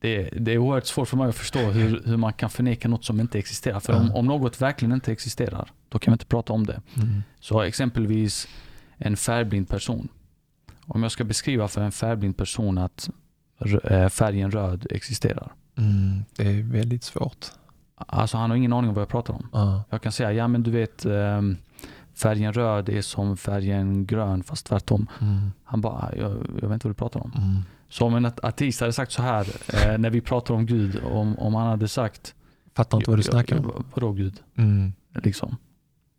Det, 0.00 0.28
det 0.36 0.52
är 0.52 0.58
oerhört 0.58 0.86
svårt 0.86 1.08
för 1.08 1.16
mig 1.16 1.28
att 1.28 1.34
förstå 1.34 1.58
hur, 1.58 2.02
hur 2.04 2.16
man 2.16 2.32
kan 2.32 2.50
förneka 2.50 2.88
något 2.88 3.04
som 3.04 3.20
inte 3.20 3.38
existerar. 3.38 3.80
För 3.80 3.92
om, 3.92 4.10
om 4.14 4.26
något 4.26 4.60
verkligen 4.60 4.92
inte 4.92 5.12
existerar, 5.12 5.70
då 5.88 5.98
kan 5.98 6.12
vi 6.12 6.14
inte 6.14 6.26
prata 6.26 6.52
om 6.52 6.66
det. 6.66 6.80
Mm. 6.96 7.22
Så 7.40 7.60
exempelvis 7.60 8.48
en 8.96 9.16
färgblind 9.16 9.68
person. 9.68 10.08
Om 10.86 11.02
jag 11.02 11.12
ska 11.12 11.24
beskriva 11.24 11.68
för 11.68 11.80
en 11.80 11.92
färgblind 11.92 12.36
person 12.36 12.78
att 12.78 13.10
eh, 13.84 14.08
färgen 14.08 14.50
röd 14.50 14.86
existerar. 14.90 15.52
Mm. 15.78 16.24
Det 16.36 16.42
är 16.42 16.62
väldigt 16.62 17.04
svårt. 17.04 17.46
Alltså 17.96 18.36
han 18.36 18.50
har 18.50 18.56
ingen 18.56 18.72
aning 18.72 18.88
om 18.88 18.94
vad 18.94 19.02
jag 19.02 19.08
pratar 19.08 19.34
om. 19.34 19.48
Ja. 19.52 19.84
Jag 19.90 20.02
kan 20.02 20.12
säga, 20.12 20.32
ja 20.32 20.48
men 20.48 20.62
du 20.62 20.70
vet 20.70 21.04
ehm, 21.04 21.56
färgen 22.14 22.52
röd 22.52 22.88
är 22.88 23.02
som 23.02 23.36
färgen 23.36 24.06
grön 24.06 24.42
fast 24.42 24.66
tvärtom. 24.66 25.06
Mm. 25.20 25.50
Han 25.64 25.80
bara, 25.80 26.10
jag, 26.16 26.30
jag 26.30 26.68
vet 26.68 26.72
inte 26.72 26.88
vad 26.88 26.90
du 26.90 26.94
pratar 26.94 27.20
om. 27.20 27.32
Mm. 27.36 27.62
Så 27.90 28.06
om 28.06 28.14
en 28.14 28.24
at- 28.24 28.40
ateist 28.44 28.80
hade 28.80 28.92
sagt 28.92 29.12
så 29.12 29.22
här 29.22 29.46
eh, 29.74 29.98
när 29.98 30.10
vi 30.10 30.20
pratar 30.20 30.54
om 30.54 30.66
Gud, 30.66 31.00
om, 31.04 31.38
om 31.38 31.54
han 31.54 31.66
hade 31.66 31.88
sagt 31.88 32.34
Fattar 32.74 32.98
inte 32.98 33.10
vad 33.10 33.18
du 33.18 33.22
snackar 33.22 33.58
om. 33.58 33.72
"Ja, 33.76 33.84
Vadå 33.94 34.12
Gud? 34.12 34.40
Mm. 34.56 34.92
Liksom. 35.14 35.56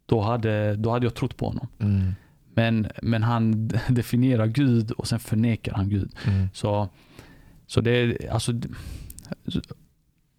Då, 0.05 0.22
hade, 0.22 0.76
då 0.76 0.91
hade 0.91 1.05
jag 1.05 1.13
trott 1.15 1.38
på 1.38 1.45
honom. 1.47 1.67
Mm. 1.80 2.11
Men, 2.53 2.88
men 3.01 3.24
han 3.24 3.67
definierar 3.89 4.47
Gud 4.47 4.91
och 4.91 5.07
sen 5.07 5.19
förnekar 5.19 5.74
han 5.74 5.89
Gud. 5.89 6.11
Mm. 6.28 6.47
Så, 6.53 6.89
så 7.67 7.82
det 7.82 7.91
är 7.91 8.32
alltså 8.32 8.51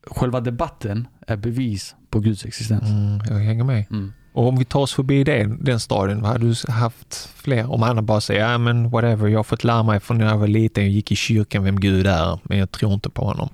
Själva 0.07 0.41
debatten 0.41 1.09
är 1.27 1.37
bevis 1.37 1.95
på 2.11 2.21
Guds 2.21 2.45
existens. 2.45 2.83
Mm. 2.91 3.19
Jag 3.29 3.35
hänger 3.45 3.65
med. 3.65 3.85
Och 4.33 4.49
om 4.49 4.57
vi 4.59 4.65
tar 4.65 4.81
oss 4.81 4.93
förbi 4.95 5.25
den, 5.25 5.65
den 5.65 5.81
stadien, 5.81 6.23
vad 6.23 6.31
hade 6.31 6.47
du 6.49 6.73
haft 6.73 7.29
fler? 7.35 7.71
Om 7.73 7.83
andra 7.83 8.03
bara 8.03 8.21
säger, 8.21 8.51
ja 8.51 8.59
men 8.59 8.91
whatever, 8.91 9.29
jag 9.29 9.39
har 9.39 9.45
fått 9.45 9.65
lära 9.65 9.83
mig 9.83 10.01
från 10.01 10.19
när 10.19 10.27
jag 10.27 10.39
var 10.39 10.47
liten, 10.47 10.85
jag 10.85 10.93
gick 10.93 11.13
i 11.13 11.17
kyrkan 11.17 11.65
vem 11.65 11.81
Gud 11.81 12.07
är, 12.07 12.39
men 12.43 12.59
jag 12.59 12.71
tror 12.71 12.93
inte 12.93 13.11
på 13.11 13.25
honom. 13.25 13.49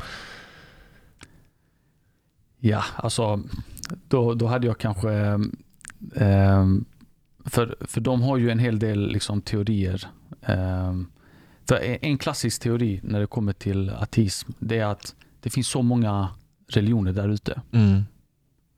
Ja, 2.60 2.84
alltså 2.96 3.40
då, 4.08 4.34
då 4.34 4.46
hade 4.46 4.66
jag 4.66 4.78
kanske 4.78 5.10
ehm, 6.16 6.84
för, 7.44 7.76
för 7.80 8.00
de 8.00 8.22
har 8.22 8.36
ju 8.36 8.50
en 8.50 8.58
hel 8.58 8.78
del 8.78 9.08
liksom, 9.12 9.40
teorier. 9.42 10.06
Ehm, 10.42 11.06
för 11.68 11.76
en- 11.76 11.98
en 12.02 12.18
klassisk 12.18 12.62
teori 12.62 13.00
när 13.02 13.20
det 13.20 13.26
kommer 13.26 13.52
till 13.52 13.90
ateism, 13.90 14.50
det 14.58 14.78
är 14.78 14.86
att 14.86 15.14
det 15.40 15.50
finns 15.50 15.68
så 15.68 15.82
många 15.82 16.28
religioner 16.68 17.12
där 17.12 17.28
ute. 17.28 17.60
Mm. 17.72 18.02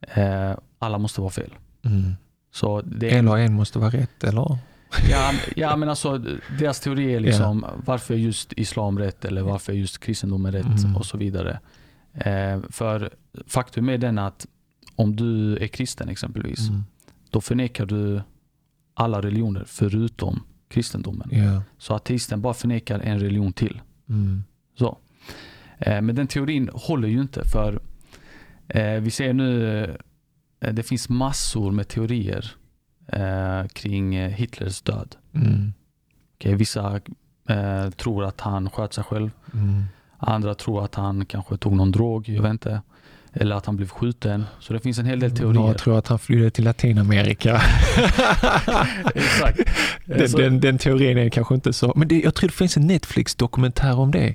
Eh, 0.00 0.56
alla 0.78 0.98
måste 0.98 1.20
vara 1.20 1.30
fel. 1.30 1.50
Mm. 1.82 2.12
Så 2.52 2.80
det 2.80 3.10
Eller 3.10 3.36
en 3.36 3.52
måste 3.54 3.78
vara 3.78 3.90
rätt, 3.90 4.24
eller? 4.24 4.58
ja, 5.10 5.32
ja, 5.56 5.76
men 5.76 5.88
alltså 5.88 6.18
deras 6.58 6.80
teori 6.80 7.14
är 7.14 7.20
liksom 7.20 7.66
varför 7.84 8.14
är 8.14 8.18
just 8.18 8.52
islam 8.52 8.98
rätt 8.98 9.24
eller 9.24 9.42
varför 9.42 9.72
är 9.72 9.76
just 9.76 9.98
kristendomen 9.98 10.52
rätt 10.52 10.66
Mm. 10.84 10.96
och 10.96 11.06
så 11.06 11.18
vidare. 11.18 11.60
Eh, 12.14 12.60
för 12.70 13.10
faktum 13.46 13.88
är 13.88 13.98
den 13.98 14.18
att 14.18 14.46
om 14.96 15.16
du 15.16 15.56
är 15.56 15.66
kristen 15.66 16.08
exempelvis, 16.08 16.68
Mm. 16.68 16.84
då 17.30 17.40
förnekar 17.40 17.86
du 17.86 18.22
alla 18.94 19.20
religioner 19.22 19.64
förutom 19.66 20.42
kristendomen. 20.68 21.28
Ja. 21.32 21.62
Så 21.78 21.94
ateisten 21.94 22.40
bara 22.40 22.54
förnekar 22.54 23.00
en 23.00 23.20
religion 23.20 23.52
till. 23.52 23.80
Mm. 24.08 24.44
Så. 24.78 24.98
Eh, 25.78 26.02
men 26.02 26.14
den 26.14 26.26
teorin 26.26 26.70
håller 26.72 27.08
ju 27.08 27.20
inte 27.20 27.44
för 27.44 27.80
eh, 28.68 29.00
vi 29.00 29.10
ser 29.10 29.32
nu, 29.32 29.96
det 30.60 30.82
finns 30.82 31.08
massor 31.08 31.72
med 31.72 31.88
teorier 31.88 32.54
eh, 33.12 33.66
kring 33.72 34.14
eh, 34.14 34.30
Hitlers 34.30 34.82
död. 34.82 35.16
Mm. 35.34 35.72
Okej, 36.36 36.54
vissa 36.54 37.00
eh, 37.48 37.90
tror 37.90 38.24
att 38.24 38.40
han 38.40 38.70
sköt 38.70 38.92
sig 38.92 39.04
själv. 39.04 39.30
Mm. 39.54 39.84
Andra 40.18 40.54
tror 40.54 40.84
att 40.84 40.94
han 40.94 41.26
kanske 41.26 41.56
tog 41.56 41.72
någon 41.72 41.92
drog, 41.92 42.28
jag 42.28 42.42
vet 42.42 42.50
inte. 42.50 42.82
Eller 43.32 43.56
att 43.56 43.66
han 43.66 43.76
blev 43.76 43.88
skjuten. 43.88 44.44
Så 44.60 44.72
det 44.72 44.80
finns 44.80 44.98
en 44.98 45.06
hel 45.06 45.20
del 45.20 45.36
teorier. 45.36 45.66
Jag 45.66 45.78
tror 45.78 45.98
att 45.98 46.08
han 46.08 46.18
flydde 46.18 46.50
till 46.50 46.64
Latinamerika. 46.64 47.54
Exakt. 49.14 49.58
Eh, 50.06 50.16
den, 50.16 50.30
den, 50.32 50.60
den 50.60 50.78
teorin 50.78 51.18
är 51.18 51.28
kanske 51.28 51.54
inte 51.54 51.72
så, 51.72 51.92
men 51.96 52.08
det, 52.08 52.20
jag 52.20 52.34
tror 52.34 52.48
det 52.48 52.54
finns 52.54 52.76
en 52.76 52.86
Netflix-dokumentär 52.86 53.98
om 53.98 54.10
det. 54.10 54.34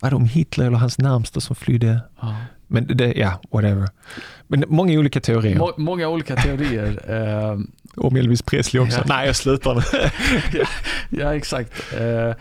Var 0.00 0.10
det 0.10 0.16
om 0.16 0.24
Hitler 0.24 0.66
eller 0.66 0.78
hans 0.78 0.98
närmsta 0.98 1.40
som 1.40 1.56
flydde? 1.56 2.00
Ja. 2.20 2.36
Men 2.72 2.86
det, 2.86 3.12
ja, 3.16 3.40
whatever. 3.50 3.88
Men 4.46 4.64
många 4.68 4.98
olika 4.98 5.20
teorier. 5.20 5.58
Må, 5.58 5.72
många 5.76 6.08
olika 6.08 6.36
teorier. 6.36 7.00
Eh, 7.10 7.58
Om 7.96 8.16
Elvis 8.16 8.42
Presley 8.42 8.82
också. 8.82 8.98
Ja. 8.98 9.04
Nej, 9.08 9.26
jag 9.26 9.36
slutar 9.36 9.74
nu. 9.74 9.82
ja, 11.22 11.34
exakt. 11.34 11.72
Eh, 11.94 12.34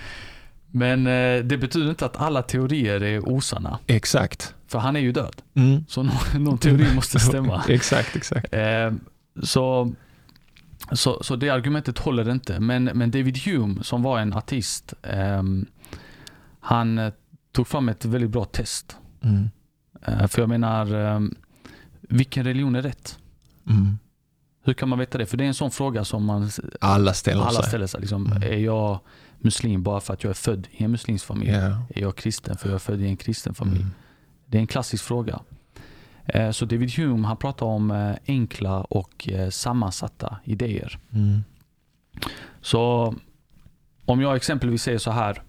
men 0.71 1.07
eh, 1.07 1.43
det 1.43 1.57
betyder 1.57 1.89
inte 1.89 2.05
att 2.05 2.17
alla 2.17 2.41
teorier 2.41 3.03
är 3.03 3.29
osanna. 3.29 3.79
Exakt. 3.87 4.55
För 4.67 4.79
han 4.79 4.95
är 4.95 4.99
ju 4.99 5.11
död. 5.11 5.35
Mm. 5.53 5.85
Så 5.87 6.03
någon, 6.03 6.43
någon 6.43 6.57
teori 6.57 6.95
måste 6.95 7.19
stämma. 7.19 7.63
exakt, 7.69 8.15
exakt. 8.15 8.53
Eh, 8.53 8.91
så, 9.43 9.93
så, 10.91 11.23
så 11.23 11.35
det 11.35 11.49
argumentet 11.49 11.97
håller 11.97 12.31
inte. 12.31 12.59
Men, 12.59 12.83
men 12.83 13.11
David 13.11 13.37
Hume 13.37 13.83
som 13.83 14.03
var 14.03 14.19
en 14.19 14.33
ateist, 14.33 14.93
ehm, 15.03 15.65
han 16.59 16.97
eh, 16.97 17.13
tog 17.51 17.67
fram 17.67 17.89
ett 17.89 18.05
väldigt 18.05 18.29
bra 18.31 18.45
test. 18.45 18.97
Mm. 19.23 19.49
Eh, 20.05 20.27
för 20.27 20.41
jag 20.41 20.49
menar, 20.49 20.93
ehm, 20.95 21.35
vilken 22.01 22.43
religion 22.43 22.75
är 22.75 22.81
rätt? 22.81 23.17
Mm. 23.69 23.97
Hur 24.63 24.73
kan 24.73 24.89
man 24.89 24.99
veta 24.99 25.17
det? 25.17 25.25
För 25.25 25.37
det 25.37 25.43
är 25.43 25.47
en 25.47 25.53
sån 25.53 25.71
fråga 25.71 26.05
som 26.05 26.25
man, 26.25 26.49
Alla 26.81 27.13
ställer 27.13 27.41
alla 27.43 27.51
sig. 27.61 27.67
ställer 27.67 27.87
sig. 27.87 27.99
Liksom, 27.99 28.25
Mm. 28.27 28.43
Är 28.43 28.57
jag 28.57 28.99
muslim 29.39 29.83
bara 29.83 29.99
för 29.99 30.13
att 30.13 30.23
jag 30.23 30.29
är 30.29 30.33
född 30.35 30.67
i 30.71 30.83
en 30.83 30.91
muslimsk 30.91 31.25
familj? 31.25 31.51
Ja. 31.51 31.81
Är 31.95 32.01
jag 32.01 32.15
kristen 32.15 32.57
för 32.57 32.67
jag 32.69 32.75
är 32.75 32.79
född 32.79 33.01
i 33.01 33.07
en 33.07 33.17
kristen 33.17 33.53
familj? 33.53 33.79
Mm. 33.81 33.91
Det 34.45 34.57
är 34.57 34.61
en 34.61 34.67
klassisk 34.67 35.03
fråga. 35.03 35.39
Eh, 36.25 36.51
Så 36.51 36.65
David 36.65 36.91
Hume 36.91 37.27
han 37.27 37.37
pratar 37.37 37.65
om 37.65 37.91
eh, 37.91 38.15
enkla 38.27 38.81
och 38.81 39.29
sammansatta 39.49 40.37
idéer. 40.43 40.99
Mm. 41.13 41.39
Så 42.61 43.15
om 44.05 44.21
jag 44.21 44.35
exempelvis 44.35 44.83
säger 44.83 44.97
så 44.97 45.11
här. 45.11 45.41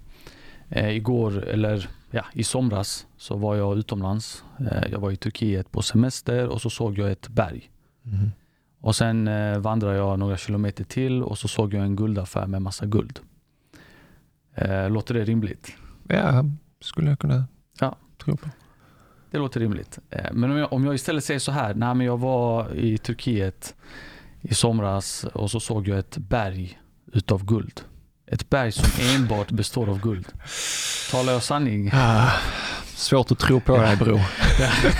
Igår, 0.76 1.44
eller 1.44 1.88
ja, 2.10 2.24
i 2.32 2.44
somras, 2.44 3.06
så 3.20 3.36
var 3.36 3.56
jag 3.56 3.78
utomlands. 3.78 4.44
Eh, 4.70 4.90
jag 4.92 4.98
var 5.00 5.10
i 5.10 5.16
Turkiet 5.16 5.72
på 5.72 5.82
semester 5.82 6.46
och 6.48 6.60
så 6.60 6.70
såg 6.70 6.98
jag 6.98 7.10
ett 7.10 7.28
berg. 7.28 7.70
Mm. 8.04 8.30
Och 8.80 8.96
sen 8.96 9.28
eh, 9.28 9.58
vandrade 9.58 9.96
jag 9.96 10.18
några 10.18 10.36
kilometer 10.36 10.84
till 10.84 11.22
och 11.22 11.38
så 11.38 11.48
såg 11.48 11.74
jag 11.74 11.82
en 11.82 11.96
guldaffär 11.96 12.46
med 12.46 12.62
massa 12.62 12.86
guld. 12.86 13.20
Eh, 14.54 14.90
låter 14.90 15.14
det 15.14 15.24
rimligt? 15.24 15.72
Ja, 16.08 16.44
skulle 16.80 17.08
jag 17.10 17.18
kunna 17.18 17.44
Ja. 17.80 17.96
tro 18.24 18.36
på. 18.36 18.48
Det 19.30 19.38
låter 19.38 19.60
rimligt. 19.60 19.98
Men 20.32 20.50
om 20.50 20.56
jag, 20.56 20.72
om 20.72 20.84
jag 20.84 20.94
istället 20.94 21.24
säger 21.24 21.40
så 21.40 21.52
här. 21.52 21.74
Nej, 21.74 21.94
men 21.94 22.06
jag 22.06 22.18
var 22.18 22.74
i 22.74 22.98
Turkiet 22.98 23.74
i 24.40 24.54
somras 24.54 25.24
och 25.24 25.50
så 25.50 25.60
såg 25.60 25.88
jag 25.88 25.98
ett 25.98 26.18
berg 26.18 26.80
utav 27.12 27.44
guld. 27.44 27.80
Ett 28.32 28.50
berg 28.50 28.72
som 28.72 28.88
enbart 29.16 29.50
består 29.50 29.88
av 29.90 30.00
guld. 30.00 30.26
Talar 31.10 31.32
jag 31.32 31.42
sanning? 31.42 31.90
Ah, 31.92 32.30
svårt 32.94 33.30
att 33.30 33.38
tro 33.38 33.60
på 33.60 33.76
dig 33.76 33.96
bror. 33.96 34.20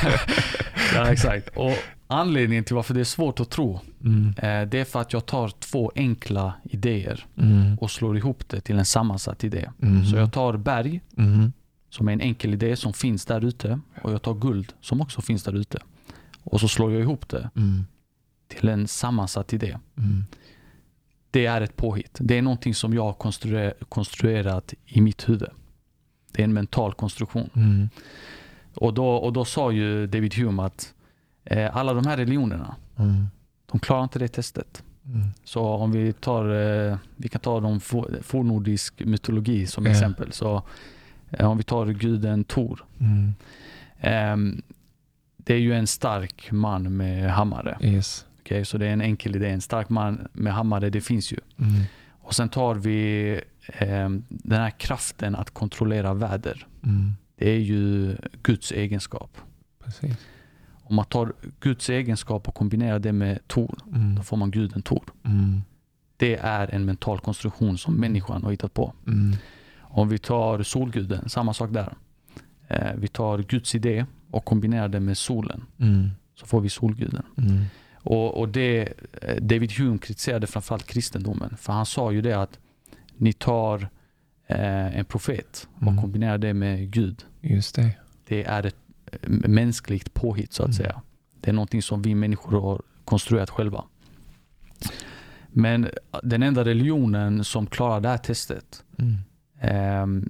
ja, 0.94 1.06
exakt. 1.12 1.48
Och 1.56 1.74
anledningen 2.06 2.64
till 2.64 2.74
varför 2.76 2.94
det 2.94 3.00
är 3.00 3.04
svårt 3.04 3.40
att 3.40 3.50
tro, 3.50 3.80
Mm. 4.04 4.28
eh, 4.38 4.68
det 4.68 4.78
är 4.78 4.84
för 4.84 5.00
att 5.00 5.12
jag 5.12 5.26
tar 5.26 5.48
två 5.48 5.92
enkla 5.94 6.52
idéer 6.64 7.26
Mm. 7.38 7.78
och 7.78 7.90
slår 7.90 8.16
ihop 8.16 8.48
det 8.48 8.60
till 8.60 8.78
en 8.78 8.84
sammansatt 8.84 9.44
idé. 9.44 9.70
Mm. 9.82 10.04
Så 10.06 10.16
jag 10.16 10.32
tar 10.32 10.56
berg, 10.56 11.00
Mm. 11.18 11.52
som 11.90 12.08
är 12.08 12.12
en 12.12 12.20
enkel 12.20 12.54
idé 12.54 12.76
som 12.76 12.92
finns 12.92 13.24
där 13.24 13.44
ute, 13.44 13.80
och 14.02 14.12
jag 14.12 14.22
tar 14.22 14.34
guld 14.34 14.72
som 14.80 15.00
också 15.00 15.22
finns 15.22 15.42
där 15.44 15.56
ute. 15.56 15.78
Och 16.42 16.60
så 16.60 16.68
slår 16.68 16.92
jag 16.92 17.00
ihop 17.00 17.28
det 17.28 17.50
Mm. 17.56 17.84
till 18.48 18.68
en 18.68 18.88
sammansatt 18.88 19.52
idé. 19.52 19.78
Mm. 19.98 20.24
Det 21.30 21.46
är 21.46 21.60
ett 21.60 21.76
påhitt. 21.76 22.18
Det 22.20 22.38
är 22.38 22.42
någonting 22.42 22.74
som 22.74 22.94
jag 22.94 23.02
har 23.02 23.12
konstruer- 23.12 23.74
konstruerat 23.88 24.74
i 24.86 25.00
mitt 25.00 25.28
huvud. 25.28 25.48
Det 26.32 26.42
är 26.42 26.44
en 26.44 26.52
mental 26.52 26.92
konstruktion. 26.92 27.50
Mm. 27.56 27.88
Och 28.74 28.94
då, 28.94 29.06
och 29.08 29.32
då 29.32 29.44
sa 29.44 29.72
ju 29.72 30.06
David 30.06 30.34
Hume 30.34 30.62
att 30.62 30.94
eh, 31.44 31.76
alla 31.76 31.94
de 31.94 32.06
här 32.06 32.16
religionerna, 32.16 32.76
Mm. 32.98 33.26
de 33.66 33.80
klarar 33.80 34.02
inte 34.02 34.18
det 34.18 34.28
testet. 34.28 34.82
Mm. 35.06 35.26
Så 35.44 35.64
om 35.64 35.92
vi 35.92 36.12
tar, 36.12 36.44
eh, 36.90 36.96
vi 37.16 37.28
kan 37.28 37.40
ta 37.40 37.60
de 37.60 37.80
for, 37.80 38.18
fornordisk 38.22 39.00
mytologi 39.04 39.66
som 39.66 39.84
Ja. 39.86 39.90
exempel. 39.90 40.32
Så 40.32 40.62
eh, 41.30 41.50
om 41.50 41.56
vi 41.56 41.62
tar 41.62 41.86
guden 41.86 42.44
Tor. 42.44 42.84
Mm. 43.00 43.32
ehm, 44.00 44.62
det 45.36 45.54
är 45.54 45.58
ju 45.58 45.74
en 45.74 45.86
stark 45.86 46.50
man 46.52 46.96
med 46.96 47.30
hammare. 47.32 47.78
Yes. 47.82 48.26
Okej, 48.50 48.64
så 48.64 48.78
det 48.78 48.86
är 48.86 48.92
en 48.92 49.00
enkel 49.00 49.36
idé. 49.36 49.48
En 49.50 49.60
stark 49.60 49.88
man 49.88 50.28
med 50.32 50.52
hammare, 50.52 50.90
det 50.90 51.00
finns 51.00 51.32
ju. 51.32 51.36
Mm. 51.58 51.82
Och 52.10 52.34
sen 52.34 52.48
tar 52.48 52.74
vi 52.74 53.32
eh, 53.66 54.08
den 54.28 54.60
här 54.60 54.70
kraften 54.70 55.34
att 55.34 55.50
kontrollera 55.50 56.14
väder. 56.14 56.66
Mm. 56.84 57.12
Det 57.36 57.50
är 57.50 57.58
ju 57.58 58.16
Guds 58.42 58.72
egenskap. 58.72 59.36
Precis. 59.84 60.16
Om 60.82 60.96
man 60.96 61.04
tar 61.04 61.32
Guds 61.60 61.90
egenskap 61.90 62.48
och 62.48 62.54
kombinerar 62.54 62.98
det 62.98 63.12
med 63.12 63.38
Tor, 63.48 63.78
Mm. 63.94 64.14
då 64.14 64.22
får 64.22 64.36
man 64.36 64.50
guden 64.50 64.82
Tor. 64.82 65.04
Mm. 65.24 65.60
Det 66.16 66.36
är 66.36 66.74
en 66.74 66.84
mental 66.84 67.20
konstruktion 67.20 67.78
som 67.78 67.94
människan 67.94 68.42
har 68.42 68.50
hittat 68.50 68.74
på. 68.74 68.92
Mm. 69.06 69.36
Om 69.80 70.08
vi 70.08 70.18
tar 70.18 70.62
solguden, 70.62 71.28
samma 71.28 71.54
sak 71.54 71.70
där. 71.72 71.94
Eh, 72.68 72.94
vi 72.96 73.08
tar 73.08 73.38
Guds 73.38 73.74
idé 73.74 74.06
och 74.30 74.44
kombinerar 74.44 74.88
det 74.88 75.00
med 75.00 75.18
solen, 75.18 75.62
Mm. 75.78 76.10
så 76.34 76.46
får 76.46 76.60
vi 76.60 76.68
solguden. 76.68 77.22
Mm. 77.36 77.64
Och, 78.02 78.38
och 78.40 78.48
det, 78.48 78.92
eh, 79.22 79.36
David 79.42 79.72
Hume 79.72 79.98
kritiserade 79.98 80.46
framförallt 80.46 80.86
kristendomen. 80.86 81.56
För 81.56 81.72
han 81.72 81.86
sa 81.86 82.12
ju 82.12 82.20
det 82.22 82.32
att 82.32 82.58
ni 83.16 83.32
tar 83.32 83.88
eh, 84.46 84.98
en 84.98 85.04
profet 85.04 85.68
och 85.74 85.82
Mm. 85.82 86.00
kombinerar 86.00 86.38
det 86.38 86.54
med 86.54 86.90
Gud. 86.90 87.24
Just 87.40 87.74
det. 87.74 87.90
Det 88.28 88.44
är 88.44 88.66
ett 88.66 88.76
eh, 89.12 89.18
mänskligt 89.48 90.14
påhitt 90.14 90.52
så 90.52 90.62
att 90.62 90.66
Mm. 90.66 90.76
säga. 90.76 91.02
Det 91.40 91.50
är 91.50 91.54
någonting 91.54 91.82
som 91.82 92.02
vi 92.02 92.14
människor 92.14 92.60
har 92.60 92.82
konstruerat 93.04 93.50
själva. 93.50 93.84
Men 95.48 95.88
den 96.22 96.42
enda 96.42 96.64
religionen 96.64 97.44
som 97.44 97.66
klarar 97.66 98.00
det 98.00 98.08
här 98.08 98.18
testet, 98.18 98.84
Mm. 98.98 99.14
ehm, 99.60 100.28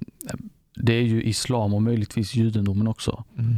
det 0.75 0.93
är 0.93 1.01
ju 1.03 1.23
islam 1.23 1.73
och 1.73 1.81
möjligtvis 1.81 2.35
judendomen 2.35 2.87
också. 2.87 3.23
Mm. 3.37 3.55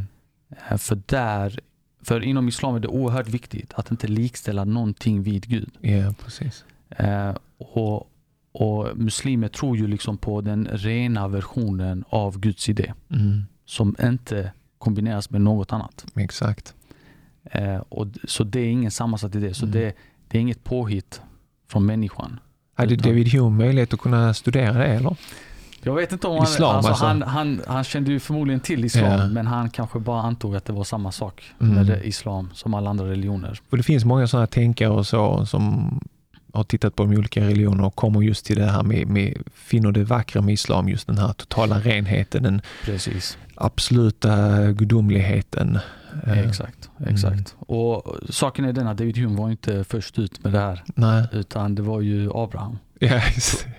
Eh, 0.69 0.77
För 0.77 1.01
där, 1.05 1.59
för 2.03 2.23
inom 2.23 2.47
islam 2.47 2.75
är 2.75 2.79
det 2.79 2.87
oerhört 2.87 3.27
viktigt 3.27 3.73
att 3.73 3.91
inte 3.91 4.07
likställa 4.07 4.63
någonting 4.65 5.23
vid 5.23 5.47
Gud. 5.47 5.69
Ja, 5.81 6.13
precis. 6.23 6.63
Eh, 6.89 7.35
och, 7.57 8.09
och 8.51 8.97
muslimer 8.97 9.47
tror 9.47 9.77
ju 9.77 9.87
liksom 9.87 10.17
på 10.17 10.41
den 10.41 10.67
rena 10.71 11.27
versionen 11.27 12.03
av 12.09 12.39
Guds 12.39 12.69
idé 12.69 12.93
Mm. 13.09 13.43
som 13.65 13.95
inte 14.03 14.51
kombineras 14.77 15.29
med 15.29 15.41
något 15.41 15.73
annat. 15.73 16.05
Exakt. 16.15 16.73
Eh, 17.43 17.77
och, 17.77 18.07
så 18.27 18.43
det 18.43 18.59
är 18.59 18.69
ingen 18.69 18.91
sammansatt 18.91 19.35
idé. 19.35 19.53
Så 19.53 19.65
Mm. 19.65 19.79
det, 19.79 19.93
det 20.27 20.37
är 20.37 20.41
inget 20.41 20.63
påhitt 20.63 21.21
från 21.67 21.85
människan. 21.85 22.39
Hade 22.75 22.95
David 22.95 23.27
Hume 23.33 23.49
möjlighet 23.49 23.93
att 23.93 23.99
kunna 23.99 24.33
studera 24.33 24.73
det 24.73 24.85
eller? 24.85 25.15
Jag 25.85 25.95
vet 25.95 26.11
inte 26.11 26.27
om 26.27 26.37
han, 26.37 26.43
Islam, 26.43 26.75
alltså, 26.75 26.89
alltså. 26.89 27.05
Han, 27.05 27.21
han, 27.21 27.61
han 27.67 27.83
kände 27.83 28.11
ju 28.11 28.19
förmodligen 28.19 28.59
till 28.59 28.85
islam 28.85 29.05
Ja. 29.19 29.27
men 29.27 29.47
han 29.47 29.69
kanske 29.69 29.99
bara 29.99 30.21
antog 30.21 30.55
att 30.55 30.65
det 30.65 30.73
var 30.73 30.83
samma 30.83 31.11
sak 31.11 31.43
Mm. 31.61 31.87
med 31.87 32.05
islam 32.05 32.49
som 32.53 32.73
alla 32.73 32.89
andra 32.89 33.05
religioner. 33.09 33.59
För 33.69 33.77
det 33.77 33.83
finns 33.83 34.05
många 34.05 34.27
sådana 34.27 34.47
tänkare 34.47 34.89
och 34.89 35.07
så 35.07 35.45
som 35.45 35.99
har 36.53 36.63
tittat 36.63 36.95
på 36.95 37.03
de 37.03 37.17
olika 37.17 37.41
religionerna 37.41 37.87
och 37.87 37.95
kommer 37.95 38.21
just 38.21 38.45
till 38.45 38.57
det 38.57 38.65
här 38.71 38.83
med, 38.83 39.07
med 39.07 39.37
finner 39.53 39.91
det 39.91 40.03
vackra 40.03 40.41
med 40.41 40.53
islam, 40.53 40.89
just 40.89 41.07
den 41.07 41.17
här 41.17 41.33
totala 41.33 41.79
renheten, 41.79 42.43
den 42.43 42.61
Precis. 42.85 43.37
absoluta 43.55 44.61
gudomligheten. 44.71 45.79
Eh, 46.27 46.39
Exakt. 46.39 46.89
exakt. 47.07 47.55
Och 47.59 48.15
saken 48.29 48.65
är 48.65 48.73
den 48.73 48.87
att 48.87 48.97
David 48.97 49.17
Hume 49.17 49.37
var 49.37 49.49
inte 49.51 49.83
först 49.83 50.19
ut 50.19 50.43
med 50.43 50.53
det 50.53 50.59
här 50.59 50.83
Nej, 50.95 51.25
utan 51.31 51.75
det 51.75 51.81
var 51.81 52.01
ju 52.01 52.29
Abraham. 52.33 52.77
Ja. 52.99 53.21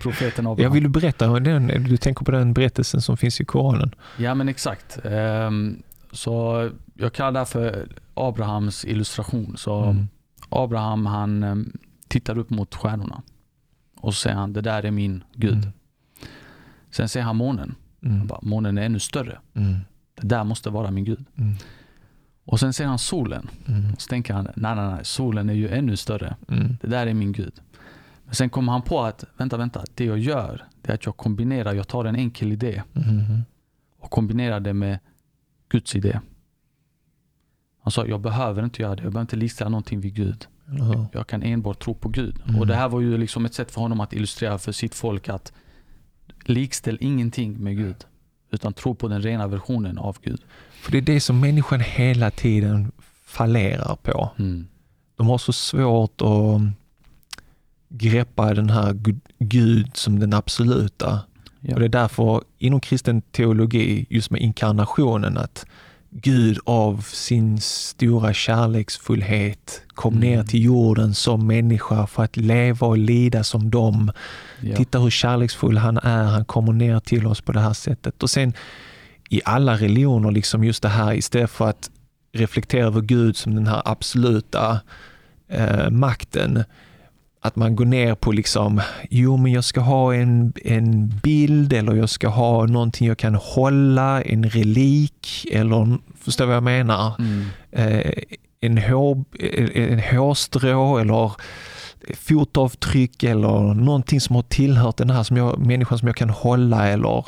Profeten 0.01 0.45
Jag 0.45 0.51
Abraham. 0.51 0.73
vill 0.73 0.83
du 0.83 0.89
berätta 0.89 1.31
om 1.31 1.43
den, 1.43 1.67
du 1.83 1.97
tänker 1.97 2.25
på 2.25 2.31
den 2.31 2.53
berättelsen 2.53 3.01
som 3.01 3.17
finns 3.17 3.41
i 3.41 3.45
Koranen? 3.45 3.95
Ja 4.17 4.35
men 4.35 4.49
exakt. 4.49 4.99
Ehm, 5.05 5.83
så 6.11 6.69
jag 6.93 7.13
kallar 7.13 7.31
det 7.31 7.39
här 7.39 7.45
för 7.45 7.87
Abrahams 8.13 8.85
illustration. 8.85 9.57
Så 9.57 9.83
Mm. 9.83 10.07
Abraham 10.49 11.05
han 11.05 11.43
ehm, 11.43 11.71
tittar 12.07 12.37
upp 12.37 12.49
mot 12.49 12.75
stjärnorna 12.75 13.21
och 13.99 14.13
så 14.13 14.19
säger 14.21 14.35
han 14.35 14.53
det 14.53 14.61
där 14.61 14.83
är 14.85 14.91
min 14.91 15.23
Gud. 15.35 15.53
Mm. 15.53 15.71
Sen 16.91 17.09
ser 17.09 17.21
han 17.21 17.35
månen. 17.35 17.75
Mm. 18.03 18.17
Han 18.17 18.27
bara, 18.27 18.39
månen 18.41 18.77
är 18.77 18.81
ännu 18.85 18.99
större. 18.99 19.39
Mm. 19.53 19.75
Det 20.21 20.27
där 20.27 20.43
måste 20.43 20.69
vara 20.69 20.91
min 20.91 21.03
Gud. 21.05 21.25
Mm. 21.37 21.55
Och 22.45 22.59
sen 22.59 22.73
ser 22.73 22.85
han 22.85 22.99
solen. 22.99 23.49
Mm. 23.67 23.93
Och 23.93 24.01
så 24.01 24.07
tänker 24.07 24.33
han, 24.33 24.47
nej 24.55 24.75
nej 24.75 24.87
nej, 24.91 24.99
solen 25.03 25.49
är 25.49 25.53
ju 25.53 25.69
ännu 25.69 25.97
större. 25.97 26.35
Mm. 26.49 26.77
Det 26.81 26.87
där 26.87 27.07
är 27.07 27.13
min 27.13 27.31
Gud. 27.31 27.53
Men 28.25 28.35
sen 28.35 28.49
kommer 28.49 28.71
han 28.71 28.81
på 28.81 29.01
att, 29.01 29.23
vänta 29.37 29.57
vänta, 29.57 29.83
det 29.95 30.05
jag 30.05 30.17
gör 30.17 30.63
det 30.81 30.91
är 30.91 30.95
att 30.95 31.05
jag 31.05 31.17
kombinerar, 31.17 31.73
jag 31.73 31.87
tar 31.87 32.05
en 32.05 32.15
enkel 32.15 32.51
idé 32.51 32.83
Mm. 32.95 33.41
och 33.99 34.11
kombinerar 34.11 34.59
det 34.59 34.73
med 34.73 34.99
Guds 35.69 35.95
idé. 35.95 36.19
Han 37.81 37.91
sa, 37.91 38.05
jag 38.05 38.21
behöver 38.21 38.63
inte 38.63 38.81
göra 38.81 38.95
det, 38.95 39.03
jag 39.03 39.11
behöver 39.11 39.21
inte 39.21 39.35
likställa 39.35 39.69
någonting 39.69 39.99
vid 40.01 40.13
Gud. 40.15 40.47
Hur? 40.65 41.05
Jag 41.11 41.27
kan 41.27 41.43
enbart 41.43 41.79
tro 41.83 41.93
på 41.93 42.09
Gud. 42.09 42.35
Mm. 42.47 42.59
Och 42.61 42.67
det 42.67 42.75
här 42.75 42.89
var 42.89 43.01
ju 43.01 43.17
liksom 43.17 43.45
ett 43.45 43.53
sätt 43.53 43.71
för 43.71 43.81
honom 43.81 43.99
att 43.99 44.13
illustrera 44.13 44.57
för 44.57 44.71
sitt 44.71 44.95
folk 44.95 45.29
att 45.29 45.53
likställ 46.45 46.97
ingenting 47.01 47.63
med 47.63 47.77
Gud. 47.77 48.05
Utan 48.51 48.73
tro 48.73 48.95
på 48.95 49.07
den 49.07 49.21
rena 49.21 49.47
versionen 49.47 49.97
av 49.97 50.17
Gud. 50.21 50.41
För 50.71 50.91
det 50.91 50.97
är 50.97 51.01
det 51.01 51.19
som 51.19 51.39
människan 51.39 51.79
hela 51.79 52.31
tiden 52.31 52.91
fallerar 53.25 53.95
på. 53.95 54.29
Mm. 54.39 54.67
De 55.15 55.27
har 55.27 55.37
så 55.37 55.53
svårt 55.53 56.21
att 56.21 56.61
greppa 57.97 58.53
den 58.53 58.69
här 58.69 58.95
Gud- 59.39 59.97
som 59.97 60.19
den 60.19 60.33
absoluta. 60.33 61.19
Ja. 61.61 61.73
Och 61.73 61.79
det 61.79 61.85
är 61.85 61.89
därför 61.89 62.41
inom 62.57 62.79
kristen 62.79 63.21
teologi, 63.21 64.05
just 64.09 64.31
med 64.31 64.41
inkarnationen, 64.41 65.37
att 65.37 65.65
Gud 66.09 66.59
av 66.65 67.01
sin 67.01 67.61
stora 67.61 68.33
kärleksfullhet 68.33 69.81
kom 69.87 70.13
Mm. 70.13 70.29
ner 70.29 70.43
till 70.43 70.63
jorden 70.63 71.13
som 71.13 71.47
människa 71.47 72.07
för 72.07 72.23
att 72.23 72.37
leva 72.37 72.87
och 72.87 72.97
lida 72.97 73.43
som 73.43 73.69
dem. 73.69 74.11
Ja. 74.61 74.75
Titta 74.75 74.99
hur 74.99 75.09
kärleksfull 75.09 75.77
han 75.77 75.97
är, 75.97 76.23
han 76.23 76.45
kommer 76.45 76.73
ner 76.73 76.99
till 76.99 77.27
oss 77.27 77.41
på 77.41 77.51
det 77.51 77.59
här 77.59 77.73
sättet. 77.73 78.23
Och 78.23 78.29
sen 78.29 78.53
i 79.29 79.41
alla 79.45 79.75
religioner, 79.75 80.31
liksom 80.31 80.63
just 80.63 80.81
det 80.81 80.89
här 80.89 81.13
istället 81.13 81.51
för 81.51 81.69
att 81.69 81.89
reflektera 82.33 82.85
över 82.87 83.01
Gud 83.01 83.37
som 83.37 83.55
den 83.55 83.67
här 83.67 83.81
absoluta 83.85 84.79
eh, 85.47 85.89
makten, 85.89 86.63
att 87.45 87.55
man 87.55 87.75
går 87.75 87.85
ner 87.85 88.15
på 88.15 88.31
liksom, 88.31 88.81
jo 89.09 89.37
men 89.37 89.51
jag 89.51 89.63
ska 89.63 89.81
ha 89.81 90.13
en, 90.13 90.53
en 90.63 91.07
bild 91.07 91.73
eller 91.73 91.95
jag 91.95 92.09
ska 92.09 92.27
ha 92.27 92.65
någonting 92.65 93.07
jag 93.07 93.17
kan 93.17 93.35
hålla, 93.35 94.21
en 94.21 94.49
relik 94.49 95.45
eller, 95.51 95.97
förstår 96.17 96.45
vad 96.45 96.55
jag 96.55 96.63
menar? 96.63 97.13
Mm. 97.19 97.45
eh, 97.71 98.11
en, 98.61 98.77
hår, 98.77 99.25
eh, 99.39 99.91
en 99.93 99.99
hårstrå 99.99 100.97
eller 100.97 101.31
fotavtryck 102.13 103.23
eller 103.23 103.73
någonting 103.73 104.21
som 104.21 104.35
har 104.35 104.43
tillhört 104.43 104.97
den 104.97 105.09
här 105.09 105.23
som 105.23 105.37
jag, 105.37 105.59
människan 105.59 105.99
som 105.99 106.07
jag 106.07 106.15
kan 106.15 106.29
hålla 106.29 106.87
eller 106.87 107.25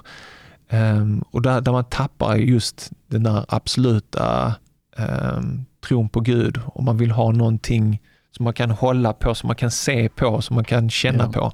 ehm, 0.69 1.23
och 1.31 1.41
där, 1.41 1.61
där 1.61 1.71
man 1.71 1.83
tappar 1.83 2.35
just 2.35 2.91
den 3.07 3.23
där 3.23 3.45
absoluta 3.47 4.55
um, 4.97 5.65
tron 5.87 6.09
på 6.09 6.19
Gud 6.19 6.59
och 6.65 6.83
man 6.83 6.97
vill 6.97 7.11
ha 7.11 7.31
någonting 7.31 7.99
som 8.37 8.43
man 8.43 8.53
kan 8.53 8.71
hålla 8.71 9.13
på, 9.13 9.35
som 9.35 9.47
man 9.47 9.55
kan 9.55 9.71
se 9.71 10.09
på, 10.09 10.41
som 10.41 10.55
man 10.55 10.63
kan 10.63 10.89
känna 10.89 11.23
Ja. 11.23 11.31
på. 11.31 11.51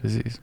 Precis. 0.00 0.40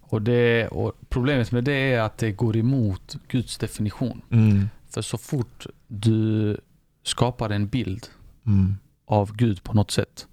Och, 0.00 0.22
det, 0.22 0.68
och 0.68 0.92
problemet 1.08 1.52
med 1.52 1.64
det 1.64 1.92
är 1.92 2.00
att 2.00 2.18
det 2.18 2.32
går 2.32 2.56
emot 2.56 3.16
Guds 3.28 3.58
definition. 3.58 4.22
Mm. 4.30 4.68
För 4.88 5.02
så 5.02 5.18
fort 5.18 5.66
du 5.86 6.56
skapar 7.02 7.50
en 7.50 7.68
bild 7.68 8.06
Mm. 8.46 8.76
av 9.06 9.36
Gud 9.36 9.62
på 9.62 9.72
något 9.74 9.90
sätt, 9.90 10.26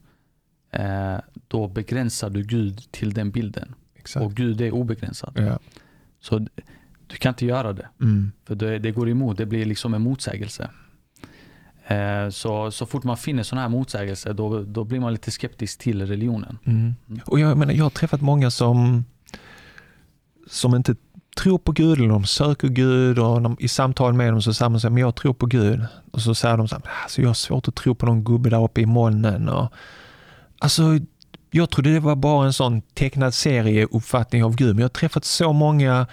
eh, 0.72 1.18
då 1.47 1.68
begränsar 1.68 2.30
du 2.30 2.43
Gud 2.43 2.82
till 2.91 3.13
den 3.13 3.32
bilden. 3.32 3.76
Exakt. 3.95 4.26
Och 4.26 4.34
Gud 4.34 4.61
är 4.61 4.72
obegränsad. 4.72 5.34
ja. 5.36 5.59
Så 6.20 6.39
du 7.07 7.15
kan 7.18 7.30
inte 7.30 7.45
göra 7.45 7.74
det. 7.74 7.88
Mm. 8.01 8.32
För 8.45 8.55
det, 8.55 8.80
det 8.80 8.91
går 8.91 9.09
emot, 9.09 9.38
det 9.38 9.45
blir 9.45 9.65
liksom 9.65 9.93
en 9.93 10.01
motsägelse. 10.01 10.70
Eh, 11.88 12.29
så, 12.29 12.71
så 12.71 12.85
fort 12.85 13.03
man 13.03 13.17
finner 13.17 13.43
sådana 13.43 13.61
här 13.61 13.69
motsägelser, 13.69 14.33
då, 14.33 14.61
då 14.61 14.83
blir 14.83 14.99
man 14.99 15.11
lite 15.11 15.31
skeptisk 15.31 15.79
till 15.79 16.05
religionen. 16.05 16.57
Mm. 16.65 16.95
Och 17.25 17.39
jag, 17.39 17.57
menar, 17.57 17.73
jag 17.73 17.85
har 17.85 17.89
träffat 17.89 18.21
många 18.21 18.51
som, 18.51 19.05
som 20.47 20.75
inte 20.75 20.95
tror 21.38 21.57
på 21.57 21.71
Gud 21.71 21.99
eller 21.99 22.09
de 22.09 22.25
söker 22.25 22.67
Gud 22.67 23.19
och 23.19 23.41
de, 23.41 23.57
i 23.59 23.67
samtal 23.67 24.13
med 24.13 24.33
dem 24.33 24.41
så 24.41 24.53
säger 24.53 24.69
man 24.69 24.93
men 24.93 24.97
jag 24.97 25.15
tror 25.15 25.33
på 25.33 25.45
Gud. 25.45 25.85
Och 26.11 26.21
så 26.21 26.35
säger 26.35 26.57
de 26.57 26.67
så 26.67 26.75
här, 26.75 26.83
alltså 27.03 27.21
jag 27.21 27.29
har 27.29 27.33
svårt 27.33 27.67
att 27.67 27.75
tro 27.75 27.95
på 27.95 28.05
någon 28.05 28.23
gubbe 28.23 28.49
där 28.49 28.63
uppe 28.63 28.81
i 28.81 28.85
molnen. 28.85 29.49
Och, 29.49 29.73
alltså, 30.59 30.83
jag 31.51 31.69
trodde 31.69 31.93
det 31.93 31.99
var 31.99 32.15
bara 32.15 32.45
en 32.45 32.53
sån 32.53 32.81
tecknad 32.81 33.33
serieuppfattning 33.33 34.43
av 34.43 34.55
Gud, 34.55 34.67
men 34.67 34.77
jag 34.77 34.83
har 34.83 34.89
träffat 34.89 35.25
så 35.25 35.53
många 35.53 36.07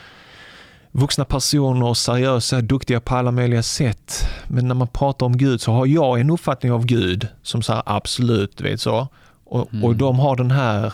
vuxna 0.97 1.25
personer, 1.25 1.95
seriösa, 1.95 2.61
duktiga 2.61 3.01
på 3.01 3.15
alla 3.15 3.31
möjliga 3.31 3.63
sätt. 3.63 4.27
Men 4.49 4.69
när 4.69 4.75
man 4.75 4.89
pratar 4.89 5.27
om 5.27 5.37
Gud 5.37 5.61
så 5.61 5.73
har 5.73 5.87
jag 5.87 6.21
en 6.21 6.31
uppfattning 6.31 6.73
av 6.73 6.87
Gud 6.87 7.29
som 7.43 7.63
så 7.63 7.83
absolut, 7.87 8.61
vet 8.61 8.81
så. 8.81 9.09
Och, 9.45 9.69
Mm. 9.73 9.85
och 9.85 9.97
de 9.97 10.19
har 10.19 10.37
den 10.37 10.51
här 10.51 10.93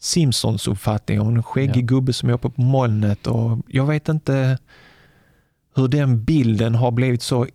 Simpsons 0.00 0.68
uppfattning 0.68 1.20
om 1.20 1.28
en 1.36 1.42
skäggig 1.42 1.82
Ja. 1.82 1.86
gubbe 1.86 2.12
som 2.12 2.28
är 2.28 2.32
uppe 2.32 2.50
på 2.50 2.60
molnet 2.62 3.26
och 3.26 3.58
jag 3.68 3.86
vet 3.86 4.08
inte 4.08 4.58
hur 5.74 5.88
den 5.88 6.24
bilden 6.24 6.74
har 6.74 6.90
blivit 6.90 7.22
så 7.22 7.46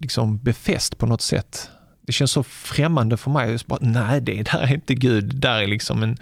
liksom 0.00 0.38
befäst 0.38 0.98
på 0.98 1.06
något 1.06 1.22
sätt. 1.22 1.70
Det 2.06 2.12
känns 2.12 2.30
så 2.32 2.42
främmande 2.42 3.16
för 3.16 3.30
mig. 3.30 3.58
Bara, 3.66 3.78
Nej, 3.82 4.20
det 4.20 4.42
där 4.42 4.58
är 4.58 4.74
inte 4.74 4.94
Gud. 4.94 5.24
Det 5.24 5.36
där 5.36 5.62
är 5.62 5.66
liksom 5.66 6.02
en 6.02 6.16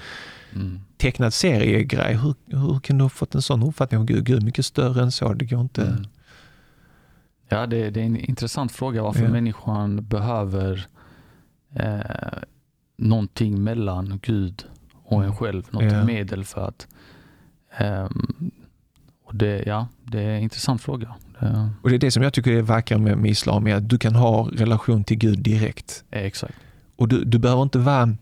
Mm. 0.54 0.80
tecknad 0.96 1.34
seriegrej. 1.34 2.14
Hur, 2.16 2.34
hur 2.46 2.80
kan 2.80 2.98
du 2.98 3.04
ha 3.04 3.08
fått 3.08 3.34
en 3.34 3.42
sån 3.42 3.62
uppfattning 3.62 4.00
om 4.00 4.06
Gud? 4.06 4.24
Gud 4.24 4.36
är 4.36 4.44
mycket 4.44 4.66
större 4.66 5.02
än 5.02 5.12
så. 5.12 5.32
Det 5.32 5.44
går 5.44 5.60
inte. 5.60 5.82
Mm. 5.86 6.04
Ja, 7.48 7.66
det, 7.66 7.90
det 7.90 8.00
är 8.00 8.04
en 8.04 8.16
intressant 8.16 8.72
fråga 8.72 9.02
varför 9.02 9.22
Ja. 9.24 9.28
människan 9.30 10.04
behöver 10.08 10.86
eh, 11.74 12.00
någonting 12.96 13.62
mellan 13.62 14.20
Gud 14.22 14.64
och 15.04 15.24
en 15.24 15.36
själv. 15.36 15.62
Något 15.70 15.92
Ja. 15.92 16.04
medel 16.04 16.44
för 16.44 16.68
att... 16.68 16.86
ehm, 17.76 18.50
och 19.24 19.34
det, 19.34 19.62
ja, 19.66 19.88
det 20.04 20.20
är 20.22 20.30
en 20.36 20.42
intressant 20.42 20.82
fråga. 20.82 21.14
Det 21.40 21.70
Och 21.82 21.88
det 21.90 21.94
är 21.94 21.98
det 21.98 22.10
som 22.10 22.22
jag 22.22 22.32
tycker 22.32 22.50
är 22.52 22.62
vackert 22.62 23.00
med, 23.00 23.18
med 23.18 23.30
islam, 23.30 23.66
är 23.66 23.74
att 23.74 23.88
du 23.88 23.98
kan 23.98 24.14
ha 24.14 24.48
relation 24.52 25.04
till 25.04 25.18
Gud 25.18 25.38
direkt. 25.38 26.04
är 26.10 26.24
exakt. 26.24 26.54
Och 26.96 27.08
du, 27.08 27.24
du 27.24 27.38
behöver 27.38 27.62
inte 27.62 27.78
vara 27.78 28.16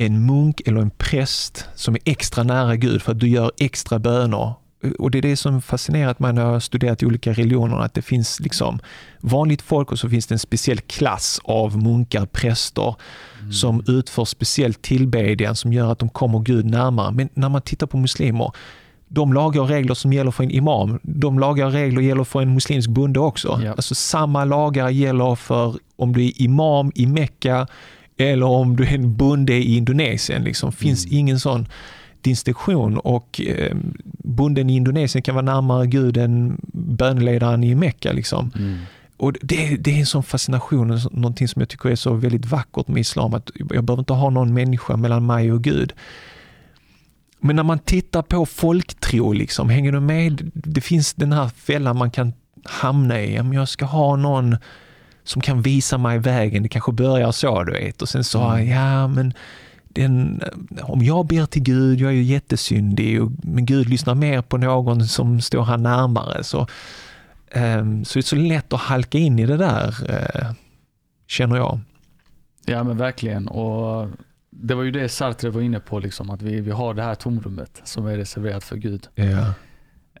en 0.00 0.26
munk 0.26 0.60
eller 0.66 0.80
en 0.80 0.90
präst 0.90 1.64
som 1.74 1.94
är 1.94 2.00
extra 2.04 2.42
nära 2.42 2.76
Gud 2.76 3.02
för 3.02 3.12
att 3.12 3.20
du 3.20 3.28
gör 3.28 3.52
extra 3.58 3.98
böner. 3.98 4.52
Och 4.98 5.10
det 5.10 5.18
är 5.18 5.22
det 5.22 5.36
som 5.36 5.62
fascinerat 5.62 6.18
mig 6.18 6.32
när 6.32 6.42
jag 6.42 6.48
har 6.48 6.60
studerat 6.60 7.02
olika 7.02 7.32
religioner, 7.32 7.78
att 7.78 7.94
det 7.94 8.02
finns 8.02 8.40
liksom 8.40 8.78
vanligt 9.20 9.62
folk 9.62 9.92
och 9.92 9.98
så 9.98 10.08
finns 10.08 10.26
det 10.26 10.34
en 10.34 10.38
speciell 10.38 10.80
klass 10.80 11.40
av 11.44 11.78
munkar, 11.78 12.26
präster 12.26 12.94
Mm. 13.40 13.52
som 13.52 13.84
utför 13.86 14.24
speciell 14.24 14.74
tillbedjan 14.74 15.56
som 15.56 15.72
gör 15.72 15.92
att 15.92 15.98
de 15.98 16.08
kommer 16.08 16.38
Gud 16.38 16.64
närmare. 16.66 17.12
Men 17.12 17.28
när 17.34 17.48
man 17.48 17.62
tittar 17.62 17.86
på 17.86 17.96
muslimer, 17.96 18.52
de 19.08 19.32
lagar 19.32 19.62
och 19.62 19.68
regler 19.68 19.94
som 19.94 20.12
gäller 20.12 20.30
för 20.30 20.44
en 20.44 20.50
imam, 20.50 20.98
de 21.02 21.38
lagar 21.38 21.66
och 21.66 21.72
regler 21.72 22.02
gäller 22.02 22.24
för 22.24 22.42
en 22.42 22.54
muslimsk 22.54 22.90
bonde 22.90 23.20
också. 23.20 23.60
Ja. 23.64 23.70
Alltså 23.70 23.94
samma 23.94 24.44
lagar 24.44 24.90
gäller 24.90 25.34
för 25.34 25.76
om 25.96 26.12
du 26.12 26.24
är 26.24 26.42
imam 26.42 26.92
i 26.94 27.06
Mecka 27.06 27.66
eller 28.24 28.46
om 28.46 28.76
du 28.76 28.84
är 28.84 28.94
en 28.94 29.16
bonde 29.16 29.52
i 29.52 29.76
Indonesien. 29.76 30.44
Liksom. 30.44 30.72
finns 30.72 31.06
Mm. 31.06 31.18
ingen 31.18 31.40
sån 31.40 31.68
distinktion 32.22 32.98
och 32.98 33.40
eh, 33.40 33.76
bonden 34.24 34.70
i 34.70 34.76
Indonesien 34.76 35.22
kan 35.22 35.34
vara 35.34 35.44
närmare 35.44 35.86
Gud 35.86 36.16
än 36.16 36.60
bönledaren 36.72 37.64
i 37.64 37.74
Mecka. 37.74 38.12
Liksom. 38.12 38.50
Mm. 38.58 38.78
Och 39.16 39.32
det, 39.42 39.76
det 39.76 39.90
är 39.90 39.98
en 39.98 40.06
sån 40.06 40.22
fascination, 40.22 41.00
någonting 41.10 41.48
som 41.48 41.60
jag 41.60 41.68
tycker 41.68 41.88
är 41.88 41.96
så 41.96 42.14
väldigt 42.14 42.46
vackert 42.46 42.88
med 42.88 43.00
islam, 43.00 43.34
att 43.34 43.50
jag 43.54 43.84
behöver 43.84 43.98
inte 44.00 44.12
ha 44.12 44.30
någon 44.30 44.54
människa 44.54 44.96
mellan 44.96 45.26
mig 45.26 45.52
och 45.52 45.62
Gud. 45.62 45.92
Men 47.40 47.56
när 47.56 47.62
man 47.62 47.78
tittar 47.78 48.22
på 48.22 48.46
folktro, 48.46 49.32
liksom, 49.32 49.68
hänger 49.68 49.92
du 49.92 50.00
med? 50.00 50.50
Det 50.54 50.80
finns 50.80 51.14
den 51.14 51.32
här 51.32 51.48
fällan 51.48 51.96
man 51.96 52.10
kan 52.10 52.32
hamna 52.64 53.20
i. 53.20 53.34
Jag 53.34 53.68
ska 53.68 53.84
ha 53.84 54.16
någon 54.16 54.56
som 55.30 55.42
kan 55.42 55.62
visa 55.62 55.98
mig 55.98 56.18
vägen. 56.18 56.62
Det 56.62 56.68
kanske 56.68 56.92
börjar 56.92 57.32
så, 57.32 57.64
du 57.64 57.72
vet. 57.72 58.02
Och 58.02 58.08
sen 58.08 58.24
så, 58.24 58.42
Mm. 58.50 58.68
ja 58.68 59.08
men 59.08 59.32
den, 59.88 60.42
om 60.82 61.02
jag 61.02 61.26
ber 61.26 61.46
till 61.46 61.62
Gud, 61.62 62.00
jag 62.00 62.10
är 62.10 62.14
ju 62.14 62.22
jättesyndig, 62.22 63.22
och, 63.22 63.30
men 63.42 63.66
Gud 63.66 63.88
lyssnar 63.88 64.14
mer 64.14 64.42
på 64.42 64.56
någon 64.58 65.06
som 65.06 65.40
står 65.40 65.64
här 65.64 65.76
närmare. 65.78 66.44
Så, 66.44 66.66
ehm, 67.50 68.04
så 68.04 68.18
det 68.18 68.20
är 68.20 68.22
så 68.22 68.36
lätt 68.36 68.72
att 68.72 68.80
halka 68.80 69.18
in 69.18 69.38
i 69.38 69.46
det 69.46 69.56
där, 69.56 69.94
eh, 70.10 70.52
känner 71.26 71.56
jag. 71.56 71.80
Ja 72.66 72.84
men 72.84 72.96
verkligen. 72.96 73.48
Och 73.48 74.08
det 74.50 74.74
var 74.74 74.82
ju 74.82 74.90
det 74.90 75.08
Sartre 75.08 75.50
var 75.50 75.60
inne 75.60 75.80
på, 75.80 75.98
liksom, 75.98 76.30
att 76.30 76.42
vi, 76.42 76.60
vi 76.60 76.70
har 76.70 76.94
det 76.94 77.02
här 77.02 77.14
tomrummet 77.14 77.80
som 77.84 78.06
är 78.06 78.16
reserverat 78.16 78.64
för 78.64 78.76
Gud. 78.76 79.08
Ja. 79.14 79.54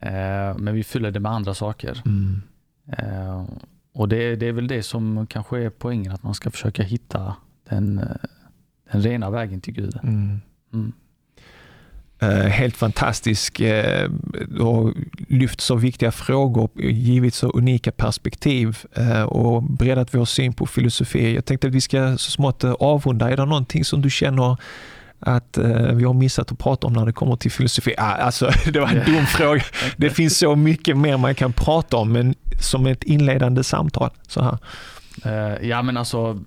Eh, 0.08 0.56
men 0.58 0.74
vi 0.74 0.84
fyller 0.84 1.10
det 1.10 1.20
med 1.20 1.32
andra 1.32 1.54
saker. 1.54 2.02
Mm. 2.06 2.42
Eh, 2.98 3.44
och 4.00 4.08
det, 4.08 4.36
det 4.36 4.46
är 4.46 4.52
väl 4.52 4.68
det 4.68 4.82
som 4.82 5.26
kanske 5.26 5.58
är 5.58 5.70
poängen, 5.70 6.12
att 6.12 6.22
man 6.22 6.34
ska 6.34 6.50
försöka 6.50 6.82
hitta 6.82 7.36
den, 7.68 7.98
eh, 7.98 8.04
den 8.92 9.02
rena 9.02 9.30
vägen 9.30 9.60
till 9.60 9.74
Gud. 9.74 9.98
Mm. 10.02 10.40
Mm. 10.72 10.92
Eh, 12.18 12.50
helt 12.50 12.76
fantastisk 12.76 13.60
eh, 13.60 14.10
och 14.60 14.94
lyft 15.28 15.60
så 15.60 15.76
viktiga 15.76 16.12
frågor, 16.12 16.70
givit 16.82 17.34
så 17.34 17.50
unika 17.50 17.92
perspektiv 17.92 18.78
och 19.26 19.62
breddat 19.62 20.14
vår 20.14 20.24
syn 20.24 20.52
på 20.52 20.66
filosofi. 20.66 21.34
Jag 21.34 21.44
tänkte 21.44 21.66
att 21.66 21.74
vi 21.74 21.80
ska 21.80 22.16
så 22.16 22.30
smått 22.30 22.64
avrunda. 22.64 23.30
Är 23.30 23.36
det 23.36 23.44
någonting 23.44 23.84
som 23.84 24.02
du 24.02 24.10
känner 24.10 24.56
att 25.20 25.58
eh, 25.58 25.92
vi 25.92 26.04
har 26.04 26.14
missat 26.14 26.52
att 26.52 26.58
prata 26.58 26.86
om 26.86 26.92
när 26.92 27.06
det 27.06 27.12
kommer 27.12 27.36
till 27.36 27.50
filosofi? 27.50 27.94
Ah, 27.98 28.02
alltså, 28.02 28.50
det 28.72 28.80
var 28.80 28.88
en 28.88 29.04
dum 29.04 29.26
fråga. 29.26 29.62
Det 29.96 30.10
finns 30.10 30.38
så 30.38 30.56
mycket 30.56 30.96
mer 30.96 31.16
man 31.16 31.34
kan 31.34 31.52
prata 31.52 31.96
om, 31.96 32.12
men 32.12 32.34
som 32.60 32.86
ett 32.86 33.02
inledande 33.02 33.64
samtal. 33.64 34.10
Så 34.28 34.42
här. 34.42 34.58
Eh, 35.24 35.68
ja 35.68 35.82
men 35.82 35.96
alltså 35.96 36.40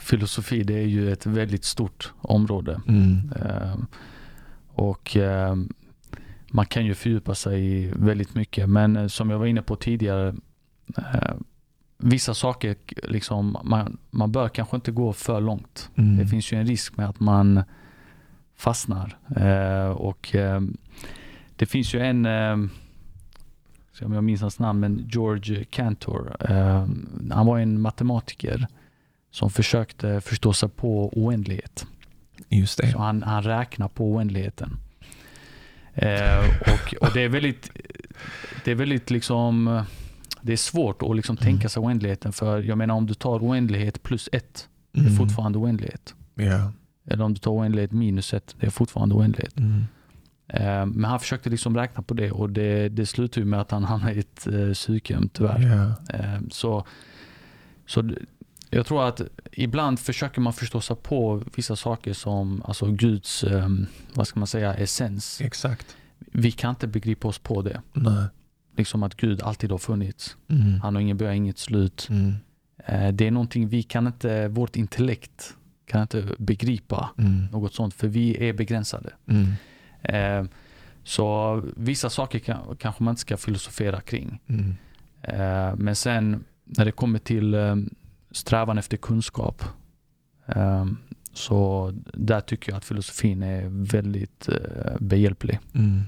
filosofi 0.00 0.62
det 0.62 0.74
är 0.74 0.86
ju 0.86 1.12
ett 1.12 1.26
väldigt 1.26 1.64
stort 1.64 2.12
område. 2.20 2.80
Mm. 2.88 3.32
Eh, 3.44 3.76
och 4.74 5.16
eh, 5.16 5.54
man 6.50 6.66
kan 6.66 6.86
ju 6.86 6.94
fördjupa 6.94 7.34
sig 7.34 7.82
i 7.82 7.92
väldigt 7.96 8.34
mycket. 8.34 8.68
Men 8.68 8.96
eh, 8.96 9.06
som 9.06 9.30
jag 9.30 9.38
var 9.38 9.46
inne 9.46 9.62
på 9.62 9.76
tidigare, 9.76 10.34
eh, 10.96 11.34
vissa 11.98 12.34
saker, 12.34 12.76
liksom, 13.02 13.58
man, 13.64 13.98
man 14.10 14.32
bör 14.32 14.48
kanske 14.48 14.76
inte 14.76 14.90
gå 14.90 15.12
för 15.12 15.40
långt. 15.40 15.90
Mm. 15.94 16.16
Det 16.16 16.26
finns 16.26 16.52
ju 16.52 16.60
en 16.60 16.66
risk 16.66 16.96
med 16.96 17.08
att 17.08 17.20
man 17.20 17.62
fastnar. 18.56 19.16
Eh, 19.36 19.88
och 19.90 20.34
eh, 20.34 20.60
det 21.56 21.66
finns 21.66 21.94
ju 21.94 22.00
en, 22.00 22.26
eh, 22.26 22.56
se 23.92 24.04
om 24.04 24.12
jag 24.12 24.24
minns 24.24 24.40
hans 24.40 24.58
namn, 24.58 24.80
men 24.80 25.08
George 25.12 25.64
Cantor. 25.64 26.36
Han 27.32 27.46
var 27.46 27.58
en 27.58 27.80
matematiker 27.80 28.66
som 29.30 29.50
försökte 29.50 30.20
förstå 30.20 30.52
sig 30.52 30.68
på 30.68 31.08
oändlighet. 31.18 31.86
Just 32.48 32.78
det. 32.78 32.92
Så 32.92 32.98
han, 32.98 33.22
han 33.22 33.42
räknar 33.42 33.88
på 33.88 34.10
oändligheten. 34.12 34.76
Och, 36.60 36.94
och 37.00 37.08
det 37.14 37.20
är 37.22 37.28
väldigt, 37.28 37.70
det 38.64 38.70
är 38.70 38.74
väldigt 38.74 39.10
liksom, 39.10 39.82
det 40.40 40.52
är 40.52 40.56
svårt 40.56 41.02
att 41.02 41.16
liksom 41.16 41.36
Mm. 41.36 41.44
tänka 41.44 41.68
sig 41.68 41.80
oändligheten. 41.80 42.32
För 42.32 42.62
jag 42.62 42.78
menar 42.78 42.94
om 42.94 43.06
du 43.06 43.14
tar 43.14 43.38
oändlighet 43.44 44.02
plus 44.02 44.28
ett, 44.32 44.68
det 44.92 45.00
är 45.00 45.04
Mm. 45.04 45.16
fortfarande 45.16 45.58
oändlighet. 45.58 46.14
Ja. 46.34 46.72
Eller 47.06 47.24
om 47.24 47.34
du 47.34 47.40
tar 47.40 47.50
oändlighet 47.50 47.92
minus 47.92 48.34
ett, 48.34 48.56
det 48.60 48.66
är 48.66 48.70
fortfarande 48.70 49.14
oändlighet. 49.14 49.58
Mm. 49.58 49.84
Eh, 50.48 50.86
men 50.86 51.04
han 51.04 51.20
försökte 51.20 51.50
liksom 51.50 51.76
räkna 51.76 52.02
på 52.02 52.14
det 52.14 52.30
och 52.30 52.50
det, 52.50 52.88
det 52.88 53.06
slutade 53.06 53.46
med 53.46 53.60
att 53.60 53.70
han 53.70 53.84
hamnade 53.84 54.14
i 54.14 54.18
ett 54.18 54.46
eh, 54.46 54.72
psykhem 54.72 55.28
tyvärr. 55.28 55.60
Ja. 55.60 56.16
Eh, 56.18 56.40
så, 56.50 56.86
så 57.86 58.10
jag 58.70 58.86
tror 58.86 59.08
att 59.08 59.20
ibland 59.52 59.98
försöker 59.98 60.40
man 60.40 60.52
förstå 60.52 60.80
sig 60.80 60.96
på 60.96 61.42
vissa 61.54 61.76
saker 61.76 62.12
som 62.12 62.62
alltså 62.64 62.86
Guds, 62.86 63.44
eh, 63.44 63.68
vad 64.14 64.26
ska 64.26 64.40
man 64.40 64.46
säga, 64.46 64.74
essens. 64.74 65.40
Exakt. 65.40 65.96
Vi 66.18 66.52
kan 66.52 66.70
inte 66.70 66.86
begripa 66.86 67.28
oss 67.28 67.38
på 67.38 67.62
det. 67.62 67.82
Nej. 67.92 68.24
Liksom 68.76 69.02
att 69.02 69.14
Gud 69.14 69.42
alltid 69.42 69.70
har 69.70 69.78
funnits. 69.78 70.36
Mm. 70.48 70.80
Han 70.80 70.94
har 70.94 71.02
ingen 71.02 71.16
början, 71.16 71.34
inget 71.34 71.58
slut. 71.58 72.08
Mm. 72.10 72.34
Eh, 72.86 73.12
det 73.12 73.26
är 73.26 73.30
någonting 73.30 73.68
vi 73.68 73.82
kan 73.82 74.06
inte, 74.06 74.48
vårt 74.48 74.76
intellekt 74.76 75.54
kan 75.86 76.02
inte 76.02 76.24
begripa 76.38 77.10
Mm. 77.18 77.46
något 77.52 77.74
sånt 77.74 77.94
för 77.94 78.08
vi 78.08 78.48
är 78.48 78.52
begränsade. 78.52 79.10
Mm. 79.28 79.52
Eh, 80.02 80.50
så 81.04 81.62
vissa 81.76 82.10
saker 82.10 82.38
kan, 82.38 82.76
kanske 82.78 83.02
man 83.04 83.12
inte 83.12 83.20
ska 83.20 83.36
filosofera 83.36 84.00
kring. 84.00 84.40
Mm. 84.46 84.74
Eh, 85.22 85.76
men 85.76 85.96
sen 85.96 86.44
när 86.64 86.84
det 86.84 86.92
kommer 86.92 87.18
till 87.18 87.54
eh, 87.54 87.76
strävan 88.30 88.78
efter 88.78 88.96
kunskap 88.96 89.64
eh, 90.46 90.84
så 91.32 91.92
där 92.14 92.40
tycker 92.40 92.72
jag 92.72 92.76
att 92.76 92.84
filosofin 92.84 93.42
är 93.42 93.66
väldigt 93.92 94.48
eh, 94.48 94.96
behjälplig. 95.00 95.58
Mm. 95.74 96.02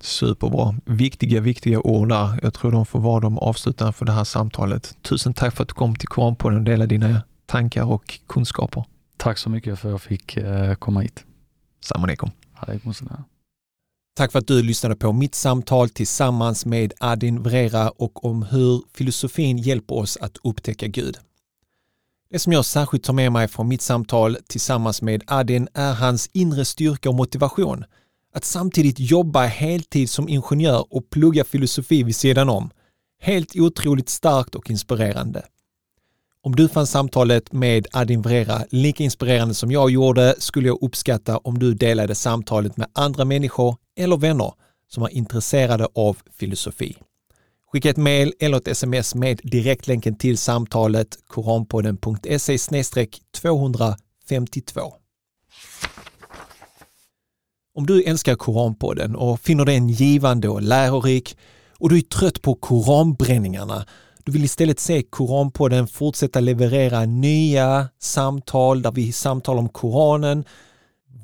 Superbra. 0.00 0.74
Viktiga, 0.84 1.40
viktiga 1.40 1.80
ord 1.80 2.08
där. 2.08 2.38
Jag 2.42 2.54
tror 2.54 2.72
de 2.72 2.86
får 2.86 3.00
vara 3.00 3.20
de 3.20 3.38
avslutande 3.38 3.92
för 3.92 4.04
det 4.06 4.12
här 4.12 4.24
samtalet. 4.24 4.96
Tusen 5.02 5.34
tack 5.34 5.54
för 5.54 5.62
att 5.62 5.68
du 5.68 5.74
kom 5.74 5.94
till 5.96 6.08
Koranpodden 6.08 6.58
och 6.58 6.64
delade 6.64 6.86
dina 6.86 7.22
tankar 7.46 7.84
och 7.84 8.18
kunskaper. 8.26 8.84
Tack 9.18 9.38
så 9.38 9.50
mycket 9.50 9.78
för 9.78 9.88
att 9.88 9.92
jag 9.92 10.02
fick 10.02 10.36
eh, 10.36 10.74
komma 10.74 11.00
hit. 11.00 11.24
Salam. 11.80 13.24
Tack 14.16 14.32
för 14.32 14.38
att 14.38 14.46
du 14.46 14.62
lyssnade 14.62 14.96
på 14.96 15.12
mitt 15.12 15.34
samtal 15.34 15.88
tillsammans 15.88 16.66
med 16.66 16.92
Adin 17.00 17.42
Vrera 17.42 17.90
och 17.90 18.24
om 18.24 18.42
hur 18.42 18.82
filosofin 18.94 19.58
hjälper 19.58 19.94
oss 19.94 20.16
att 20.16 20.38
upptäcka 20.44 20.86
Gud. 20.86 21.18
Det 22.30 22.38
som 22.38 22.52
jag 22.52 22.64
särskilt 22.64 23.04
tar 23.04 23.12
med 23.12 23.32
mig 23.32 23.48
från 23.48 23.68
mitt 23.68 23.82
samtal 23.82 24.36
tillsammans 24.46 25.02
med 25.02 25.22
Adin 25.26 25.68
är 25.74 25.94
hans 25.94 26.30
inre 26.32 26.64
styrka 26.64 27.08
och 27.08 27.14
motivation. 27.14 27.84
Att 28.34 28.44
samtidigt 28.44 28.98
jobba 28.98 29.46
heltid 29.46 30.10
som 30.10 30.28
ingenjör 30.28 30.86
och 30.90 31.10
plugga 31.10 31.44
filosofi 31.44 32.02
vid 32.02 32.16
sidan 32.16 32.48
om. 32.48 32.70
Helt 33.20 33.56
otroligt 33.56 34.08
starkt 34.08 34.54
och 34.54 34.70
inspirerande. 34.70 35.42
Om 36.48 36.56
du 36.56 36.68
fann 36.68 36.86
samtalet 36.86 37.52
med 37.52 37.86
Adin 37.92 38.22
Vrera 38.22 38.64
lika 38.70 39.04
inspirerande 39.04 39.54
som 39.54 39.70
jag 39.70 39.90
gjorde 39.90 40.34
skulle 40.38 40.68
jag 40.68 40.82
uppskatta 40.82 41.38
om 41.38 41.58
du 41.58 41.74
delade 41.74 42.14
samtalet 42.14 42.76
med 42.76 42.86
andra 42.92 43.24
människor 43.24 43.76
eller 43.96 44.16
vänner 44.16 44.52
som 44.90 45.02
är 45.02 45.08
intresserade 45.08 45.88
av 45.94 46.16
filosofi. 46.38 46.96
Skicka 47.72 47.90
ett 47.90 47.96
mejl 47.96 48.32
eller 48.40 48.56
ett 48.56 48.68
sms 48.68 49.14
med 49.14 49.40
direktlänken 49.44 50.16
till 50.16 50.38
samtalet 50.38 51.18
koranpodden.se 51.26 52.58
252. 53.34 54.80
Om 57.74 57.86
du 57.86 58.02
älskar 58.02 58.34
Koranpodden 58.34 59.16
och 59.16 59.40
finner 59.40 59.64
den 59.64 59.88
givande 59.88 60.48
och 60.48 60.62
lärorik 60.62 61.36
och 61.78 61.88
du 61.88 61.96
är 61.96 62.02
trött 62.02 62.42
på 62.42 62.54
koranbränningarna 62.54 63.86
du 64.28 64.32
vill 64.32 64.44
istället 64.44 64.80
se 64.80 65.02
Koranpodden 65.02 65.86
fortsätta 65.86 66.40
leverera 66.40 67.04
nya 67.04 67.88
samtal 67.98 68.82
där 68.82 68.92
vi 68.92 69.12
samtalar 69.12 69.58
om 69.58 69.68
Koranen 69.68 70.44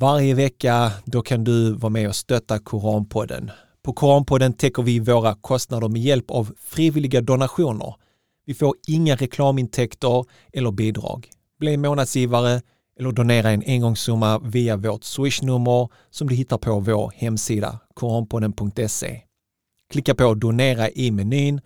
varje 0.00 0.34
vecka. 0.34 0.92
Då 1.04 1.22
kan 1.22 1.44
du 1.44 1.72
vara 1.72 1.90
med 1.90 2.08
och 2.08 2.16
stötta 2.16 2.58
Koranpodden. 2.58 3.50
På 3.82 3.92
Koranpodden 3.92 4.52
täcker 4.52 4.82
vi 4.82 4.98
våra 4.98 5.34
kostnader 5.34 5.88
med 5.88 6.02
hjälp 6.02 6.30
av 6.30 6.54
frivilliga 6.58 7.20
donationer. 7.20 7.94
Vi 8.46 8.54
får 8.54 8.74
inga 8.86 9.16
reklamintäkter 9.16 10.24
eller 10.52 10.70
bidrag. 10.70 11.30
Bli 11.58 11.76
månadsgivare 11.76 12.62
eller 12.98 13.12
donera 13.12 13.50
en 13.50 13.62
engångssumma 13.66 14.38
via 14.38 14.76
vårt 14.76 15.04
swishnummer 15.04 15.88
som 16.10 16.28
du 16.28 16.34
hittar 16.34 16.58
på 16.58 16.80
vår 16.80 17.12
hemsida 17.16 17.78
koranpodden.se. 17.94 19.20
Klicka 19.92 20.14
på 20.14 20.34
donera 20.34 20.90
i 20.90 21.10
menyn 21.10 21.60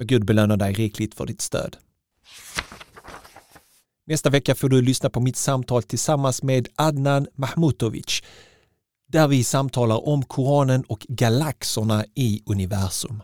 och 0.00 0.06
Gud 0.06 0.24
belönar 0.24 0.56
dig 0.56 0.72
rikligt 0.72 1.14
för 1.14 1.26
ditt 1.26 1.40
stöd. 1.40 1.76
Nästa 4.06 4.30
vecka 4.30 4.54
får 4.54 4.68
du 4.68 4.82
lyssna 4.82 5.10
på 5.10 5.20
mitt 5.20 5.36
samtal 5.36 5.82
tillsammans 5.82 6.42
med 6.42 6.68
Adnan 6.76 7.26
Mahmutovic 7.34 8.22
där 9.08 9.28
vi 9.28 9.44
samtalar 9.44 10.08
om 10.08 10.22
Koranen 10.22 10.82
och 10.82 11.06
galaxerna 11.08 12.04
i 12.14 12.42
universum. 12.46 13.22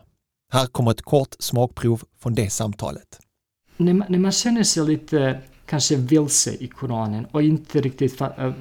Här 0.53 0.67
kommer 0.67 0.91
ett 0.91 1.03
kort 1.03 1.35
smakprov 1.39 2.03
från 2.19 2.35
det 2.35 2.51
samtalet. 2.51 3.21
När 3.77 3.95
man, 3.95 4.07
när 4.11 4.19
man 4.19 4.33
känner 4.33 4.63
sig 4.63 4.87
lite 4.87 5.41
kanske 5.69 5.97
vilse 5.97 6.51
i 6.51 6.67
Koranen 6.67 7.27
och 7.31 7.43
inte 7.43 7.81
riktigt 7.81 8.21
äh, 8.21 8.53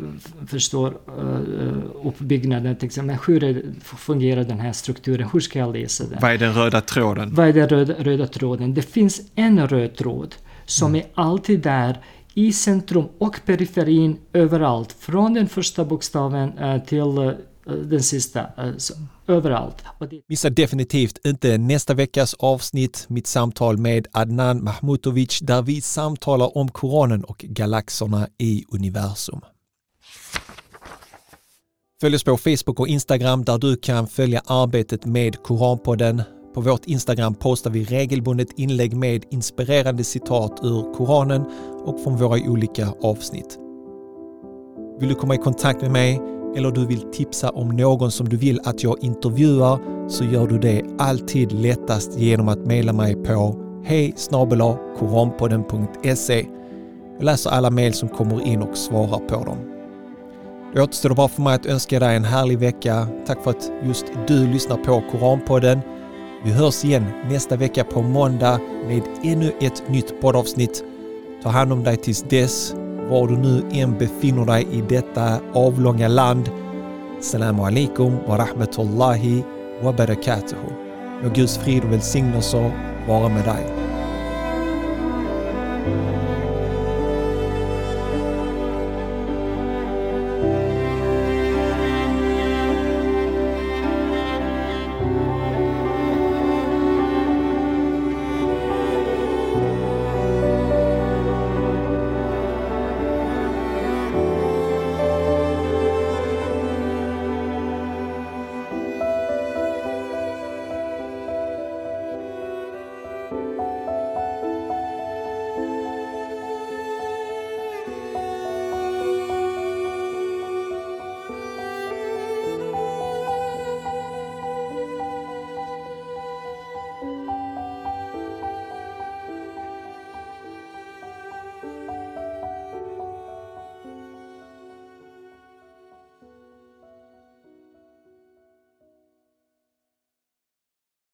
förstår 0.48 0.98
uh, 1.20 2.08
uppbyggnaden. 2.08 2.78
Men 2.96 3.18
hur 3.26 3.74
fungerar 3.82 4.44
den 4.44 4.60
här 4.60 4.74
strukturen? 4.74 5.30
Hur 5.34 5.40
ska 5.40 5.60
jag 5.60 5.76
läsa 5.76 6.04
den? 6.04 6.18
Vad 6.22 6.32
är 6.32 6.38
den 6.38 6.54
röda 6.54 6.82
tråden? 6.82 7.34
Vad 7.34 7.48
är 7.48 7.54
den 7.54 7.70
röda, 7.70 7.94
röda 7.94 8.28
tråden? 8.28 8.74
Det 8.74 8.82
finns 8.82 9.22
en 9.36 9.68
röd 9.68 9.96
tråd 9.96 10.36
som 10.66 10.96
mm. 10.96 11.02
är 11.02 11.22
alltid 11.22 11.60
där 11.60 11.98
i 12.34 12.54
centrum 12.54 13.06
och 13.18 13.40
periferin 13.46 14.18
överallt. 14.34 14.96
Från 15.00 15.34
den 15.34 15.48
första 15.48 15.86
bokstaven 15.86 16.60
uh, 16.60 16.84
till 16.84 17.34
den 17.84 18.04
sista. 18.04 18.46
Överallt. 19.28 19.84
Missa 20.28 20.50
definitivt 20.50 21.18
inte 21.26 21.58
nästa 21.58 21.94
veckas 21.94 22.34
avsnitt, 22.34 23.06
mitt 23.10 23.28
samtal 23.28 23.78
med 23.78 24.08
Adnan 24.12 24.64
Mahmutovic, 24.64 25.40
där 25.40 25.62
vi 25.62 25.82
samtalar 25.82 26.58
om 26.58 26.68
Koranen 26.68 27.24
och 27.24 27.38
galaxerna 27.38 28.28
i 28.38 28.64
universum. 28.72 29.42
Följ 32.02 32.16
oss 32.16 32.24
på 32.24 32.38
Facebook 32.38 32.80
och 32.80 32.88
Instagram 32.88 33.44
där 33.44 33.58
du 33.58 33.76
kan 33.76 34.08
följa 34.08 34.42
arbetet 34.46 35.06
med 35.06 35.44
Koranpodden. 35.44 36.24
På 36.54 36.62
vårt 36.62 36.86
Instagram 36.86 37.36
postar 37.36 37.72
vi 37.72 37.84
regelbundet 37.84 38.60
inlägg 38.60 38.96
med 38.96 39.26
inspirerande 39.32 40.04
citat 40.04 40.60
ur 40.64 40.94
Koranen 40.94 41.46
och 41.86 42.04
från 42.04 42.18
våra 42.18 42.50
olika 42.50 42.94
avsnitt. 43.02 43.58
Vill 45.00 45.10
du 45.10 45.16
komma 45.16 45.36
i 45.36 45.38
kontakt 45.38 45.82
med 45.82 45.92
mig 45.92 46.37
eller 46.58 46.72
du 46.72 46.86
vill 46.86 47.02
tipsa 47.02 47.50
om 47.50 47.68
någon 47.68 48.12
som 48.12 48.30
du 48.30 48.38
vill 48.38 48.60
att 48.64 48.84
jag 48.84 48.98
intervjuar 49.02 49.80
så 50.10 50.24
gör 50.24 50.48
du 50.48 50.58
det 50.58 50.84
alltid 51.00 51.52
lättast 51.52 52.18
genom 52.18 52.48
att 52.48 52.66
mejla 52.66 52.94
mig 52.94 53.16
på 53.16 53.56
hej 53.84 54.14
koranpodden.se. 55.00 56.46
Jag 57.18 57.24
läser 57.24 57.50
alla 57.50 57.70
mejl 57.70 57.94
som 57.94 58.10
kommer 58.10 58.48
in 58.48 58.62
och 58.62 58.78
svarar 58.78 59.20
på 59.20 59.44
dem. 59.44 59.58
Det 60.74 60.82
återstår 60.82 61.16
bara 61.16 61.28
för 61.28 61.42
mig 61.42 61.56
att 61.56 61.66
önska 61.66 62.00
dig 62.00 62.16
en 62.16 62.24
härlig 62.24 62.60
vecka. 62.60 63.08
Tack 63.28 63.44
för 63.44 63.52
att 63.52 63.72
just 63.84 64.06
du 64.28 64.48
lyssnar 64.48 64.78
på 64.78 65.04
Koranpodden. 65.12 65.80
Vi 66.46 66.52
hörs 66.52 66.86
igen 66.86 67.06
nästa 67.30 67.56
vecka 67.56 67.84
på 67.84 68.02
måndag 68.02 68.60
med 68.88 69.02
ännu 69.24 69.52
ett 69.62 69.90
nytt 69.90 70.22
poddavsnitt. 70.22 70.84
Ta 71.44 71.50
hand 71.50 71.74
om 71.74 71.84
dig 71.84 71.98
tills 71.98 72.24
dess 72.24 72.76
var 73.10 73.28
du 73.28 73.38
nu 73.38 73.64
än 73.72 73.98
befinner 73.98 74.46
dig 74.46 74.68
i 74.72 74.82
detta 74.82 75.40
avlånga 75.54 76.08
land. 76.08 76.50
Salam 77.22 77.60
alaikum 77.60 78.18
wa 78.28 78.38
rahmatullahi 78.38 79.44
wa 79.84 79.94
barakatuhu. 79.94 80.70
Må 81.24 81.30
Guds 81.30 81.58
frid 81.58 81.84
och 81.84 81.92
välsignelser 81.92 82.72
vara 83.08 83.30
med 83.30 83.46
dig. 83.46 83.66